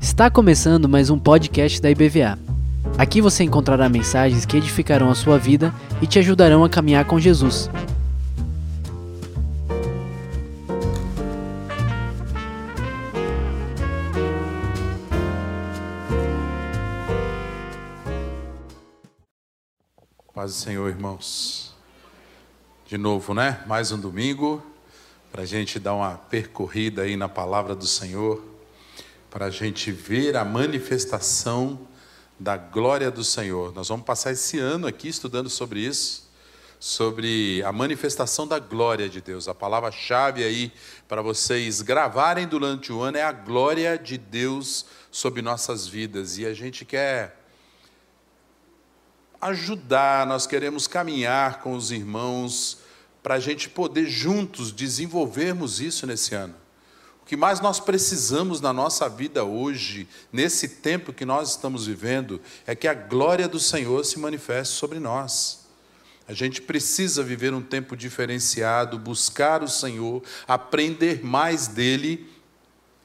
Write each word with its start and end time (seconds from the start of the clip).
Está 0.00 0.28
começando 0.28 0.88
mais 0.88 1.08
um 1.08 1.16
podcast 1.16 1.80
da 1.80 1.88
IBVA. 1.88 2.36
Aqui 2.98 3.20
você 3.20 3.44
encontrará 3.44 3.88
mensagens 3.88 4.44
que 4.44 4.56
edificarão 4.56 5.08
a 5.08 5.14
sua 5.14 5.38
vida 5.38 5.72
e 6.02 6.06
te 6.08 6.18
ajudarão 6.18 6.64
a 6.64 6.68
caminhar 6.68 7.04
com 7.04 7.20
Jesus. 7.20 7.70
Paz 20.34 20.50
do 20.50 20.56
Senhor, 20.56 20.88
irmãos. 20.88 21.72
De 22.84 22.98
novo, 22.98 23.32
né? 23.32 23.62
Mais 23.68 23.92
um 23.92 24.00
domingo 24.00 24.73
para 25.34 25.42
a 25.42 25.46
gente 25.46 25.80
dar 25.80 25.94
uma 25.94 26.16
percorrida 26.16 27.02
aí 27.02 27.16
na 27.16 27.28
palavra 27.28 27.74
do 27.74 27.88
Senhor 27.88 28.40
para 29.28 29.46
a 29.46 29.50
gente 29.50 29.90
ver 29.90 30.36
a 30.36 30.44
manifestação 30.44 31.88
da 32.38 32.56
glória 32.56 33.10
do 33.10 33.24
Senhor. 33.24 33.74
Nós 33.74 33.88
vamos 33.88 34.06
passar 34.06 34.30
esse 34.30 34.60
ano 34.60 34.86
aqui 34.86 35.08
estudando 35.08 35.50
sobre 35.50 35.80
isso, 35.80 36.30
sobre 36.78 37.60
a 37.64 37.72
manifestação 37.72 38.46
da 38.46 38.60
glória 38.60 39.08
de 39.08 39.20
Deus. 39.20 39.48
A 39.48 39.54
palavra-chave 39.56 40.44
aí 40.44 40.72
para 41.08 41.20
vocês 41.20 41.82
gravarem 41.82 42.46
durante 42.46 42.92
o 42.92 43.02
ano 43.02 43.16
é 43.16 43.24
a 43.24 43.32
glória 43.32 43.98
de 43.98 44.16
Deus 44.16 44.86
sobre 45.10 45.42
nossas 45.42 45.84
vidas. 45.84 46.38
E 46.38 46.46
a 46.46 46.54
gente 46.54 46.84
quer 46.84 47.40
ajudar, 49.40 50.28
nós 50.28 50.46
queremos 50.46 50.86
caminhar 50.86 51.60
com 51.60 51.74
os 51.74 51.90
irmãos 51.90 52.83
para 53.24 53.36
a 53.36 53.40
gente 53.40 53.70
poder 53.70 54.06
juntos 54.06 54.70
desenvolvermos 54.70 55.80
isso 55.80 56.06
nesse 56.06 56.34
ano. 56.34 56.54
O 57.22 57.24
que 57.24 57.38
mais 57.38 57.58
nós 57.58 57.80
precisamos 57.80 58.60
na 58.60 58.70
nossa 58.70 59.08
vida 59.08 59.42
hoje, 59.44 60.06
nesse 60.30 60.68
tempo 60.68 61.10
que 61.10 61.24
nós 61.24 61.52
estamos 61.52 61.86
vivendo, 61.86 62.38
é 62.66 62.74
que 62.74 62.86
a 62.86 62.92
glória 62.92 63.48
do 63.48 63.58
Senhor 63.58 64.04
se 64.04 64.18
manifeste 64.18 64.74
sobre 64.74 65.00
nós. 65.00 65.64
A 66.28 66.34
gente 66.34 66.60
precisa 66.60 67.22
viver 67.22 67.54
um 67.54 67.62
tempo 67.62 67.96
diferenciado, 67.96 68.98
buscar 68.98 69.62
o 69.62 69.68
Senhor, 69.68 70.22
aprender 70.46 71.24
mais 71.24 71.66
dele, 71.66 72.30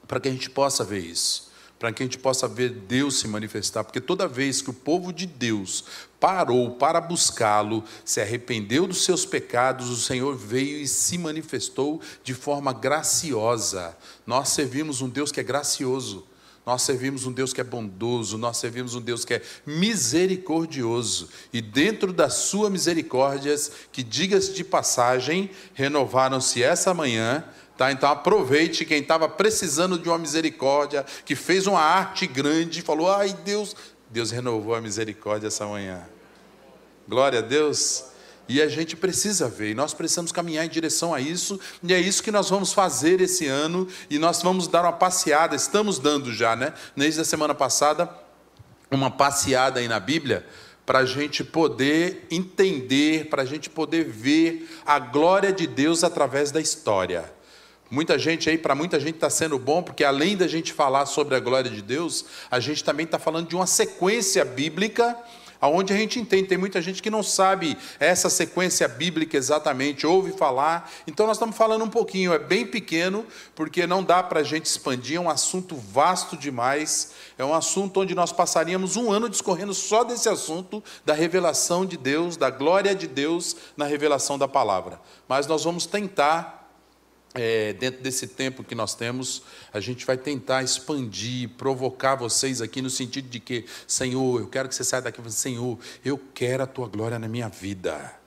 para 0.06 0.20
que 0.20 0.28
a 0.28 0.32
gente 0.32 0.50
possa 0.50 0.84
ver 0.84 1.00
isso 1.00 1.49
para 1.80 1.90
que 1.90 2.02
a 2.02 2.06
gente 2.06 2.18
possa 2.18 2.46
ver 2.46 2.68
Deus 2.68 3.18
se 3.18 3.26
manifestar, 3.26 3.82
porque 3.82 4.02
toda 4.02 4.28
vez 4.28 4.60
que 4.60 4.68
o 4.68 4.74
povo 4.74 5.14
de 5.14 5.24
Deus 5.24 5.82
parou 6.20 6.72
para 6.72 7.00
buscá-lo, 7.00 7.82
se 8.04 8.20
arrependeu 8.20 8.86
dos 8.86 9.02
seus 9.02 9.24
pecados, 9.24 9.88
o 9.88 9.96
Senhor 9.96 10.36
veio 10.36 10.78
e 10.78 10.86
se 10.86 11.16
manifestou 11.16 11.98
de 12.22 12.34
forma 12.34 12.70
graciosa. 12.74 13.96
Nós 14.26 14.50
servimos 14.50 15.00
um 15.00 15.08
Deus 15.08 15.32
que 15.32 15.40
é 15.40 15.42
gracioso. 15.42 16.26
Nós 16.66 16.82
servimos 16.82 17.24
um 17.24 17.32
Deus 17.32 17.54
que 17.54 17.60
é 17.62 17.64
bondoso, 17.64 18.36
nós 18.36 18.58
servimos 18.58 18.94
um 18.94 19.00
Deus 19.00 19.24
que 19.24 19.32
é 19.32 19.42
misericordioso. 19.64 21.30
E 21.50 21.62
dentro 21.62 22.12
das 22.12 22.34
suas 22.34 22.70
misericórdias, 22.70 23.72
que 23.90 24.02
digas 24.02 24.54
de 24.54 24.62
passagem, 24.62 25.50
renovaram-se 25.72 26.62
essa 26.62 26.92
manhã 26.92 27.42
Tá? 27.80 27.90
Então 27.90 28.10
aproveite 28.10 28.84
quem 28.84 29.00
estava 29.00 29.26
precisando 29.26 29.98
de 29.98 30.06
uma 30.06 30.18
misericórdia, 30.18 31.02
que 31.24 31.34
fez 31.34 31.66
uma 31.66 31.80
arte 31.80 32.26
grande, 32.26 32.82
falou: 32.82 33.10
ai 33.10 33.32
Deus, 33.42 33.74
Deus 34.10 34.30
renovou 34.30 34.74
a 34.74 34.82
misericórdia 34.82 35.46
essa 35.46 35.64
manhã. 35.64 36.02
Glória 37.08 37.38
a 37.38 37.42
Deus. 37.42 38.04
E 38.46 38.60
a 38.60 38.68
gente 38.68 38.94
precisa 38.96 39.48
ver, 39.48 39.70
e 39.70 39.74
nós 39.74 39.94
precisamos 39.94 40.30
caminhar 40.30 40.66
em 40.66 40.68
direção 40.68 41.14
a 41.14 41.22
isso, 41.22 41.58
e 41.82 41.94
é 41.94 41.98
isso 41.98 42.22
que 42.22 42.30
nós 42.30 42.50
vamos 42.50 42.74
fazer 42.74 43.18
esse 43.18 43.46
ano, 43.46 43.88
e 44.10 44.18
nós 44.18 44.42
vamos 44.42 44.68
dar 44.68 44.82
uma 44.82 44.92
passeada, 44.92 45.56
estamos 45.56 45.98
dando 45.98 46.34
já, 46.34 46.54
né? 46.54 46.74
Desde 46.94 47.22
a 47.22 47.24
semana 47.24 47.54
passada, 47.54 48.10
uma 48.90 49.10
passeada 49.10 49.80
aí 49.80 49.88
na 49.88 49.98
Bíblia, 49.98 50.44
para 50.84 50.98
a 50.98 51.06
gente 51.06 51.42
poder 51.42 52.26
entender, 52.30 53.30
para 53.30 53.40
a 53.40 53.46
gente 53.46 53.70
poder 53.70 54.04
ver 54.04 54.68
a 54.84 54.98
glória 54.98 55.50
de 55.50 55.66
Deus 55.66 56.04
através 56.04 56.50
da 56.50 56.60
história. 56.60 57.39
Muita 57.90 58.16
gente 58.16 58.48
aí, 58.48 58.56
para 58.56 58.72
muita 58.72 59.00
gente 59.00 59.16
está 59.16 59.28
sendo 59.28 59.58
bom, 59.58 59.82
porque 59.82 60.04
além 60.04 60.36
da 60.36 60.46
gente 60.46 60.72
falar 60.72 61.06
sobre 61.06 61.34
a 61.34 61.40
glória 61.40 61.68
de 61.68 61.82
Deus, 61.82 62.24
a 62.48 62.60
gente 62.60 62.84
também 62.84 63.04
está 63.04 63.18
falando 63.18 63.48
de 63.48 63.56
uma 63.56 63.66
sequência 63.66 64.44
bíblica, 64.44 65.18
aonde 65.60 65.92
a 65.92 65.96
gente 65.96 66.20
entende. 66.20 66.46
Tem 66.46 66.56
muita 66.56 66.80
gente 66.80 67.02
que 67.02 67.10
não 67.10 67.22
sabe 67.22 67.76
essa 67.98 68.30
sequência 68.30 68.86
bíblica 68.86 69.36
exatamente, 69.36 70.06
ouve 70.06 70.30
falar. 70.30 70.88
Então 71.04 71.26
nós 71.26 71.36
estamos 71.36 71.56
falando 71.56 71.84
um 71.84 71.90
pouquinho, 71.90 72.32
é 72.32 72.38
bem 72.38 72.64
pequeno, 72.64 73.26
porque 73.56 73.84
não 73.88 74.04
dá 74.04 74.22
para 74.22 74.38
a 74.38 74.44
gente 74.44 74.66
expandir, 74.66 75.16
é 75.16 75.20
um 75.20 75.28
assunto 75.28 75.74
vasto 75.74 76.36
demais. 76.36 77.10
É 77.36 77.44
um 77.44 77.52
assunto 77.52 78.00
onde 78.00 78.14
nós 78.14 78.30
passaríamos 78.30 78.94
um 78.94 79.10
ano 79.10 79.28
discorrendo 79.28 79.74
só 79.74 80.04
desse 80.04 80.28
assunto 80.28 80.80
da 81.04 81.12
revelação 81.12 81.84
de 81.84 81.96
Deus, 81.96 82.36
da 82.36 82.50
glória 82.50 82.94
de 82.94 83.08
Deus 83.08 83.56
na 83.76 83.84
revelação 83.84 84.38
da 84.38 84.46
palavra. 84.46 85.00
Mas 85.26 85.48
nós 85.48 85.64
vamos 85.64 85.86
tentar 85.86 86.59
é, 87.34 87.72
dentro 87.74 88.02
desse 88.02 88.26
tempo 88.26 88.64
que 88.64 88.74
nós 88.74 88.94
temos, 88.94 89.42
a 89.72 89.78
gente 89.78 90.04
vai 90.04 90.16
tentar 90.16 90.62
expandir, 90.62 91.50
provocar 91.50 92.16
vocês 92.16 92.60
aqui 92.60 92.82
no 92.82 92.90
sentido 92.90 93.28
de 93.28 93.38
que, 93.38 93.64
Senhor, 93.86 94.40
eu 94.40 94.48
quero 94.48 94.68
que 94.68 94.74
você 94.74 94.82
saia 94.84 95.02
daqui 95.02 95.20
e 95.20 95.22
fale, 95.22 95.34
Senhor, 95.34 95.78
eu 96.04 96.20
quero 96.34 96.62
a 96.62 96.66
tua 96.66 96.88
glória 96.88 97.18
na 97.18 97.28
minha 97.28 97.48
vida. 97.48 98.18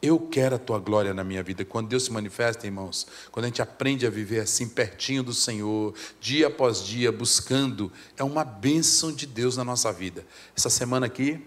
Eu 0.00 0.18
quero 0.18 0.56
a 0.56 0.58
tua 0.58 0.80
glória 0.80 1.14
na 1.14 1.22
minha 1.22 1.44
vida. 1.44 1.64
Quando 1.64 1.88
Deus 1.88 2.04
se 2.04 2.12
manifesta, 2.12 2.66
irmãos, 2.66 3.06
quando 3.30 3.44
a 3.44 3.48
gente 3.48 3.62
aprende 3.62 4.04
a 4.04 4.10
viver 4.10 4.40
assim, 4.40 4.68
pertinho 4.68 5.22
do 5.22 5.32
Senhor, 5.32 5.94
dia 6.20 6.48
após 6.48 6.84
dia, 6.84 7.12
buscando, 7.12 7.90
é 8.16 8.24
uma 8.24 8.44
bênção 8.44 9.12
de 9.12 9.26
Deus 9.26 9.56
na 9.56 9.62
nossa 9.62 9.92
vida. 9.92 10.26
Essa 10.56 10.68
semana 10.68 11.06
aqui, 11.06 11.40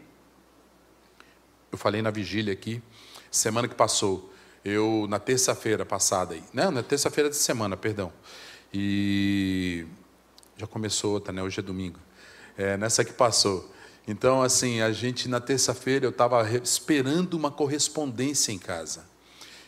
eu 1.70 1.78
falei 1.78 2.02
na 2.02 2.10
vigília 2.10 2.54
aqui, 2.54 2.82
semana 3.30 3.68
que 3.68 3.76
passou, 3.76 4.34
eu 4.66 5.06
na 5.08 5.20
terça-feira 5.20 5.86
passada 5.86 6.36
né? 6.52 6.70
Na 6.72 6.82
terça-feira 6.82 7.30
de 7.30 7.36
semana, 7.36 7.78
perdão. 7.78 8.12
E 8.74 9.86
já 10.58 10.66
começou 10.66 11.14
outra, 11.14 11.32
né? 11.32 11.44
Hoje 11.44 11.60
é 11.60 11.64
domingo. 11.64 12.00
É, 12.58 12.76
nessa 12.76 13.06
que 13.06 13.14
passou. 13.14 13.72
Então, 14.08 14.42
assim, 14.42 14.82
a 14.82 14.92
gente 14.92 15.30
na 15.30 15.40
terça-feira 15.40 16.06
eu 16.06 16.10
estava 16.10 16.44
esperando 16.58 17.36
uma 17.36 17.52
correspondência 17.52 18.52
em 18.52 18.58
casa. 18.58 19.06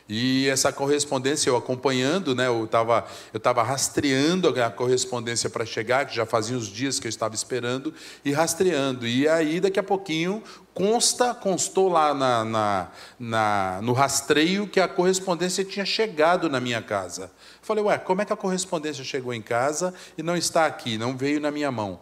E 0.10 0.48
essa 0.48 0.72
correspondência 0.72 1.50
eu 1.50 1.58
acompanhando, 1.58 2.34
né, 2.34 2.48
eu 2.48 2.64
estava 2.64 3.06
eu 3.34 3.40
tava 3.40 3.62
rastreando 3.62 4.48
a 4.48 4.70
correspondência 4.70 5.50
para 5.50 5.66
chegar, 5.66 6.06
que 6.06 6.16
já 6.16 6.26
fazia 6.26 6.56
uns 6.56 6.68
dias 6.68 7.00
que 7.00 7.08
eu 7.08 7.10
estava 7.10 7.36
esperando, 7.36 7.94
e 8.24 8.32
rastreando. 8.32 9.06
E 9.06 9.28
aí, 9.28 9.60
daqui 9.60 9.80
a 9.80 9.84
pouquinho, 9.84 10.42
consta, 10.74 11.34
constou 11.34 11.90
lá 11.90 12.14
na, 12.14 12.46
na, 12.46 12.88
na, 13.20 13.80
no 13.82 13.92
rastreio 13.92 14.68
que 14.68 14.80
a 14.80 14.88
correspondência 14.88 15.66
tinha 15.66 15.86
chegado 15.86 16.50
na 16.50 16.60
minha 16.60 16.82
casa. 16.82 17.30
falei, 17.62 17.84
ué, 17.84 17.98
como 17.98 18.22
é 18.22 18.26
que 18.26 18.32
a 18.32 18.38
correspondência 18.38 19.04
chegou 19.04 19.34
em 19.34 19.42
casa 19.42 19.94
e 20.18 20.24
não 20.24 20.38
está 20.38 20.66
aqui, 20.66 20.98
não 20.98 21.18
veio 21.18 21.42
na 21.42 21.52
minha 21.52 21.72
mão? 21.72 22.00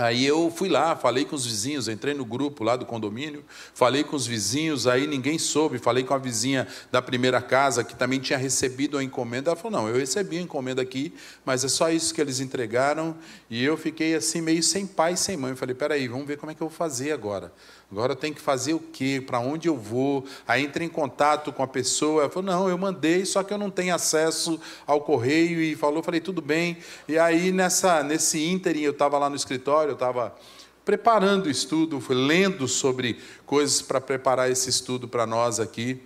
Aí 0.00 0.24
eu 0.24 0.50
fui 0.50 0.70
lá, 0.70 0.96
falei 0.96 1.26
com 1.26 1.36
os 1.36 1.44
vizinhos, 1.44 1.86
entrei 1.86 2.14
no 2.14 2.24
grupo 2.24 2.64
lá 2.64 2.74
do 2.74 2.86
condomínio, 2.86 3.44
falei 3.74 4.02
com 4.02 4.16
os 4.16 4.26
vizinhos, 4.26 4.86
aí 4.86 5.06
ninguém 5.06 5.38
soube, 5.38 5.78
falei 5.78 6.04
com 6.04 6.14
a 6.14 6.18
vizinha 6.18 6.66
da 6.90 7.02
primeira 7.02 7.42
casa 7.42 7.84
que 7.84 7.94
também 7.94 8.18
tinha 8.18 8.38
recebido 8.38 8.96
a 8.96 9.04
encomenda. 9.04 9.50
Ela 9.50 9.56
falou: 9.56 9.78
"Não, 9.78 9.88
eu 9.90 9.96
recebi 9.96 10.38
a 10.38 10.40
encomenda 10.40 10.80
aqui, 10.80 11.12
mas 11.44 11.64
é 11.64 11.68
só 11.68 11.90
isso 11.90 12.14
que 12.14 12.20
eles 12.20 12.40
entregaram". 12.40 13.14
E 13.50 13.62
eu 13.62 13.76
fiquei 13.76 14.14
assim 14.14 14.40
meio 14.40 14.62
sem 14.62 14.86
pai, 14.86 15.18
sem 15.18 15.36
mãe. 15.36 15.50
Eu 15.50 15.56
falei: 15.58 15.74
"Peraí, 15.74 16.08
vamos 16.08 16.26
ver 16.26 16.38
como 16.38 16.50
é 16.50 16.54
que 16.54 16.62
eu 16.62 16.68
vou 16.68 16.74
fazer 16.74 17.12
agora". 17.12 17.52
Agora 17.90 18.14
tem 18.14 18.32
que 18.32 18.40
fazer 18.40 18.72
o 18.72 18.78
quê? 18.78 19.20
Para 19.24 19.40
onde 19.40 19.68
eu 19.68 19.76
vou? 19.76 20.24
Aí 20.46 20.64
entrei 20.64 20.86
em 20.86 20.90
contato 20.90 21.52
com 21.52 21.60
a 21.60 21.66
pessoa. 21.66 22.22
Ela 22.22 22.30
falou: 22.30 22.44
não, 22.44 22.68
eu 22.68 22.78
mandei, 22.78 23.24
só 23.26 23.42
que 23.42 23.52
eu 23.52 23.58
não 23.58 23.68
tenho 23.68 23.92
acesso 23.92 24.60
ao 24.86 25.00
correio. 25.00 25.60
E 25.60 25.74
falou, 25.74 26.00
falei, 26.00 26.20
tudo 26.20 26.40
bem. 26.40 26.76
E 27.08 27.18
aí, 27.18 27.50
nessa, 27.50 28.04
nesse 28.04 28.44
ínterim, 28.44 28.82
eu 28.82 28.92
estava 28.92 29.18
lá 29.18 29.28
no 29.28 29.34
escritório, 29.34 29.89
eu 29.90 29.94
estava 29.94 30.34
preparando 30.84 31.46
o 31.46 31.50
estudo, 31.50 32.00
fui 32.00 32.16
lendo 32.16 32.66
sobre 32.66 33.18
coisas 33.46 33.82
para 33.82 34.00
preparar 34.00 34.50
esse 34.50 34.70
estudo 34.70 35.06
para 35.06 35.26
nós 35.26 35.60
aqui, 35.60 36.00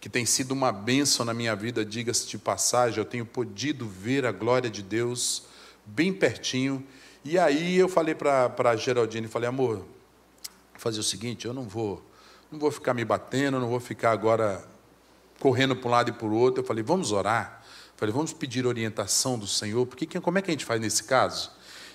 que 0.00 0.08
tem 0.08 0.24
sido 0.24 0.52
uma 0.52 0.72
bênção 0.72 1.24
na 1.24 1.34
minha 1.34 1.54
vida, 1.54 1.84
diga-se 1.84 2.26
de 2.26 2.38
passagem, 2.38 2.98
eu 2.98 3.04
tenho 3.04 3.26
podido 3.26 3.86
ver 3.86 4.24
a 4.26 4.32
glória 4.32 4.70
de 4.70 4.82
Deus 4.82 5.44
bem 5.84 6.12
pertinho. 6.12 6.84
E 7.24 7.38
aí 7.38 7.76
eu 7.76 7.88
falei 7.88 8.14
para 8.14 8.52
a 8.58 8.76
Geraldine, 8.76 9.28
falei, 9.28 9.48
amor, 9.48 9.84
fazer 10.74 11.00
o 11.00 11.04
seguinte: 11.04 11.46
eu 11.46 11.54
não 11.54 11.64
vou, 11.64 12.02
não 12.50 12.58
vou 12.58 12.70
ficar 12.70 12.94
me 12.94 13.04
batendo, 13.04 13.60
não 13.60 13.68
vou 13.68 13.80
ficar 13.80 14.10
agora 14.10 14.64
correndo 15.38 15.76
para 15.76 15.88
um 15.88 15.90
lado 15.90 16.08
e 16.10 16.12
para 16.12 16.26
o 16.26 16.34
outro. 16.34 16.62
Eu 16.62 16.66
falei, 16.66 16.82
vamos 16.82 17.12
orar. 17.12 17.62
Eu 17.64 17.98
falei, 17.98 18.12
vamos 18.12 18.32
pedir 18.32 18.66
orientação 18.66 19.38
do 19.38 19.46
Senhor, 19.46 19.86
porque 19.86 20.06
como 20.20 20.38
é 20.38 20.42
que 20.42 20.50
a 20.50 20.52
gente 20.52 20.64
faz 20.64 20.80
nesse 20.80 21.04
caso? 21.04 21.50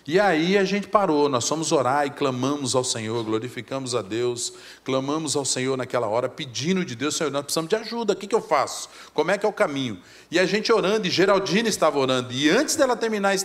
E 0.07 0.21
aí 0.21 0.57
a 0.57 0.63
gente 0.63 0.87
parou, 0.87 1.27
nós 1.27 1.45
fomos 1.45 1.73
orar 1.73 2.07
e 2.07 2.09
clamamos 2.09 2.75
ao 2.75 2.83
Senhor, 2.85 3.21
glorificamos 3.25 3.93
a 3.93 4.01
Deus, 4.01 4.53
clamamos 4.85 5.35
ao 5.35 5.43
Senhor 5.43 5.75
naquela 5.77 6.07
hora, 6.07 6.29
pedindo 6.29 6.85
de 6.85 6.95
Deus, 6.95 7.17
Senhor, 7.17 7.29
nós 7.29 7.43
precisamos 7.43 7.67
de 7.69 7.75
ajuda, 7.75 8.13
o 8.13 8.15
que, 8.15 8.25
que 8.25 8.33
eu 8.33 8.41
faço? 8.41 8.87
Como 9.13 9.31
é 9.31 9.37
que 9.37 9.45
é 9.45 9.49
o 9.49 9.51
caminho? 9.51 10.01
E 10.31 10.39
a 10.39 10.45
gente 10.45 10.71
orando, 10.71 11.07
e 11.07 11.09
Geraldine 11.09 11.67
estava 11.67 11.99
orando, 11.99 12.31
e 12.31 12.49
antes 12.49 12.77
dela 12.77 12.95
terminar 12.95 13.35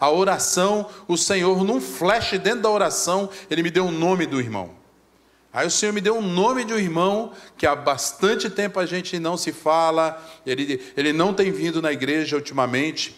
a, 0.00 0.10
oração, 0.10 0.88
o 1.06 1.16
Senhor, 1.16 1.62
num 1.62 1.80
flash 1.80 2.32
dentro 2.32 2.62
da 2.62 2.70
oração, 2.70 3.30
ele 3.48 3.62
me 3.62 3.70
deu 3.70 3.86
o 3.86 3.92
nome 3.92 4.26
do 4.26 4.40
irmão. 4.40 4.70
Aí 5.52 5.68
o 5.68 5.70
Senhor 5.70 5.92
me 5.92 6.00
deu 6.00 6.16
um 6.16 6.22
nome 6.22 6.64
de 6.64 6.74
um 6.74 6.78
irmão 6.78 7.32
que 7.56 7.64
há 7.64 7.76
bastante 7.76 8.50
tempo 8.50 8.80
a 8.80 8.86
gente 8.86 9.20
não 9.20 9.36
se 9.36 9.52
fala, 9.52 10.20
ele, 10.44 10.82
ele 10.96 11.12
não 11.12 11.32
tem 11.32 11.52
vindo 11.52 11.80
na 11.80 11.92
igreja 11.92 12.34
ultimamente, 12.34 13.14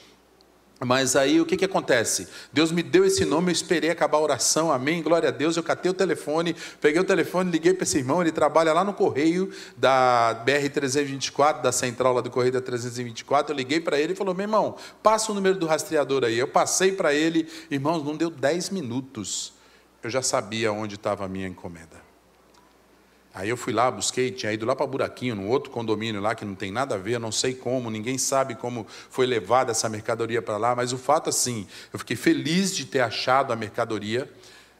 mas 0.85 1.17
aí 1.17 1.41
o 1.41 1.47
que, 1.47 1.57
que 1.57 1.65
acontece? 1.65 2.29
Deus 2.53 2.71
me 2.71 2.83
deu 2.83 3.05
esse 3.05 3.25
nome, 3.25 3.49
eu 3.49 3.53
esperei 3.53 3.91
acabar 3.91 4.19
a 4.19 4.21
oração, 4.21 4.71
amém, 4.71 5.03
glória 5.03 5.29
a 5.29 5.33
Deus. 5.33 5.57
Eu 5.57 5.63
catei 5.63 5.91
o 5.91 5.95
telefone, 5.95 6.55
peguei 6.81 7.01
o 7.01 7.05
telefone, 7.05 7.51
liguei 7.51 7.73
para 7.73 7.85
esse 7.85 7.99
irmão, 7.99 8.21
ele 8.21 8.33
trabalha 8.33 8.73
lá 8.73 8.85
no 8.85 8.93
correio 8.93 9.51
da 9.77 10.45
BR-324, 10.47 11.63
da 11.63 11.73
central 11.73 12.15
lá 12.15 12.21
do 12.21 12.31
correio 12.31 12.53
da 12.53 12.61
324. 12.61 13.53
Eu 13.53 13.57
liguei 13.57 13.81
para 13.81 13.99
ele 13.99 14.13
e 14.13 14.17
falou: 14.17 14.35
meu 14.35 14.45
irmão, 14.45 14.77
passa 15.03 15.33
o 15.33 15.35
número 15.35 15.59
do 15.59 15.67
rastreador 15.67 16.25
aí. 16.25 16.39
Eu 16.39 16.49
passei 16.49 16.93
para 16.93 17.15
ele, 17.15 17.49
irmãos, 17.71 18.05
não 18.05 18.17
deu 18.17 18.31
10 18.31 18.71
minutos, 18.71 19.53
eu 20.03 20.11
já 20.11 20.23
sabia 20.23 20.73
onde 20.73 20.97
estava 20.97 21.25
a 21.25 21.29
minha 21.29 21.49
encomenda. 21.49 22.04
Aí 23.35 23.49
eu 23.49 23.57
fui 23.57 23.73
lá, 23.73 23.91
busquei, 23.91 24.31
tinha 24.31 24.53
ido 24.53 24.65
lá 24.65 24.77
para 24.77 24.87
Buraquinho, 24.87 25.35
num 25.35 25.49
outro 25.49 25.69
condomínio 25.69 26.21
lá 26.21 26.37
que 26.37 26.45
não 26.45 26.55
tem 26.55 26.71
nada 26.71 26.95
a 26.95 26.99
ver, 26.99 27.19
não 27.19 27.33
sei 27.33 27.53
como, 27.53 27.91
ninguém 27.91 28.17
sabe 28.17 28.55
como 28.55 28.87
foi 29.11 29.27
levada 29.27 29.73
essa 29.73 29.89
mercadoria 29.89 30.41
para 30.41 30.57
lá, 30.57 30.77
mas 30.77 30.93
o 30.93 30.99
fato 30.99 31.29
assim, 31.29 31.67
eu 31.93 31.99
fiquei 31.99 32.17
feliz 32.17 32.75
de 32.75 32.85
ter 32.85 33.01
achado 33.01 33.53
a 33.53 33.57
mercadoria 33.57 34.31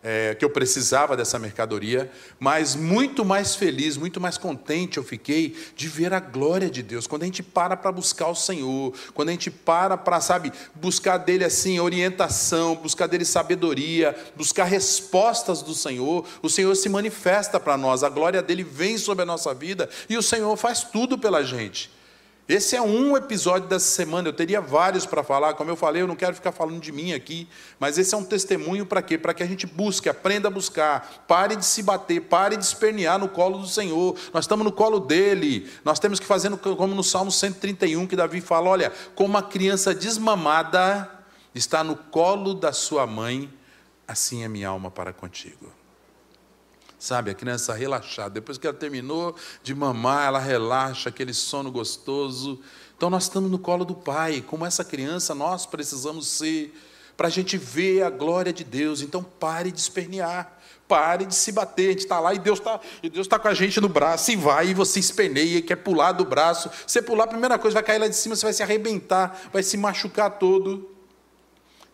é, 0.05 0.35
que 0.35 0.45
eu 0.45 0.51
precisava 0.51 1.17
dessa 1.17 1.39
mercadoria, 1.39 2.13
mas 2.39 2.77
muito 2.77 3.25
mais 3.25 3.55
feliz, 3.55 3.97
muito 3.97 4.21
mais 4.21 4.37
contente 4.37 4.99
eu 4.99 5.03
fiquei 5.03 5.57
de 5.75 5.89
ver 5.89 6.13
a 6.13 6.21
glória 6.21 6.69
de 6.69 6.83
Deus. 6.83 7.07
Quando 7.07 7.23
a 7.23 7.25
gente 7.25 7.43
para 7.43 7.75
para 7.75 7.91
buscar 7.91 8.29
o 8.29 8.35
Senhor, 8.35 8.93
quando 9.15 9.31
a 9.31 9.33
gente 9.33 9.51
para 9.51 9.97
para, 9.97 10.21
sabe, 10.21 10.53
buscar 10.75 11.17
dele 11.17 11.43
assim 11.43 11.81
orientação, 11.81 12.77
buscar 12.77 13.07
dele 13.07 13.25
sabedoria, 13.25 14.15
buscar 14.37 14.65
respostas 14.65 15.63
do 15.63 15.75
Senhor, 15.75 16.27
o 16.43 16.51
Senhor 16.51 16.75
se 16.75 16.91
manifesta 16.91 17.59
para 17.59 17.79
nós, 17.79 18.03
a 18.03 18.11
glória 18.11 18.43
dele 18.43 18.63
vem 18.63 18.99
sobre 18.99 19.23
a 19.23 19.27
nossa 19.27 19.55
vida 19.55 19.89
e 20.07 20.19
o 20.19 20.23
Senhor 20.23 20.55
faz 20.59 20.85
tudo 20.85 21.17
pela 21.17 21.43
gente. 21.43 21.94
Esse 22.47 22.77
é 22.77 22.83
um 22.83 23.17
episódio 23.17 23.67
dessa 23.71 23.87
semana, 23.87 24.29
eu 24.29 24.33
teria 24.33 24.61
vários 24.61 25.07
para 25.07 25.25
falar, 25.25 25.55
como 25.55 25.71
eu 25.71 25.77
falei, 25.77 26.03
eu 26.03 26.07
não 26.07 26.15
quero 26.15 26.35
ficar 26.35 26.53
falando 26.53 26.79
de 26.79 26.93
mim 26.93 27.15
aqui, 27.15 27.49
mas 27.81 27.97
esse 27.97 28.15
é 28.15 28.19
um 28.19 28.25
testemunho 28.25 28.85
para 28.85 29.01
quê? 29.01 29.17
Para 29.17 29.33
que 29.33 29.43
a 29.43 29.47
gente 29.47 29.67
busque, 29.67 30.11
aprenda 30.11 30.49
a 30.49 30.51
buscar, 30.51 31.25
pare 31.27 31.57
de 31.57 31.65
se 31.65 31.83
bater, 31.83 32.21
pare 32.21 32.59
de 32.59 32.65
espernear 32.65 33.19
no 33.19 33.31
colo 33.31 33.61
do 33.61 33.67
Senhor. 33.67 34.15
Nós 34.31 34.45
estamos 34.45 34.63
no 34.63 34.71
colo 34.71 35.01
dele. 35.01 35.71
Nós 35.83 35.99
temos 35.99 36.21
que 36.21 36.27
fazer 36.27 36.55
como 36.59 36.95
no 36.95 37.03
Salmo 37.03 37.33
131 37.33 38.07
que 38.07 38.15
Davi 38.15 38.43
fala, 38.43 38.69
olha, 38.69 38.93
como 39.15 39.31
uma 39.31 39.43
criança 39.43 39.95
desmamada 39.95 41.11
está 41.55 41.83
no 41.83 41.97
colo 41.97 42.53
da 42.53 42.75
sua 42.75 43.07
mãe, 43.07 43.51
assim 44.07 44.45
é 44.45 44.49
minha 44.49 44.69
alma 44.69 44.91
para 44.91 45.15
contigo. 45.15 45.84
Sabe, 46.99 47.31
a 47.31 47.35
criança 47.35 47.75
relaxada. 47.75 48.31
Depois 48.31 48.57
que 48.57 48.67
ela 48.67 48.77
terminou 48.77 49.35
de 49.63 49.75
mamar, 49.75 50.27
ela 50.27 50.39
relaxa, 50.39 51.09
aquele 51.09 51.35
sono 51.35 51.71
gostoso. 51.71 52.61
Então 52.97 53.11
nós 53.11 53.25
estamos 53.25 53.51
no 53.51 53.59
colo 53.59 53.85
do 53.85 53.95
Pai. 53.95 54.43
Como 54.47 54.65
essa 54.65 54.85
criança, 54.85 55.35
nós 55.35 55.67
precisamos 55.67 56.27
ser, 56.27 56.75
para 57.17 57.29
a 57.29 57.31
gente 57.31 57.59
ver 57.59 58.03
a 58.03 58.11
glória 58.11 58.53
de 58.53 58.65
Deus. 58.65 59.03
Então 59.03 59.23
pare 59.23 59.71
de 59.71 59.81
espernear. 59.81 60.59
Pare 60.87 61.27
de 61.27 61.35
se 61.35 61.51
bater. 61.51 61.89
A 61.89 61.91
gente 61.91 62.01
está 62.01 62.21
lá 62.21 62.33
e 62.33 62.39
Deus 62.39 62.59
está 62.59 62.81
Deus 63.13 63.27
tá 63.27 63.39
com 63.39 63.49
a 63.49 63.55
gente 63.55 63.81
no 63.81 63.89
braço. 63.89 64.31
E 64.31 64.37
vai, 64.37 64.69
e 64.69 64.75
você 64.75 65.01
esperneia, 65.01 65.61
quer 65.61 65.77
pular 65.77 66.13
do 66.13 66.25
braço. 66.25 66.71
Você 66.87 67.03
pular, 67.03 67.25
a 67.25 67.29
primeira 67.29 67.59
coisa 67.59 67.75
vai 67.75 67.83
cair 67.83 67.99
lá 67.99 68.09
de 68.09 68.17
cima, 68.17 68.37
você 68.37 68.47
vai 68.47 68.53
se 68.53 68.63
arrebentar, 68.63 69.51
vai 69.53 69.63
se 69.63 69.77
machucar 69.77 70.39
todo. 70.39 70.94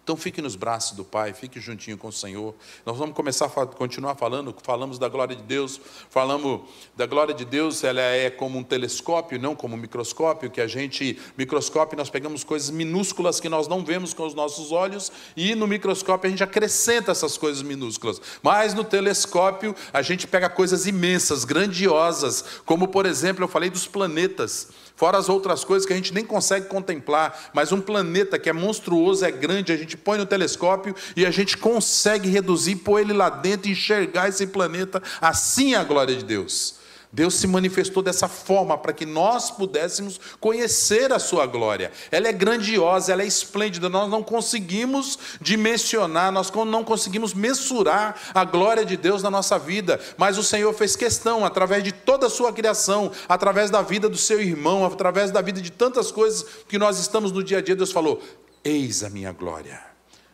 Então 0.03 0.17
fique 0.17 0.41
nos 0.43 0.57
braços 0.57 0.97
do 0.97 1.05
Pai, 1.05 1.33
fique 1.33 1.61
juntinho 1.61 1.97
com 1.97 2.09
o 2.09 2.13
Senhor. 2.13 2.55
Nós 2.85 2.97
vamos 2.97 3.15
começar 3.15 3.47
a 3.47 3.67
continuar 3.67 4.15
falando, 4.15 4.55
falamos 4.63 4.99
da 4.99 5.09
glória 5.09 5.37
de 5.37 5.43
Deus, 5.43 5.81
falamos 6.09 6.63
da 6.97 7.07
glória 7.07 7.35
de 7.35 7.45
Deus, 7.45 7.85
ela 7.85 8.01
é 8.01 8.31
como 8.31 8.59
um 8.59 8.63
telescópio, 8.63 9.39
não 9.39 9.55
como 9.55 9.77
um 9.77 9.79
microscópio, 9.79 10.51
que 10.51 10.61
a 10.61 10.67
gente, 10.67 11.19
microscópio, 11.37 11.97
nós 11.97 12.11
pegamos 12.11 12.43
coisas 12.43 12.71
minúsculas 12.71 13.39
que 13.39 13.49
nós 13.49 13.69
não 13.69 13.85
vemos 13.85 14.15
com 14.15 14.27
os 14.27 14.35
nossos 14.35 14.73
olhos, 14.73 15.13
e 15.37 15.55
no 15.55 15.67
microscópio 15.67 16.27
a 16.27 16.31
gente 16.31 16.43
acrescenta 16.43 17.13
essas 17.13 17.37
coisas 17.37 17.63
minúsculas. 17.63 18.21
Mas 18.43 18.75
no 18.75 18.85
telescópio 18.85 19.77
a 19.93 20.03
gente 20.03 20.27
pega 20.27 20.49
coisas 20.49 20.87
imensas, 20.87 21.45
grandiosas, 21.45 22.45
como 22.65 22.89
por 22.89 23.07
exemplo, 23.07 23.45
eu 23.45 23.49
falei 23.49 23.71
dos 23.71 23.87
planetas. 23.87 24.69
Fora 25.01 25.17
as 25.17 25.31
outras 25.31 25.65
coisas 25.65 25.87
que 25.87 25.95
a 25.95 25.97
gente 25.97 26.13
nem 26.13 26.23
consegue 26.23 26.67
contemplar, 26.67 27.51
mas 27.55 27.73
um 27.73 27.81
planeta 27.81 28.39
que 28.39 28.51
é 28.51 28.53
monstruoso, 28.53 29.25
é 29.25 29.31
grande, 29.31 29.73
a 29.73 29.77
gente 29.77 29.90
põe 29.97 30.19
no 30.19 30.27
telescópio 30.27 30.95
e 31.17 31.25
a 31.27 31.31
gente 31.31 31.57
consegue 31.57 32.29
reduzir, 32.29 32.77
pôr 32.77 33.01
ele 33.01 33.13
lá 33.13 33.31
dentro 33.31 33.69
e 33.69 33.73
enxergar 33.73 34.29
esse 34.29 34.47
planeta. 34.47 35.03
Assim 35.21 35.75
é 35.75 35.79
a 35.79 35.85
glória 35.85 36.15
de 36.15 36.25
Deus. 36.25 36.81
Deus 37.13 37.35
se 37.35 37.47
manifestou 37.49 38.03
dessa 38.03 38.29
forma 38.29 38.79
para 38.79 38.93
que 38.93 39.05
nós 39.05 39.51
pudéssemos 39.51 40.21
conhecer 40.39 41.13
a 41.13 41.19
sua 41.19 41.45
glória. 41.45 41.91
Ela 42.11 42.29
é 42.29 42.33
grandiosa, 42.33 43.13
ela 43.13 43.23
é 43.23 43.27
esplêndida. 43.27 43.89
Nós 43.89 44.09
não 44.09 44.23
conseguimos 44.23 45.19
dimensionar, 45.41 46.31
nós 46.31 46.53
não 46.67 46.85
conseguimos 46.85 47.35
mensurar 47.35 48.15
a 48.33 48.45
glória 48.45 48.85
de 48.85 48.97
Deus 48.97 49.25
na 49.25 49.31
nossa 49.31 49.59
vida, 49.59 50.01
mas 50.17 50.39
o 50.39 50.45
Senhor 50.45 50.73
fez 50.73 50.95
questão, 50.95 51.45
através 51.45 51.83
de 51.83 51.91
toda 51.91 52.29
a 52.29 52.31
sua 52.31 52.53
criação, 52.53 53.11
através 53.29 53.71
da 53.71 53.83
vida 53.83 54.09
do 54.09 54.17
seu 54.17 54.41
irmão, 54.41 54.85
através 54.85 55.33
da 55.33 55.43
vida 55.43 55.61
de 55.61 55.73
tantas 55.73 56.13
coisas 56.13 56.47
que 56.69 56.79
nós 56.79 57.01
estamos 57.01 57.33
no 57.33 57.43
dia 57.43 57.59
a 57.59 57.61
dia, 57.61 57.75
Deus 57.75 57.91
falou: 57.91 58.23
Eis 58.63 59.03
a 59.03 59.11
minha 59.11 59.33
glória. 59.33 59.83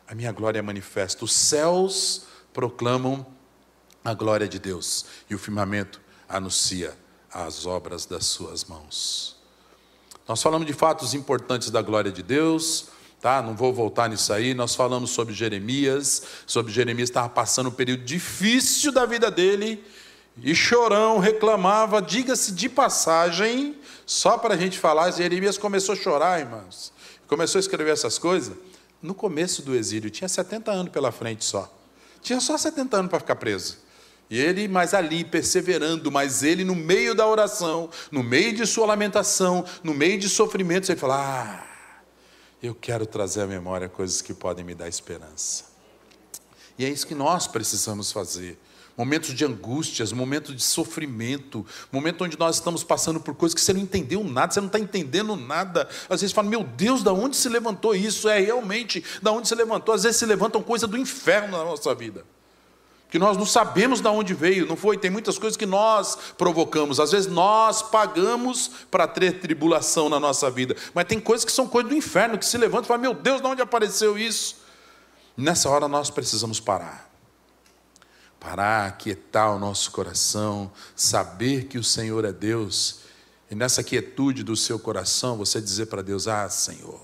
A 0.08 0.14
minha 0.14 0.32
glória 0.32 0.58
é 0.58 0.62
manifesta. 0.62 1.24
Os 1.24 1.32
céus 1.32 2.26
proclamam 2.52 3.26
a 4.04 4.14
glória 4.14 4.48
de 4.48 4.58
Deus 4.58 5.06
e 5.28 5.34
o 5.34 5.38
firmamento 5.38 6.00
anuncia 6.28 6.96
as 7.32 7.66
obras 7.66 8.06
das 8.06 8.26
suas 8.26 8.64
mãos. 8.64 9.36
Nós 10.26 10.42
falamos 10.42 10.66
de 10.66 10.72
fatos 10.72 11.14
importantes 11.14 11.70
da 11.70 11.82
glória 11.82 12.10
de 12.10 12.22
Deus, 12.22 12.86
tá? 13.20 13.40
Não 13.40 13.54
vou 13.54 13.72
voltar 13.72 14.08
nisso 14.08 14.32
aí. 14.32 14.54
Nós 14.54 14.74
falamos 14.74 15.10
sobre 15.10 15.34
Jeremias, 15.34 16.22
sobre 16.46 16.72
Jeremias 16.72 17.08
estava 17.08 17.28
passando 17.28 17.68
um 17.68 17.72
período 17.72 18.04
difícil 18.04 18.90
da 18.90 19.06
vida 19.06 19.30
dele 19.30 19.84
e 20.42 20.54
chorão 20.54 21.18
reclamava, 21.18 22.02
diga-se 22.02 22.52
de 22.52 22.68
passagem, 22.68 23.78
só 24.04 24.36
para 24.36 24.54
a 24.54 24.56
gente 24.56 24.78
falar, 24.78 25.10
Jeremias 25.10 25.56
começou 25.56 25.94
a 25.94 25.96
chorar, 25.96 26.40
irmãos. 26.40 26.92
Começou 27.26 27.58
a 27.58 27.60
escrever 27.60 27.92
essas 27.92 28.18
coisas 28.18 28.54
no 29.02 29.14
começo 29.14 29.62
do 29.62 29.74
exílio, 29.74 30.10
tinha 30.10 30.28
70 30.28 30.70
anos 30.70 30.92
pela 30.92 31.12
frente 31.12 31.44
só. 31.44 31.72
Tinha 32.22 32.40
só 32.40 32.56
70 32.56 32.96
anos 32.96 33.10
para 33.10 33.20
ficar 33.20 33.36
preso. 33.36 33.78
E 34.28 34.40
ele, 34.40 34.66
mas 34.66 34.92
ali, 34.92 35.24
perseverando, 35.24 36.10
mas 36.10 36.42
ele, 36.42 36.64
no 36.64 36.74
meio 36.74 37.14
da 37.14 37.26
oração, 37.26 37.88
no 38.10 38.22
meio 38.22 38.52
de 38.52 38.66
sua 38.66 38.86
lamentação, 38.86 39.64
no 39.84 39.94
meio 39.94 40.18
de 40.18 40.28
sofrimentos, 40.28 40.88
ele 40.88 40.98
fala: 40.98 41.16
Ah, 41.16 41.66
eu 42.60 42.74
quero 42.74 43.06
trazer 43.06 43.42
à 43.42 43.46
memória 43.46 43.88
coisas 43.88 44.20
que 44.20 44.34
podem 44.34 44.64
me 44.64 44.74
dar 44.74 44.88
esperança. 44.88 45.66
E 46.76 46.84
é 46.84 46.88
isso 46.88 47.06
que 47.06 47.14
nós 47.14 47.46
precisamos 47.46 48.10
fazer. 48.10 48.58
Momentos 48.96 49.34
de 49.34 49.44
angústias, 49.44 50.10
momentos 50.12 50.56
de 50.56 50.62
sofrimento, 50.62 51.66
momento 51.92 52.24
onde 52.24 52.38
nós 52.38 52.56
estamos 52.56 52.82
passando 52.82 53.20
por 53.20 53.34
coisas 53.34 53.54
que 53.54 53.60
você 53.60 53.72
não 53.72 53.80
entendeu 53.80 54.24
nada, 54.24 54.52
você 54.52 54.60
não 54.60 54.68
está 54.68 54.78
entendendo 54.78 55.36
nada. 55.36 55.88
Às 56.08 56.22
vezes 56.22 56.32
fala, 56.32 56.48
meu 56.48 56.64
Deus, 56.64 57.02
da 57.02 57.12
onde 57.12 57.36
se 57.36 57.48
levantou 57.48 57.94
isso? 57.94 58.28
É 58.28 58.40
realmente 58.40 59.04
da 59.20 59.30
onde 59.32 59.48
se 59.48 59.54
levantou. 59.54 59.94
Às 59.94 60.04
vezes 60.04 60.16
se 60.16 60.24
levantam 60.24 60.62
coisas 60.62 60.88
do 60.88 60.96
inferno 60.96 61.58
na 61.58 61.64
nossa 61.64 61.94
vida 61.94 62.24
que 63.08 63.18
nós 63.18 63.36
não 63.36 63.46
sabemos 63.46 64.00
de 64.00 64.08
onde 64.08 64.34
veio, 64.34 64.66
não 64.66 64.76
foi? 64.76 64.98
Tem 64.98 65.10
muitas 65.10 65.38
coisas 65.38 65.56
que 65.56 65.66
nós 65.66 66.18
provocamos, 66.36 66.98
às 66.98 67.12
vezes 67.12 67.30
nós 67.30 67.80
pagamos 67.82 68.70
para 68.90 69.06
ter 69.06 69.40
tribulação 69.40 70.08
na 70.08 70.18
nossa 70.18 70.50
vida, 70.50 70.76
mas 70.92 71.04
tem 71.06 71.20
coisas 71.20 71.44
que 71.44 71.52
são 71.52 71.68
coisas 71.68 71.88
do 71.88 71.96
inferno, 71.96 72.36
que 72.36 72.44
se 72.44 72.58
levantam 72.58 72.84
e 72.84 72.88
falam: 72.88 73.02
Meu 73.02 73.14
Deus, 73.14 73.40
de 73.40 73.46
onde 73.46 73.62
apareceu 73.62 74.18
isso? 74.18 74.56
Nessa 75.36 75.68
hora 75.68 75.86
nós 75.86 76.10
precisamos 76.10 76.58
parar. 76.58 77.05
Parar, 78.46 78.86
aquietar 78.86 79.52
o 79.56 79.58
nosso 79.58 79.90
coração, 79.90 80.70
saber 80.94 81.64
que 81.64 81.78
o 81.78 81.82
Senhor 81.82 82.24
é 82.24 82.32
Deus, 82.32 83.00
e 83.50 83.56
nessa 83.56 83.82
quietude 83.82 84.44
do 84.44 84.54
seu 84.54 84.78
coração 84.78 85.36
você 85.36 85.60
dizer 85.60 85.86
para 85.86 86.00
Deus: 86.00 86.28
Ah, 86.28 86.48
Senhor, 86.48 87.00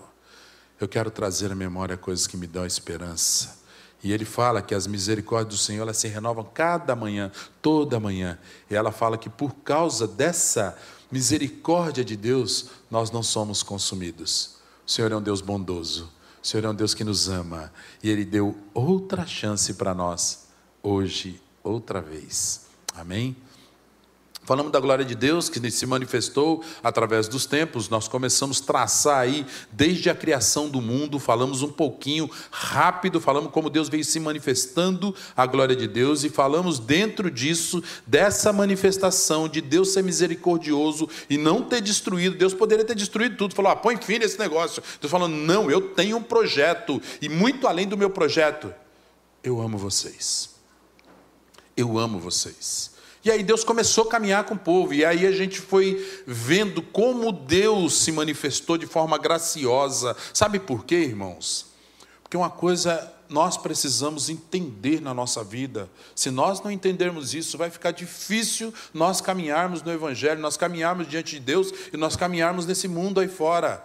eu 0.81 0.87
quero 0.87 1.11
trazer 1.11 1.51
à 1.51 1.55
memória 1.57 1.97
coisas 1.97 2.29
que 2.29 2.37
me 2.37 2.47
dão 2.47 2.65
esperança 2.65 3.61
e 4.05 4.13
ele 4.13 4.25
fala 4.25 4.63
que 4.63 4.73
as 4.73 4.87
misericórdias 4.87 5.55
do 5.55 5.65
Senhor 5.65 5.83
elas 5.83 5.97
se 5.97 6.07
renovam 6.07 6.45
cada 6.45 6.95
manhã, 6.95 7.31
toda 7.61 7.99
manhã. 7.99 8.39
E 8.71 8.75
ela 8.75 8.93
fala 8.93 9.19
que 9.19 9.29
por 9.29 9.53
causa 9.65 10.09
dessa 10.09 10.77
misericórdia 11.11 12.05
de 12.05 12.17
Deus, 12.17 12.71
nós 12.91 13.11
não 13.11 13.23
somos 13.23 13.63
consumidos. 13.63 14.57
O 14.87 14.91
Senhor 14.91 15.11
é 15.11 15.17
um 15.17 15.23
Deus 15.23 15.41
bondoso. 15.41 16.09
O 16.41 16.47
Senhor 16.47 16.65
é 16.65 16.69
um 16.69 16.75
Deus 16.75 16.95
que 16.95 17.05
nos 17.05 17.29
ama 17.29 17.73
e 18.01 18.11
Ele 18.11 18.25
deu 18.25 18.57
outra 18.75 19.27
chance 19.27 19.75
para 19.75 19.93
nós 19.93 20.42
hoje, 20.83 21.41
outra 21.63 22.01
vez. 22.01 22.67
Amém? 22.95 23.37
Falamos 24.45 24.73
da 24.73 24.81
glória 24.81 25.05
de 25.05 25.15
Deus 25.15 25.49
que 25.49 25.71
se 25.71 25.87
manifestou 25.87 26.65
através 26.83 27.29
dos 27.29 27.47
tempos. 27.47 27.89
Nós 27.89 28.09
começamos 28.09 28.61
a 28.61 28.65
traçar 28.65 29.21
aí 29.21 29.47
desde 29.71 30.11
a 30.11 30.17
criação 30.17 30.69
do 30.69 30.81
mundo. 30.81 31.21
Falamos 31.21 31.63
um 31.63 31.71
pouquinho 31.71 32.29
rápido, 32.51 33.21
falamos 33.21 33.53
como 33.53 33.71
Deus 33.71 33.89
veio 33.89 34.05
se 34.05 34.19
manifestando 34.19 35.15
a 35.37 35.47
glória 35.47 35.77
de 35.77 35.87
Deus 35.87 36.25
e 36.25 36.29
falamos 36.29 36.81
dentro 36.81 37.31
disso 37.31 37.81
dessa 38.05 38.53
manifestação 38.53 39.49
de 39.49 39.61
Deus 39.61 39.93
ser 39.93 40.03
misericordioso 40.03 41.09
e 41.31 41.39
não 41.39 41.63
ter 41.63 41.81
destruído. 41.81 42.37
Deus 42.37 42.53
poderia 42.53 42.85
ter 42.85 42.97
destruído 42.97 43.37
tudo. 43.37 43.55
Falou: 43.55 43.71
ah, 43.71 43.77
põe 43.77 43.97
fim 43.97 44.19
nesse 44.19 44.41
negócio. 44.41 44.83
Deus 45.01 45.11
falando: 45.11 45.37
não, 45.37 45.71
eu 45.71 45.81
tenho 45.91 46.17
um 46.17 46.23
projeto 46.23 47.01
e 47.21 47.29
muito 47.29 47.69
além 47.69 47.87
do 47.87 47.97
meu 47.97 48.11
projeto, 48.11 48.75
eu 49.45 49.61
amo 49.61 49.79
vocês. 49.79 50.52
Eu 51.77 51.99
amo 51.99 52.19
vocês. 52.19 52.93
E 53.25 53.31
aí 53.31 53.43
Deus 53.43 53.63
começou 53.63 54.05
a 54.05 54.11
caminhar 54.11 54.45
com 54.45 54.55
o 54.55 54.59
povo, 54.59 54.93
e 54.93 55.05
aí 55.05 55.27
a 55.27 55.33
gente 55.33 55.61
foi 55.61 56.23
vendo 56.27 56.83
como 56.83 57.31
Deus 57.31 57.99
se 57.99 58.11
manifestou 58.11 58.77
de 58.77 58.87
forma 58.87 59.17
graciosa. 59.17 60.17
Sabe 60.35 60.59
por 60.59 60.85
quê, 60.85 60.97
irmãos? 60.97 61.67
Porque 62.23 62.37
uma 62.37 62.51
coisa 62.51 63.13
nós 63.29 63.57
precisamos 63.57 64.29
entender 64.29 65.01
na 65.01 65.15
nossa 65.15 65.43
vida. 65.43 65.89
Se 66.15 66.31
nós 66.31 66.61
não 66.61 66.71
entendermos 66.71 67.33
isso, 67.33 67.57
vai 67.57 67.71
ficar 67.71 67.93
difícil 67.93 68.75
nós 68.93 69.21
caminharmos 69.21 69.83
no 69.83 69.91
Evangelho, 69.91 70.41
nós 70.41 70.57
caminharmos 70.57 71.09
diante 71.09 71.37
de 71.37 71.41
Deus 71.41 71.73
e 71.93 71.97
nós 71.97 72.15
caminharmos 72.15 72.67
nesse 72.67 72.89
mundo 72.89 73.21
aí 73.21 73.29
fora. 73.29 73.85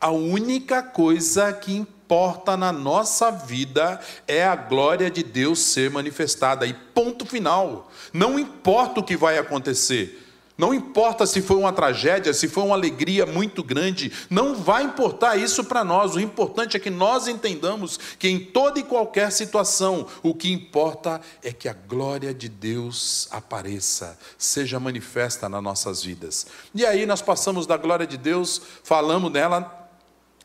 A 0.00 0.10
única 0.10 0.82
coisa 0.82 1.52
que 1.52 1.74
importa 1.74 2.56
na 2.56 2.70
nossa 2.70 3.30
vida 3.30 3.98
é 4.28 4.44
a 4.44 4.54
glória 4.54 5.10
de 5.10 5.22
Deus 5.22 5.58
ser 5.58 5.90
manifestada. 5.90 6.66
E 6.66 6.72
ponto 6.72 7.24
final. 7.26 7.90
Não 8.12 8.38
importa 8.38 9.00
o 9.00 9.02
que 9.02 9.16
vai 9.16 9.38
acontecer. 9.38 10.22
Não 10.58 10.72
importa 10.72 11.26
se 11.26 11.42
foi 11.42 11.56
uma 11.56 11.72
tragédia, 11.72 12.32
se 12.32 12.48
foi 12.48 12.64
uma 12.64 12.74
alegria 12.74 13.26
muito 13.26 13.62
grande, 13.62 14.10
não 14.30 14.54
vai 14.54 14.84
importar 14.84 15.36
isso 15.36 15.62
para 15.64 15.84
nós. 15.84 16.14
O 16.14 16.20
importante 16.20 16.76
é 16.76 16.80
que 16.80 16.88
nós 16.88 17.28
entendamos 17.28 17.98
que 18.18 18.28
em 18.28 18.38
toda 18.38 18.80
e 18.80 18.82
qualquer 18.82 19.30
situação, 19.30 20.06
o 20.22 20.34
que 20.34 20.50
importa 20.50 21.20
é 21.42 21.52
que 21.52 21.68
a 21.68 21.74
glória 21.74 22.32
de 22.32 22.48
Deus 22.48 23.28
apareça, 23.30 24.18
seja 24.38 24.80
manifesta 24.80 25.46
nas 25.46 25.62
nossas 25.62 26.02
vidas. 26.02 26.46
E 26.74 26.86
aí 26.86 27.04
nós 27.04 27.20
passamos 27.20 27.66
da 27.66 27.76
glória 27.76 28.06
de 28.06 28.16
Deus, 28.16 28.62
falamos 28.82 29.30
dela 29.30 29.85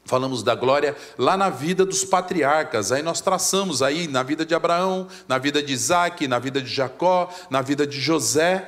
Falamos 0.05 0.43
da 0.43 0.55
glória 0.55 0.96
lá 1.17 1.38
na 1.38 1.50
vida 1.50 1.86
dos 1.86 2.03
patriarcas, 2.03 2.91
aí 2.91 3.03
nós 3.03 3.22
traçamos 3.22 3.81
aí 3.81 4.08
na 4.08 4.24
vida 4.24 4.46
de 4.46 4.53
Abraão, 4.53 5.08
na 5.27 5.38
vida 5.38 5.62
de 5.62 5.72
Isaac, 5.72 6.27
na 6.27 6.39
vida 6.39 6.62
de 6.62 6.74
Jacó, 6.74 7.29
na 7.50 7.62
vida 7.62 7.86
de 7.86 8.00
José, 8.01 8.67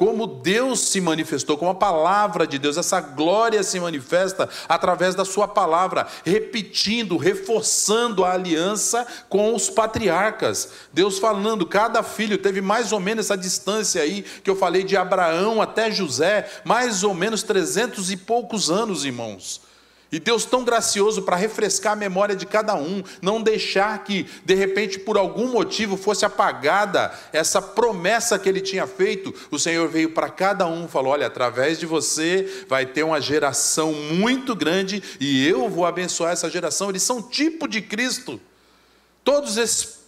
como 0.00 0.26
Deus 0.26 0.80
se 0.80 0.98
manifestou, 0.98 1.58
como 1.58 1.72
a 1.72 1.74
palavra 1.74 2.46
de 2.46 2.58
Deus, 2.58 2.78
essa 2.78 3.02
glória 3.02 3.62
se 3.62 3.78
manifesta 3.78 4.48
através 4.66 5.14
da 5.14 5.26
sua 5.26 5.46
palavra, 5.46 6.06
repetindo, 6.24 7.18
reforçando 7.18 8.24
a 8.24 8.32
aliança 8.32 9.06
com 9.28 9.54
os 9.54 9.68
patriarcas. 9.68 10.70
Deus 10.90 11.18
falando, 11.18 11.66
cada 11.66 12.02
filho 12.02 12.38
teve 12.38 12.62
mais 12.62 12.92
ou 12.92 12.98
menos 12.98 13.26
essa 13.26 13.36
distância 13.36 14.00
aí 14.00 14.22
que 14.22 14.48
eu 14.48 14.56
falei 14.56 14.84
de 14.84 14.96
Abraão 14.96 15.60
até 15.60 15.90
José, 15.90 16.48
mais 16.64 17.04
ou 17.04 17.12
menos 17.12 17.42
trezentos 17.42 18.10
e 18.10 18.16
poucos 18.16 18.70
anos, 18.70 19.04
irmãos. 19.04 19.60
E 20.12 20.18
Deus 20.18 20.44
tão 20.44 20.64
gracioso 20.64 21.22
para 21.22 21.36
refrescar 21.36 21.92
a 21.92 21.96
memória 21.96 22.34
de 22.34 22.44
cada 22.44 22.74
um, 22.74 23.02
não 23.22 23.40
deixar 23.40 24.02
que, 24.02 24.26
de 24.44 24.54
repente, 24.54 24.98
por 24.98 25.16
algum 25.16 25.48
motivo 25.48 25.96
fosse 25.96 26.24
apagada 26.24 27.12
essa 27.32 27.62
promessa 27.62 28.36
que 28.36 28.48
ele 28.48 28.60
tinha 28.60 28.88
feito. 28.88 29.32
O 29.52 29.58
Senhor 29.58 29.88
veio 29.88 30.10
para 30.10 30.28
cada 30.28 30.66
um 30.66 30.86
e 30.86 30.88
falou: 30.88 31.12
Olha, 31.12 31.28
através 31.28 31.78
de 31.78 31.86
você 31.86 32.64
vai 32.68 32.86
ter 32.86 33.04
uma 33.04 33.20
geração 33.20 33.92
muito 33.92 34.56
grande 34.56 35.00
e 35.20 35.46
eu 35.46 35.68
vou 35.68 35.86
abençoar 35.86 36.32
essa 36.32 36.50
geração. 36.50 36.90
Eles 36.90 37.04
são 37.04 37.22
tipo 37.22 37.68
de 37.68 37.80
Cristo. 37.80 38.40
Todos 39.22 39.56
esses 39.56 39.99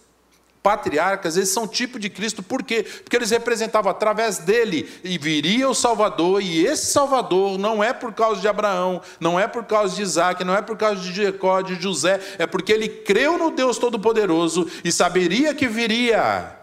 patriarcas, 0.63 1.35
eles 1.35 1.49
são 1.49 1.67
tipo 1.67 1.99
de 1.99 2.09
Cristo, 2.09 2.41
por 2.41 2.63
quê? 2.63 2.83
Porque 3.03 3.17
eles 3.17 3.31
representavam 3.31 3.91
através 3.91 4.37
dele 4.37 4.89
e 5.03 5.17
viria 5.17 5.69
o 5.69 5.75
Salvador, 5.75 6.41
e 6.41 6.65
esse 6.65 6.85
Salvador 6.85 7.59
não 7.59 7.83
é 7.83 7.91
por 7.91 8.13
causa 8.13 8.39
de 8.39 8.47
Abraão, 8.47 9.01
não 9.19 9.37
é 9.37 9.45
por 9.45 9.65
causa 9.65 9.93
de 9.93 10.01
Isaac, 10.01 10.41
não 10.45 10.55
é 10.55 10.61
por 10.61 10.77
causa 10.77 11.01
de 11.01 11.13
Jacó, 11.13 11.61
de 11.61 11.75
José, 11.75 12.17
é 12.39 12.47
porque 12.47 12.71
ele 12.71 12.87
creu 12.87 13.37
no 13.37 13.51
Deus 13.51 13.77
Todo-Poderoso 13.77 14.65
e 14.85 14.91
saberia 14.91 15.53
que 15.53 15.67
viria 15.67 16.57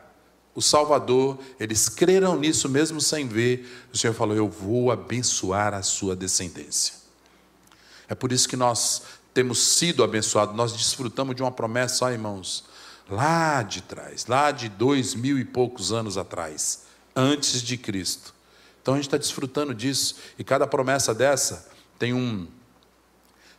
o 0.55 0.63
Salvador, 0.63 1.39
eles 1.61 1.89
creram 1.89 2.37
nisso 2.37 2.69
mesmo 2.69 3.01
sem 3.01 3.29
ver. 3.29 3.87
O 3.93 3.97
Senhor 3.97 4.15
falou: 4.15 4.35
Eu 4.35 4.49
vou 4.49 4.91
abençoar 4.91 5.75
a 5.75 5.83
sua 5.83 6.17
descendência. 6.17 6.95
É 8.09 8.17
por 8.17 8.33
isso 8.33 8.49
que 8.49 8.57
nós 8.57 9.03
temos 9.33 9.59
sido 9.61 10.03
abençoados, 10.03 10.57
nós 10.57 10.73
desfrutamos 10.73 11.37
de 11.37 11.43
uma 11.43 11.53
promessa, 11.53 12.05
ó 12.05 12.11
irmãos 12.11 12.69
lá 13.11 13.63
de 13.63 13.83
trás, 13.83 14.27
lá 14.27 14.51
de 14.51 14.69
dois 14.69 15.15
mil 15.15 15.39
e 15.39 15.45
poucos 15.45 15.93
anos 15.93 16.17
atrás, 16.17 16.85
antes 17.15 17.63
de 17.63 17.77
Cristo. 17.77 18.35
Então 18.81 18.95
a 18.95 18.97
gente 18.97 19.07
está 19.07 19.19
desfrutando 19.19 19.75
disso, 19.75 20.17
e 20.39 20.45
cada 20.45 20.67
promessa 20.67 21.15
dessa 21.15 21.69
tem 21.99 22.15
um 22.15 22.47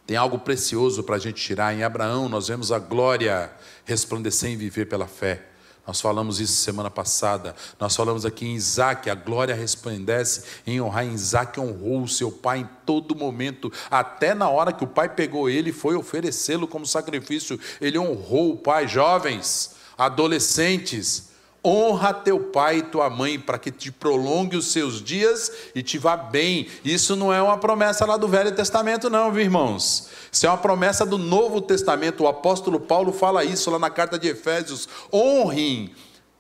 tem 0.08 0.18
algo 0.18 0.40
precioso 0.40 1.04
para 1.04 1.16
a 1.16 1.20
gente 1.20 1.42
tirar. 1.42 1.74
Em 1.74 1.84
Abraão, 1.84 2.28
nós 2.28 2.48
vemos 2.48 2.72
a 2.72 2.80
glória 2.80 3.52
resplandecer 3.86 4.50
em 4.50 4.58
viver 4.58 4.90
pela 4.90 5.08
fé. 5.08 5.51
Nós 5.92 6.00
falamos 6.00 6.40
isso 6.40 6.54
semana 6.54 6.90
passada. 6.90 7.54
Nós 7.78 7.94
falamos 7.94 8.26
aqui 8.26 8.46
em 8.46 8.56
Isaac, 8.56 9.10
a 9.10 9.14
glória 9.14 9.54
resplandece 9.54 10.44
em 10.66 10.80
honrar. 10.80 11.06
Em 11.06 11.14
Isaac 11.14 11.60
honrou 11.60 12.04
o 12.04 12.08
seu 12.08 12.32
pai 12.32 12.60
em 12.60 12.70
todo 12.86 13.14
momento, 13.14 13.70
até 13.90 14.34
na 14.34 14.48
hora 14.48 14.72
que 14.72 14.86
o 14.86 14.88
pai 14.88 15.10
pegou 15.10 15.50
ele 15.50 15.72
e 15.72 15.74
foi 15.74 15.98
oferecê-lo 15.98 16.66
como 16.66 16.86
sacrifício. 16.86 17.60
Ele 17.82 18.00
honrou 18.00 18.54
o 18.54 18.58
pai. 18.58 18.88
Jovens, 18.88 19.72
adolescentes, 19.98 21.31
Honra 21.64 22.12
teu 22.12 22.40
pai 22.40 22.78
e 22.78 22.82
tua 22.82 23.08
mãe 23.08 23.40
para 23.40 23.60
que 23.60 23.70
te 23.70 23.92
prolongue 23.92 24.58
os 24.58 24.72
seus 24.72 25.00
dias 25.00 25.52
e 25.76 25.84
te 25.84 26.00
vá 26.00 26.18
bem. 26.18 26.68
Isso 26.84 27.16
não 27.16 27.32
é 27.32 27.40
uma 27.40 27.58
promessa 27.58 28.04
lá 28.04 28.18
do 28.18 28.28
Velho 28.28 28.52
Testamento, 28.56 29.12
não, 29.12 29.32
viu, 29.32 29.44
irmãos. 29.44 30.10
Isso 30.32 30.48
é 30.48 30.50
uma 30.50 30.58
promessa 30.58 31.06
do 31.06 31.20
Novo 31.20 31.62
Testamento. 31.62 32.24
O 32.24 32.28
apóstolo 32.28 32.80
Paulo 32.80 33.14
fala 33.14 33.44
isso 33.44 33.70
lá 33.70 33.78
na 33.78 33.92
carta 33.92 34.18
de 34.18 34.28
Efésios. 34.28 34.90
Honrem. 35.14 35.94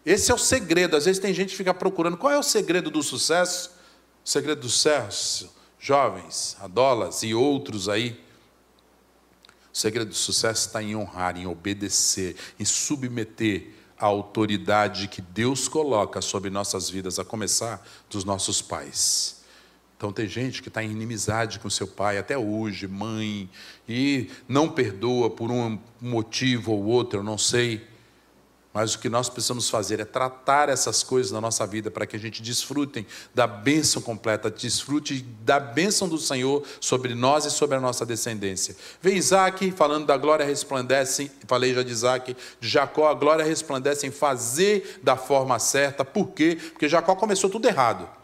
Esse 0.04 0.32
é 0.32 0.34
o 0.34 0.40
segredo. 0.40 0.98
Às 0.98 1.06
vezes 1.06 1.22
tem 1.22 1.36
gente 1.36 1.50
que 1.50 1.58
fica 1.58 1.74
procurando 1.74 2.18
qual 2.18 2.34
é 2.34 2.40
o 2.40 2.44
segredo 2.44 2.90
do 2.90 3.04
sucesso. 3.04 3.70
O 4.26 4.30
segredo 4.30 4.62
do 4.62 4.70
sucesso, 4.70 5.54
jovens, 5.80 6.58
adolas 6.60 7.22
e 7.22 7.36
outros 7.36 7.88
aí. 7.88 8.20
O 9.72 9.78
segredo 9.78 10.10
do 10.10 10.16
sucesso 10.16 10.66
está 10.66 10.82
em 10.82 10.96
honrar, 10.96 11.38
em 11.38 11.46
obedecer, 11.46 12.36
em 12.60 12.66
submeter 12.66 13.81
a 14.02 14.06
autoridade 14.08 15.08
que 15.08 15.22
Deus 15.22 15.68
coloca 15.68 16.22
sobre 16.22 16.50
nossas 16.50 16.90
vidas, 16.90 17.20
a 17.20 17.24
começar 17.24 17.86
dos 18.10 18.26
nossos 18.26 18.60
pais. 18.60 19.44
Então 19.96 20.12
tem 20.12 20.28
gente 20.28 20.64
que 20.64 20.68
está 20.68 20.84
em 20.84 20.90
inimizade 20.90 21.60
com 21.60 21.70
seu 21.70 21.88
pai 21.88 22.18
até 22.18 22.36
hoje, 22.36 22.88
mãe, 22.88 23.48
e 23.88 24.32
não 24.48 24.68
perdoa 24.68 25.30
por 25.30 25.52
um 25.52 25.78
motivo 26.02 26.72
ou 26.72 26.84
outro, 26.86 27.20
eu 27.20 27.24
não 27.24 27.38
sei. 27.38 27.88
Mas 28.74 28.96
o 28.96 29.00
que 29.00 29.10
nós 29.10 29.30
precisamos 29.30 29.70
fazer 29.70 30.00
é 30.00 30.06
tratar 30.06 30.70
essas 30.70 31.04
coisas 31.04 31.32
na 31.32 31.42
nossa 31.42 31.68
vida 31.68 31.92
para 31.92 32.06
que 32.06 32.16
a 32.16 32.20
gente 32.20 32.42
desfrutem 32.42 33.06
da 33.36 33.46
bênção 33.46 34.02
completa, 34.02 34.50
desfrute 34.50 35.26
da 35.44 35.60
bênção 35.60 36.08
do 36.08 36.18
Senhor 36.18 36.64
sobre 36.80 37.14
nós 37.14 37.46
e 37.46 37.52
sobre 37.52 37.76
a 37.76 37.82
nossa 37.82 38.06
descendência. 38.06 38.76
Vem 39.02 39.18
Isaac 39.18 39.72
falando 39.72 40.06
da 40.06 40.16
glória 40.16 40.46
resplandece, 40.46 41.30
falei 41.48 41.74
já 41.74 41.84
de 41.84 41.92
Isaac, 41.92 42.36
de 42.62 42.70
Jacó, 42.70 43.10
a 43.10 43.14
glória 43.14 43.44
resplandece 43.44 44.08
em 44.08 44.12
fazer 44.12 45.02
da 45.04 45.18
forma 45.18 45.60
certa. 45.60 46.06
Por 46.06 46.30
quê? 46.30 46.58
Porque 46.72 46.88
Jacó 46.88 47.16
começou 47.16 47.50
tudo 47.50 47.68
errado 47.68 48.21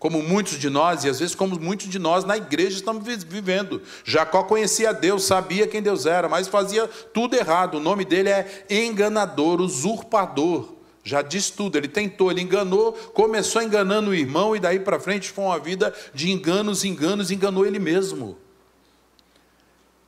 como 0.00 0.22
muitos 0.22 0.58
de 0.58 0.70
nós, 0.70 1.04
e 1.04 1.10
às 1.10 1.20
vezes 1.20 1.34
como 1.34 1.60
muitos 1.60 1.86
de 1.86 1.98
nós 1.98 2.24
na 2.24 2.34
igreja 2.34 2.74
estamos 2.76 3.04
vivendo. 3.06 3.82
Jacó 4.02 4.42
conhecia 4.42 4.94
Deus, 4.94 5.24
sabia 5.24 5.66
quem 5.66 5.82
Deus 5.82 6.06
era, 6.06 6.26
mas 6.26 6.48
fazia 6.48 6.88
tudo 7.12 7.36
errado. 7.36 7.74
O 7.74 7.80
nome 7.80 8.06
dele 8.06 8.30
é 8.30 8.64
enganador, 8.70 9.60
usurpador. 9.60 10.72
Já 11.04 11.20
diz 11.20 11.50
tudo, 11.50 11.76
ele 11.76 11.86
tentou, 11.86 12.30
ele 12.30 12.40
enganou, 12.40 12.94
começou 13.12 13.62
enganando 13.62 14.10
o 14.10 14.14
irmão, 14.14 14.56
e 14.56 14.58
daí 14.58 14.80
para 14.80 14.98
frente 14.98 15.30
foi 15.30 15.44
uma 15.44 15.58
vida 15.58 15.94
de 16.14 16.30
enganos, 16.30 16.82
enganos, 16.82 17.30
enganou 17.30 17.66
ele 17.66 17.78
mesmo. 17.78 18.38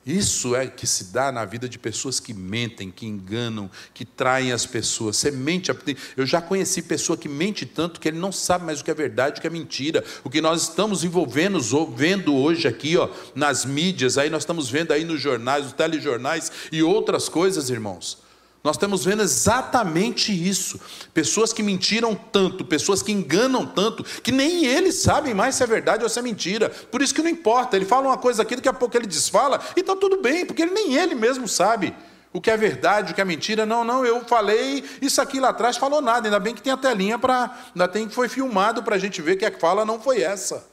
Isso 0.04 0.56
é 0.56 0.66
que 0.66 0.84
se 0.84 1.12
dá 1.12 1.30
na 1.30 1.44
vida 1.44 1.68
de 1.68 1.78
pessoas 1.78 2.18
que 2.18 2.34
mentem, 2.34 2.90
que 2.90 3.06
enganam, 3.06 3.70
que 3.94 4.04
traem 4.04 4.50
as 4.50 4.66
pessoas. 4.66 5.16
Você 5.16 5.30
mente. 5.30 5.70
Eu 6.16 6.26
já 6.26 6.42
conheci 6.42 6.82
pessoa 6.82 7.16
que 7.16 7.28
mente 7.28 7.64
tanto 7.64 8.00
que 8.00 8.08
ele 8.08 8.18
não 8.18 8.32
sabe 8.32 8.64
mais 8.64 8.80
o 8.80 8.84
que 8.84 8.90
é 8.90 8.94
verdade, 8.94 9.38
o 9.38 9.40
que 9.40 9.46
é 9.46 9.50
mentira. 9.50 10.02
O 10.24 10.30
que 10.30 10.40
nós 10.40 10.62
estamos 10.62 11.04
envolvendo, 11.04 11.60
vendo 11.94 12.34
hoje 12.34 12.66
aqui, 12.66 12.96
ó, 12.96 13.08
nas 13.34 13.64
mídias, 13.64 14.18
aí 14.18 14.28
nós 14.28 14.42
estamos 14.42 14.68
vendo 14.68 14.92
aí 14.92 15.04
nos 15.04 15.20
jornais, 15.20 15.64
nos 15.64 15.72
telejornais 15.72 16.50
e 16.72 16.82
outras 16.82 17.28
coisas, 17.28 17.70
irmãos. 17.70 18.21
Nós 18.62 18.76
estamos 18.76 19.04
vendo 19.04 19.22
exatamente 19.22 20.32
isso. 20.32 20.80
Pessoas 21.12 21.52
que 21.52 21.62
mentiram 21.62 22.14
tanto, 22.14 22.64
pessoas 22.64 23.02
que 23.02 23.10
enganam 23.10 23.66
tanto, 23.66 24.04
que 24.04 24.30
nem 24.30 24.64
eles 24.64 24.96
sabem 24.96 25.34
mais 25.34 25.56
se 25.56 25.64
é 25.64 25.66
verdade 25.66 26.04
ou 26.04 26.08
se 26.08 26.18
é 26.18 26.22
mentira. 26.22 26.70
Por 26.70 27.02
isso 27.02 27.14
que 27.14 27.22
não 27.22 27.28
importa. 27.28 27.76
Ele 27.76 27.84
fala 27.84 28.08
uma 28.08 28.18
coisa 28.18 28.42
aqui, 28.42 28.54
daqui 28.54 28.68
a 28.68 28.72
pouco 28.72 28.96
ele 28.96 29.06
desfala, 29.06 29.60
e 29.76 29.80
está 29.80 29.96
tudo 29.96 30.22
bem, 30.22 30.46
porque 30.46 30.64
nem 30.64 30.94
ele 30.94 31.14
mesmo 31.14 31.48
sabe 31.48 31.92
o 32.32 32.40
que 32.40 32.50
é 32.50 32.56
verdade, 32.56 33.12
o 33.12 33.14
que 33.14 33.20
é 33.20 33.24
mentira. 33.24 33.66
Não, 33.66 33.82
não, 33.82 34.06
eu 34.06 34.24
falei 34.24 34.84
isso 35.02 35.20
aqui 35.20 35.40
lá 35.40 35.48
atrás, 35.48 35.76
falou 35.76 36.00
nada. 36.00 36.28
Ainda 36.28 36.38
bem 36.38 36.54
que 36.54 36.62
tem 36.62 36.72
a 36.72 36.76
telinha 36.76 37.18
para. 37.18 37.50
Ainda 37.74 37.88
tem 37.88 38.08
que 38.08 38.14
foi 38.14 38.28
filmado 38.28 38.82
para 38.84 38.94
a 38.94 38.98
gente 38.98 39.20
ver 39.20 39.36
que 39.36 39.44
a 39.44 39.58
fala 39.58 39.84
não 39.84 40.00
foi 40.00 40.22
essa. 40.22 40.64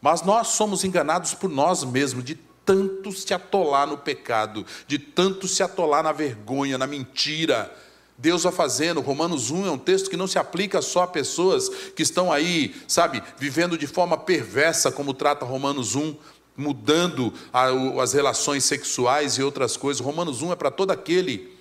Mas 0.00 0.22
nós 0.22 0.48
somos 0.48 0.82
enganados 0.82 1.34
por 1.34 1.48
nós 1.48 1.84
mesmos, 1.84 2.24
de 2.24 2.38
tanto 2.64 3.12
se 3.12 3.32
atolar 3.34 3.86
no 3.86 3.98
pecado, 3.98 4.64
de 4.86 4.98
tanto 4.98 5.46
se 5.46 5.62
atolar 5.62 6.02
na 6.02 6.12
vergonha, 6.12 6.78
na 6.78 6.86
mentira. 6.86 7.74
Deus 8.16 8.44
vai 8.44 8.52
fazendo. 8.52 9.00
Romanos 9.00 9.50
1 9.50 9.66
é 9.66 9.70
um 9.70 9.78
texto 9.78 10.08
que 10.08 10.16
não 10.16 10.26
se 10.26 10.38
aplica 10.38 10.80
só 10.80 11.02
a 11.02 11.06
pessoas 11.06 11.68
que 11.94 12.02
estão 12.02 12.32
aí, 12.32 12.74
sabe, 12.86 13.22
vivendo 13.38 13.76
de 13.76 13.86
forma 13.86 14.16
perversa, 14.16 14.90
como 14.90 15.12
trata 15.12 15.44
Romanos 15.44 15.94
1, 15.94 16.16
mudando 16.56 17.32
as 17.52 18.12
relações 18.12 18.64
sexuais 18.64 19.34
e 19.34 19.42
outras 19.42 19.76
coisas. 19.76 20.04
Romanos 20.04 20.42
1 20.42 20.52
é 20.52 20.56
para 20.56 20.70
todo 20.70 20.90
aquele 20.90 21.52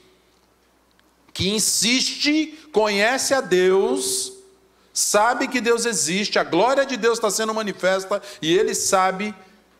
que 1.33 1.49
insiste, 1.49 2.67
conhece 2.71 3.33
a 3.33 3.41
Deus, 3.41 4.31
sabe 4.93 5.47
que 5.47 5.59
Deus 5.59 5.85
existe, 5.85 6.37
a 6.37 6.43
glória 6.43 6.85
de 6.85 6.95
Deus 6.95 7.17
está 7.17 7.31
sendo 7.31 7.55
manifesta 7.55 8.21
e 8.39 8.55
ele 8.55 8.75
sabe 8.75 9.33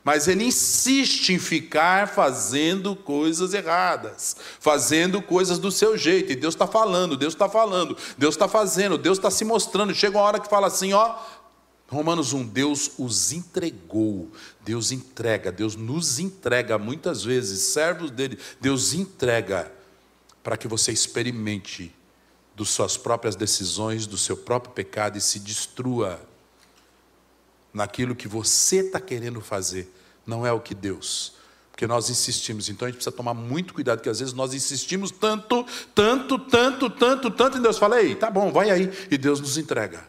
mas 0.04 0.28
ele 0.28 0.44
insiste 0.44 1.30
em 1.30 1.40
ficar 1.40 2.10
fazendo 2.10 2.96
coisas 2.96 3.54
erradas, 3.54 4.36
fazendo 4.60 5.22
coisas 5.22 5.58
do 5.58 5.72
seu 5.72 5.98
jeito. 5.98 6.32
E 6.32 6.36
Deus 6.36 6.54
está 6.54 6.68
falando, 6.68 7.16
Deus 7.16 7.34
está 7.34 7.48
falando, 7.48 7.96
Deus 8.18 8.36
está 8.36 8.48
fazendo, 8.48 8.98
Deus 8.98 9.18
está 9.18 9.32
se 9.32 9.46
mostrando. 9.46 9.96
Chega 9.96 10.18
uma 10.18 10.26
hora 10.26 10.40
que 10.40 10.50
fala 10.50 10.68
assim, 10.68 10.92
ó, 10.92 11.16
Romanos 11.88 12.34
1, 12.34 12.48
Deus 12.48 12.92
os 12.98 13.32
entregou, 13.32 14.30
Deus 14.62 14.92
entrega, 14.92 15.52
Deus 15.52 15.76
nos 15.76 16.20
entrega 16.20 16.78
muitas 16.78 17.24
vezes, 17.24 17.62
servos 17.62 18.12
dele, 18.12 18.38
Deus 18.60 18.94
entrega 18.94 19.72
para 20.42 20.58
que 20.58 20.68
você 20.68 20.92
experimente 20.92 21.96
das 22.56 22.70
suas 22.70 22.98
próprias 22.98 23.36
decisões, 23.36 24.06
do 24.06 24.18
seu 24.18 24.36
próprio 24.36 24.74
pecado 24.74 25.18
e 25.18 25.22
se 25.22 25.40
destrua 25.40 26.20
naquilo 27.74 28.16
que 28.16 28.28
você 28.28 28.78
está 28.78 29.00
querendo 29.00 29.42
fazer, 29.42 29.92
não 30.26 30.46
é 30.46 30.52
o 30.52 30.60
que 30.60 30.76
Deus. 30.76 31.34
Porque 31.72 31.88
nós 31.88 32.10
insistimos, 32.10 32.70
então 32.70 32.86
a 32.86 32.92
gente 32.92 32.98
precisa 32.98 33.16
tomar 33.16 33.34
muito 33.34 33.74
cuidado, 33.74 33.98
porque 33.98 34.10
às 34.10 34.20
vezes 34.20 34.34
nós 34.34 34.54
insistimos 34.54 35.10
tanto, 35.10 35.66
tanto, 35.96 36.38
tanto, 36.38 36.88
tanto, 36.88 37.32
tanto, 37.32 37.58
e 37.58 37.62
Deus 37.62 37.80
fala, 37.80 38.00
ei, 38.00 38.16
tá 38.16 38.30
bom, 38.30 38.52
vai 38.52 38.70
aí, 38.70 38.92
e 39.10 39.18
Deus 39.18 39.40
nos 39.40 39.58
entrega. 39.58 40.08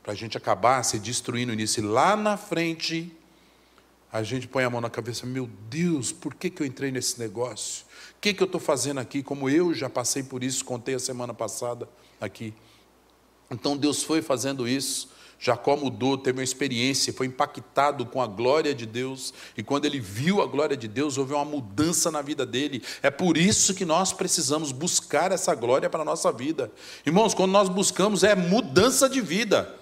Para 0.00 0.12
a 0.12 0.16
gente 0.16 0.38
acabar 0.38 0.84
se 0.84 1.00
destruindo 1.00 1.52
nisso, 1.54 1.80
e 1.80 1.82
lá 1.82 2.14
na 2.14 2.36
frente, 2.36 3.12
a 4.12 4.22
gente 4.22 4.46
põe 4.46 4.62
a 4.62 4.70
mão 4.70 4.80
na 4.80 4.88
cabeça, 4.88 5.26
meu 5.26 5.50
Deus, 5.68 6.12
por 6.12 6.34
que, 6.34 6.48
que 6.48 6.62
eu 6.62 6.66
entrei 6.66 6.92
nesse 6.92 7.18
negócio? 7.18 7.84
O 8.16 8.20
que, 8.20 8.32
que 8.32 8.42
eu 8.42 8.46
estou 8.46 8.60
fazendo 8.60 9.00
aqui? 9.00 9.24
Como 9.24 9.50
eu 9.50 9.74
já 9.74 9.90
passei 9.90 10.22
por 10.22 10.44
isso, 10.44 10.64
contei 10.64 10.94
a 10.94 11.00
semana 11.00 11.34
passada 11.34 11.88
aqui. 12.20 12.54
Então 13.50 13.76
Deus 13.76 14.04
foi 14.04 14.22
fazendo 14.22 14.68
isso 14.68 15.09
Jacó 15.42 15.74
mudou, 15.74 16.18
teve 16.18 16.38
uma 16.38 16.44
experiência, 16.44 17.14
foi 17.14 17.26
impactado 17.26 18.04
com 18.04 18.20
a 18.20 18.26
glória 18.26 18.74
de 18.74 18.84
Deus, 18.84 19.32
e 19.56 19.62
quando 19.62 19.86
ele 19.86 19.98
viu 19.98 20.42
a 20.42 20.46
glória 20.46 20.76
de 20.76 20.86
Deus, 20.86 21.16
houve 21.16 21.32
uma 21.32 21.46
mudança 21.46 22.10
na 22.10 22.20
vida 22.20 22.44
dele. 22.44 22.82
É 23.02 23.10
por 23.10 23.38
isso 23.38 23.72
que 23.72 23.86
nós 23.86 24.12
precisamos 24.12 24.70
buscar 24.70 25.32
essa 25.32 25.54
glória 25.54 25.88
para 25.88 26.02
a 26.02 26.04
nossa 26.04 26.30
vida. 26.30 26.70
Irmãos, 27.06 27.32
quando 27.32 27.52
nós 27.52 27.70
buscamos, 27.70 28.22
é 28.22 28.34
mudança 28.34 29.08
de 29.08 29.22
vida. 29.22 29.74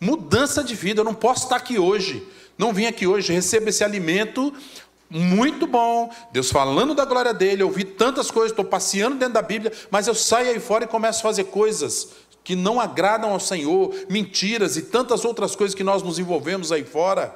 Mudança 0.00 0.64
de 0.64 0.74
vida. 0.74 1.02
Eu 1.02 1.04
não 1.04 1.14
posso 1.14 1.44
estar 1.44 1.56
aqui 1.56 1.78
hoje, 1.78 2.26
não 2.56 2.72
vim 2.72 2.86
aqui 2.86 3.06
hoje, 3.06 3.34
recebo 3.34 3.68
esse 3.68 3.84
alimento 3.84 4.50
muito 5.10 5.66
bom, 5.66 6.08
Deus 6.32 6.50
falando 6.50 6.94
da 6.94 7.04
glória 7.04 7.34
dele, 7.34 7.62
eu 7.62 7.66
ouvi 7.66 7.82
tantas 7.82 8.30
coisas, 8.30 8.52
estou 8.52 8.64
passeando 8.64 9.16
dentro 9.16 9.34
da 9.34 9.42
Bíblia, 9.42 9.72
mas 9.90 10.06
eu 10.06 10.14
saio 10.14 10.50
aí 10.50 10.60
fora 10.60 10.84
e 10.84 10.86
começo 10.86 11.18
a 11.18 11.22
fazer 11.22 11.44
coisas 11.44 12.10
que 12.50 12.56
não 12.56 12.80
agradam 12.80 13.30
ao 13.30 13.38
Senhor, 13.38 13.94
mentiras 14.08 14.76
e 14.76 14.82
tantas 14.82 15.24
outras 15.24 15.54
coisas 15.54 15.72
que 15.72 15.84
nós 15.84 16.02
nos 16.02 16.18
envolvemos 16.18 16.72
aí 16.72 16.82
fora. 16.82 17.32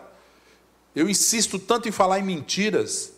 Eu 0.93 1.09
insisto 1.09 1.57
tanto 1.57 1.89
em 1.89 1.93
falar 1.93 2.19
em 2.19 2.25
mentiras, 2.25 3.13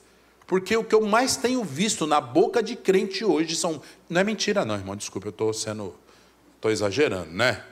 porque 0.47 0.77
o 0.77 0.85
que 0.85 0.95
eu 0.95 1.01
mais 1.07 1.39
tenho 1.39 1.65
visto 1.65 2.07
na 2.07 2.21
boca 2.21 2.63
de 2.63 2.77
crente 2.77 3.25
hoje 3.25 3.57
são. 3.57 3.81
Não 4.11 4.21
é 4.21 4.25
mentira, 4.25 4.63
não, 4.63 4.75
irmão, 4.75 4.95
desculpa, 4.95 5.29
eu 5.29 5.31
estou 5.31 5.55
sendo. 5.55 5.95
Estou 6.57 6.71
exagerando, 6.71 7.31
né? 7.31 7.65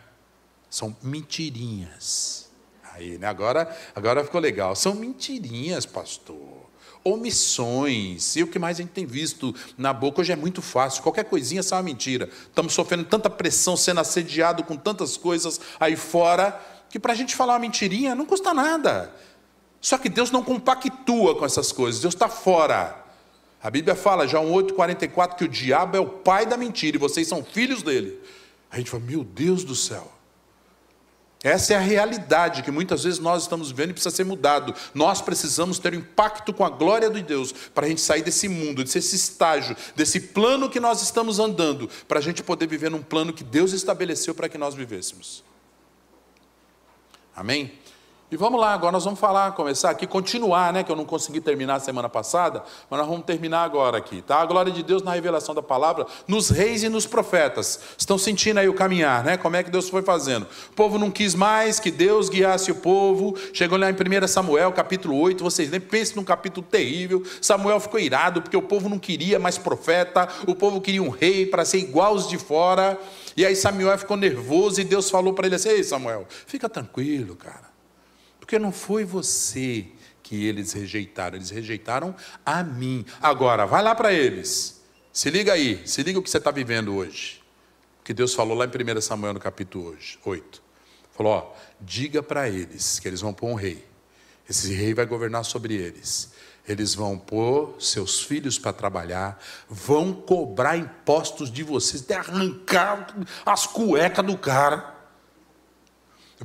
São 0.70 0.96
mentirinhas. 1.02 2.48
Aí, 2.94 3.18
né? 3.18 3.26
Agora, 3.26 3.76
agora 3.94 4.24
ficou 4.24 4.40
legal. 4.40 4.74
São 4.74 4.94
mentirinhas, 4.94 5.84
pastor 5.84 6.63
omissões. 7.04 8.34
E 8.34 8.42
o 8.42 8.46
que 8.46 8.58
mais 8.58 8.78
a 8.78 8.82
gente 8.82 8.92
tem 8.92 9.04
visto 9.04 9.54
na 9.76 9.92
boca 9.92 10.22
hoje 10.22 10.32
é 10.32 10.36
muito 10.36 10.62
fácil. 10.62 11.02
Qualquer 11.02 11.24
coisinha 11.24 11.62
sai 11.62 11.78
uma 11.78 11.84
mentira. 11.84 12.30
Estamos 12.48 12.72
sofrendo 12.72 13.04
tanta 13.04 13.28
pressão, 13.28 13.76
sendo 13.76 14.00
assediado 14.00 14.64
com 14.64 14.76
tantas 14.76 15.16
coisas 15.16 15.60
aí 15.78 15.94
fora, 15.94 16.58
que 16.88 16.98
para 16.98 17.12
a 17.12 17.16
gente 17.16 17.36
falar 17.36 17.52
uma 17.52 17.58
mentirinha 17.58 18.14
não 18.14 18.24
custa 18.24 18.54
nada. 18.54 19.12
Só 19.80 19.98
que 19.98 20.08
Deus 20.08 20.30
não 20.30 20.42
compactua 20.42 21.36
com 21.38 21.44
essas 21.44 21.70
coisas, 21.70 22.00
Deus 22.00 22.14
está 22.14 22.28
fora. 22.28 23.04
A 23.62 23.70
Bíblia 23.70 23.94
fala, 23.94 24.26
João 24.26 24.50
8,44, 24.52 25.36
que 25.36 25.44
o 25.44 25.48
diabo 25.48 25.96
é 25.96 26.00
o 26.00 26.06
pai 26.06 26.46
da 26.46 26.56
mentira 26.56 26.96
e 26.96 27.00
vocês 27.00 27.28
são 27.28 27.44
filhos 27.44 27.82
dele. 27.82 28.18
A 28.70 28.78
gente 28.78 28.90
fala, 28.90 29.02
meu 29.04 29.22
Deus 29.22 29.62
do 29.62 29.74
céu. 29.74 30.13
Essa 31.44 31.74
é 31.74 31.76
a 31.76 31.80
realidade 31.80 32.62
que 32.62 32.70
muitas 32.70 33.04
vezes 33.04 33.18
nós 33.18 33.42
estamos 33.42 33.70
vivendo 33.70 33.90
e 33.90 33.92
precisa 33.92 34.16
ser 34.16 34.24
mudado. 34.24 34.74
Nós 34.94 35.20
precisamos 35.20 35.78
ter 35.78 35.92
um 35.92 35.98
impacto 35.98 36.54
com 36.54 36.64
a 36.64 36.70
glória 36.70 37.10
de 37.10 37.22
Deus 37.22 37.52
para 37.52 37.84
a 37.84 37.88
gente 37.90 38.00
sair 38.00 38.22
desse 38.22 38.48
mundo, 38.48 38.82
desse 38.82 39.14
estágio, 39.14 39.76
desse 39.94 40.18
plano 40.18 40.70
que 40.70 40.80
nós 40.80 41.02
estamos 41.02 41.38
andando, 41.38 41.86
para 42.08 42.18
a 42.18 42.22
gente 42.22 42.42
poder 42.42 42.66
viver 42.66 42.90
num 42.90 43.02
plano 43.02 43.30
que 43.30 43.44
Deus 43.44 43.74
estabeleceu 43.74 44.34
para 44.34 44.48
que 44.48 44.56
nós 44.56 44.74
vivêssemos. 44.74 45.44
Amém? 47.36 47.72
E 48.30 48.36
vamos 48.36 48.58
lá, 48.58 48.72
agora 48.72 48.90
nós 48.90 49.04
vamos 49.04 49.20
falar, 49.20 49.52
começar 49.52 49.90
aqui, 49.90 50.06
continuar, 50.06 50.72
né? 50.72 50.82
Que 50.82 50.90
eu 50.90 50.96
não 50.96 51.04
consegui 51.04 51.40
terminar 51.40 51.74
a 51.74 51.80
semana 51.80 52.08
passada, 52.08 52.64
mas 52.88 52.98
nós 52.98 53.06
vamos 53.06 53.24
terminar 53.26 53.62
agora 53.62 53.98
aqui, 53.98 54.22
tá? 54.22 54.40
A 54.40 54.46
glória 54.46 54.72
de 54.72 54.82
Deus 54.82 55.02
na 55.02 55.12
revelação 55.12 55.54
da 55.54 55.62
palavra, 55.62 56.06
nos 56.26 56.48
reis 56.48 56.82
e 56.82 56.88
nos 56.88 57.06
profetas. 57.06 57.78
Estão 57.98 58.16
sentindo 58.16 58.58
aí 58.58 58.68
o 58.68 58.74
caminhar, 58.74 59.22
né? 59.22 59.36
Como 59.36 59.54
é 59.56 59.62
que 59.62 59.70
Deus 59.70 59.90
foi 59.90 60.02
fazendo? 60.02 60.48
O 60.70 60.72
povo 60.72 60.98
não 60.98 61.10
quis 61.10 61.34
mais 61.34 61.78
que 61.78 61.90
Deus 61.90 62.30
guiasse 62.30 62.72
o 62.72 62.76
povo. 62.76 63.36
Chegou 63.52 63.78
lá 63.78 63.90
em 63.90 63.94
1 63.94 64.26
Samuel, 64.26 64.72
capítulo 64.72 65.16
8, 65.20 65.44
vocês 65.44 65.70
nem 65.70 65.80
pensem 65.80 66.16
num 66.16 66.24
capítulo 66.24 66.66
terrível. 66.68 67.22
Samuel 67.42 67.78
ficou 67.78 68.00
irado 68.00 68.40
porque 68.40 68.56
o 68.56 68.62
povo 68.62 68.88
não 68.88 68.98
queria 68.98 69.38
mais 69.38 69.58
profeta, 69.58 70.28
o 70.46 70.54
povo 70.54 70.80
queria 70.80 71.02
um 71.02 71.10
rei 71.10 71.44
para 71.44 71.64
ser 71.64 71.78
igual 71.78 72.12
aos 72.12 72.26
de 72.26 72.38
fora. 72.38 72.98
E 73.36 73.44
aí 73.44 73.54
Samuel 73.54 73.98
ficou 73.98 74.16
nervoso 74.16 74.80
e 74.80 74.84
Deus 74.84 75.10
falou 75.10 75.34
para 75.34 75.46
ele 75.46 75.56
assim: 75.56 75.68
Ei, 75.68 75.84
Samuel, 75.84 76.26
fica 76.46 76.68
tranquilo, 76.70 77.36
cara. 77.36 77.73
Porque 78.44 78.58
não 78.58 78.70
foi 78.70 79.06
você 79.06 79.86
que 80.22 80.44
eles 80.44 80.74
rejeitaram, 80.74 81.38
eles 81.38 81.48
rejeitaram 81.48 82.14
a 82.44 82.62
mim. 82.62 83.06
Agora, 83.22 83.64
vai 83.64 83.82
lá 83.82 83.94
para 83.94 84.12
eles. 84.12 84.82
Se 85.10 85.30
liga 85.30 85.54
aí, 85.54 85.80
se 85.88 86.02
liga 86.02 86.18
o 86.18 86.22
que 86.22 86.28
você 86.28 86.36
está 86.36 86.50
vivendo 86.50 86.94
hoje. 86.94 87.42
O 88.02 88.04
que 88.04 88.12
Deus 88.12 88.34
falou 88.34 88.54
lá 88.54 88.66
em 88.66 88.68
1 88.68 89.00
Samuel 89.00 89.32
no 89.32 89.40
capítulo 89.40 89.96
8. 90.22 90.62
Falou: 91.16 91.32
ó, 91.32 91.54
diga 91.80 92.22
para 92.22 92.46
eles 92.46 92.98
que 92.98 93.08
eles 93.08 93.22
vão 93.22 93.32
pôr 93.32 93.46
um 93.46 93.54
rei. 93.54 93.82
Esse 94.46 94.74
rei 94.74 94.92
vai 94.92 95.06
governar 95.06 95.42
sobre 95.46 95.72
eles. 95.72 96.30
Eles 96.68 96.94
vão 96.94 97.16
pôr 97.16 97.74
seus 97.80 98.20
filhos 98.22 98.58
para 98.58 98.74
trabalhar, 98.74 99.42
vão 99.70 100.12
cobrar 100.12 100.76
impostos 100.76 101.50
de 101.50 101.62
vocês, 101.62 102.02
até 102.02 102.16
arrancar 102.16 103.06
as 103.46 103.66
cuecas 103.66 104.26
do 104.26 104.36
cara. 104.36 104.93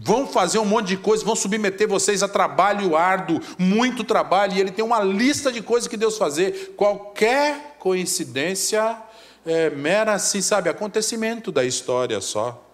Vão 0.02 0.26
fazer 0.26 0.60
um 0.60 0.66
monte 0.66 0.88
de 0.88 0.98
coisas, 0.98 1.26
vão 1.26 1.36
submeter 1.36 1.88
vocês 1.88 2.24
a 2.24 2.28
trabalho 2.28 2.96
árduo, 2.96 3.42
muito 3.58 4.04
trabalho, 4.04 4.54
e 4.54 4.60
ele 4.60 4.72
tem 4.72 4.84
uma 4.84 5.02
lista 5.02 5.52
de 5.52 5.62
coisas 5.62 5.88
que 5.88 5.98
Deus 5.98 6.18
fazer. 6.18 6.74
Qualquer 6.78 7.76
coincidência 7.80 8.98
é 9.46 9.70
mera, 9.70 10.14
assim, 10.14 10.42
sabe, 10.42 10.70
acontecimento 10.70 11.52
da 11.52 11.66
história 11.66 12.22
só. 12.22 12.66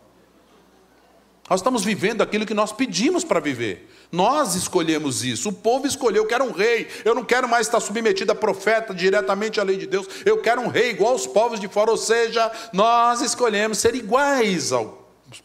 Nós 1.50 1.60
estamos 1.60 1.84
vivendo 1.84 2.22
aquilo 2.22 2.46
que 2.46 2.56
nós 2.56 2.72
pedimos 2.72 3.24
para 3.24 3.40
viver. 3.40 3.92
Nós 4.12 4.56
escolhemos 4.56 5.24
isso. 5.24 5.50
O 5.50 5.54
povo 5.54 5.86
escolheu, 5.86 6.24
eu 6.24 6.28
quero 6.28 6.44
um 6.44 6.52
rei. 6.52 6.88
Eu 7.04 7.14
não 7.14 7.24
quero 7.24 7.48
mais 7.48 7.68
estar 7.68 7.80
submetido 7.80 8.32
a 8.32 8.36
profeta 8.36 8.96
diretamente 8.96 9.60
à 9.60 9.64
lei 9.64 9.78
de 9.78 9.86
Deus. 9.86 10.08
Eu 10.26 10.42
quero 10.42 10.62
um 10.62 10.68
rei 10.68 10.90
igual 10.90 11.14
aos 11.14 11.28
povos 11.28 11.60
de 11.60 11.68
fora. 11.68 11.92
Ou 11.92 11.98
seja, 11.98 12.52
nós 12.74 13.22
escolhemos 13.22 13.78
ser 13.78 13.94
iguais 13.94 14.72
aos 14.72 14.90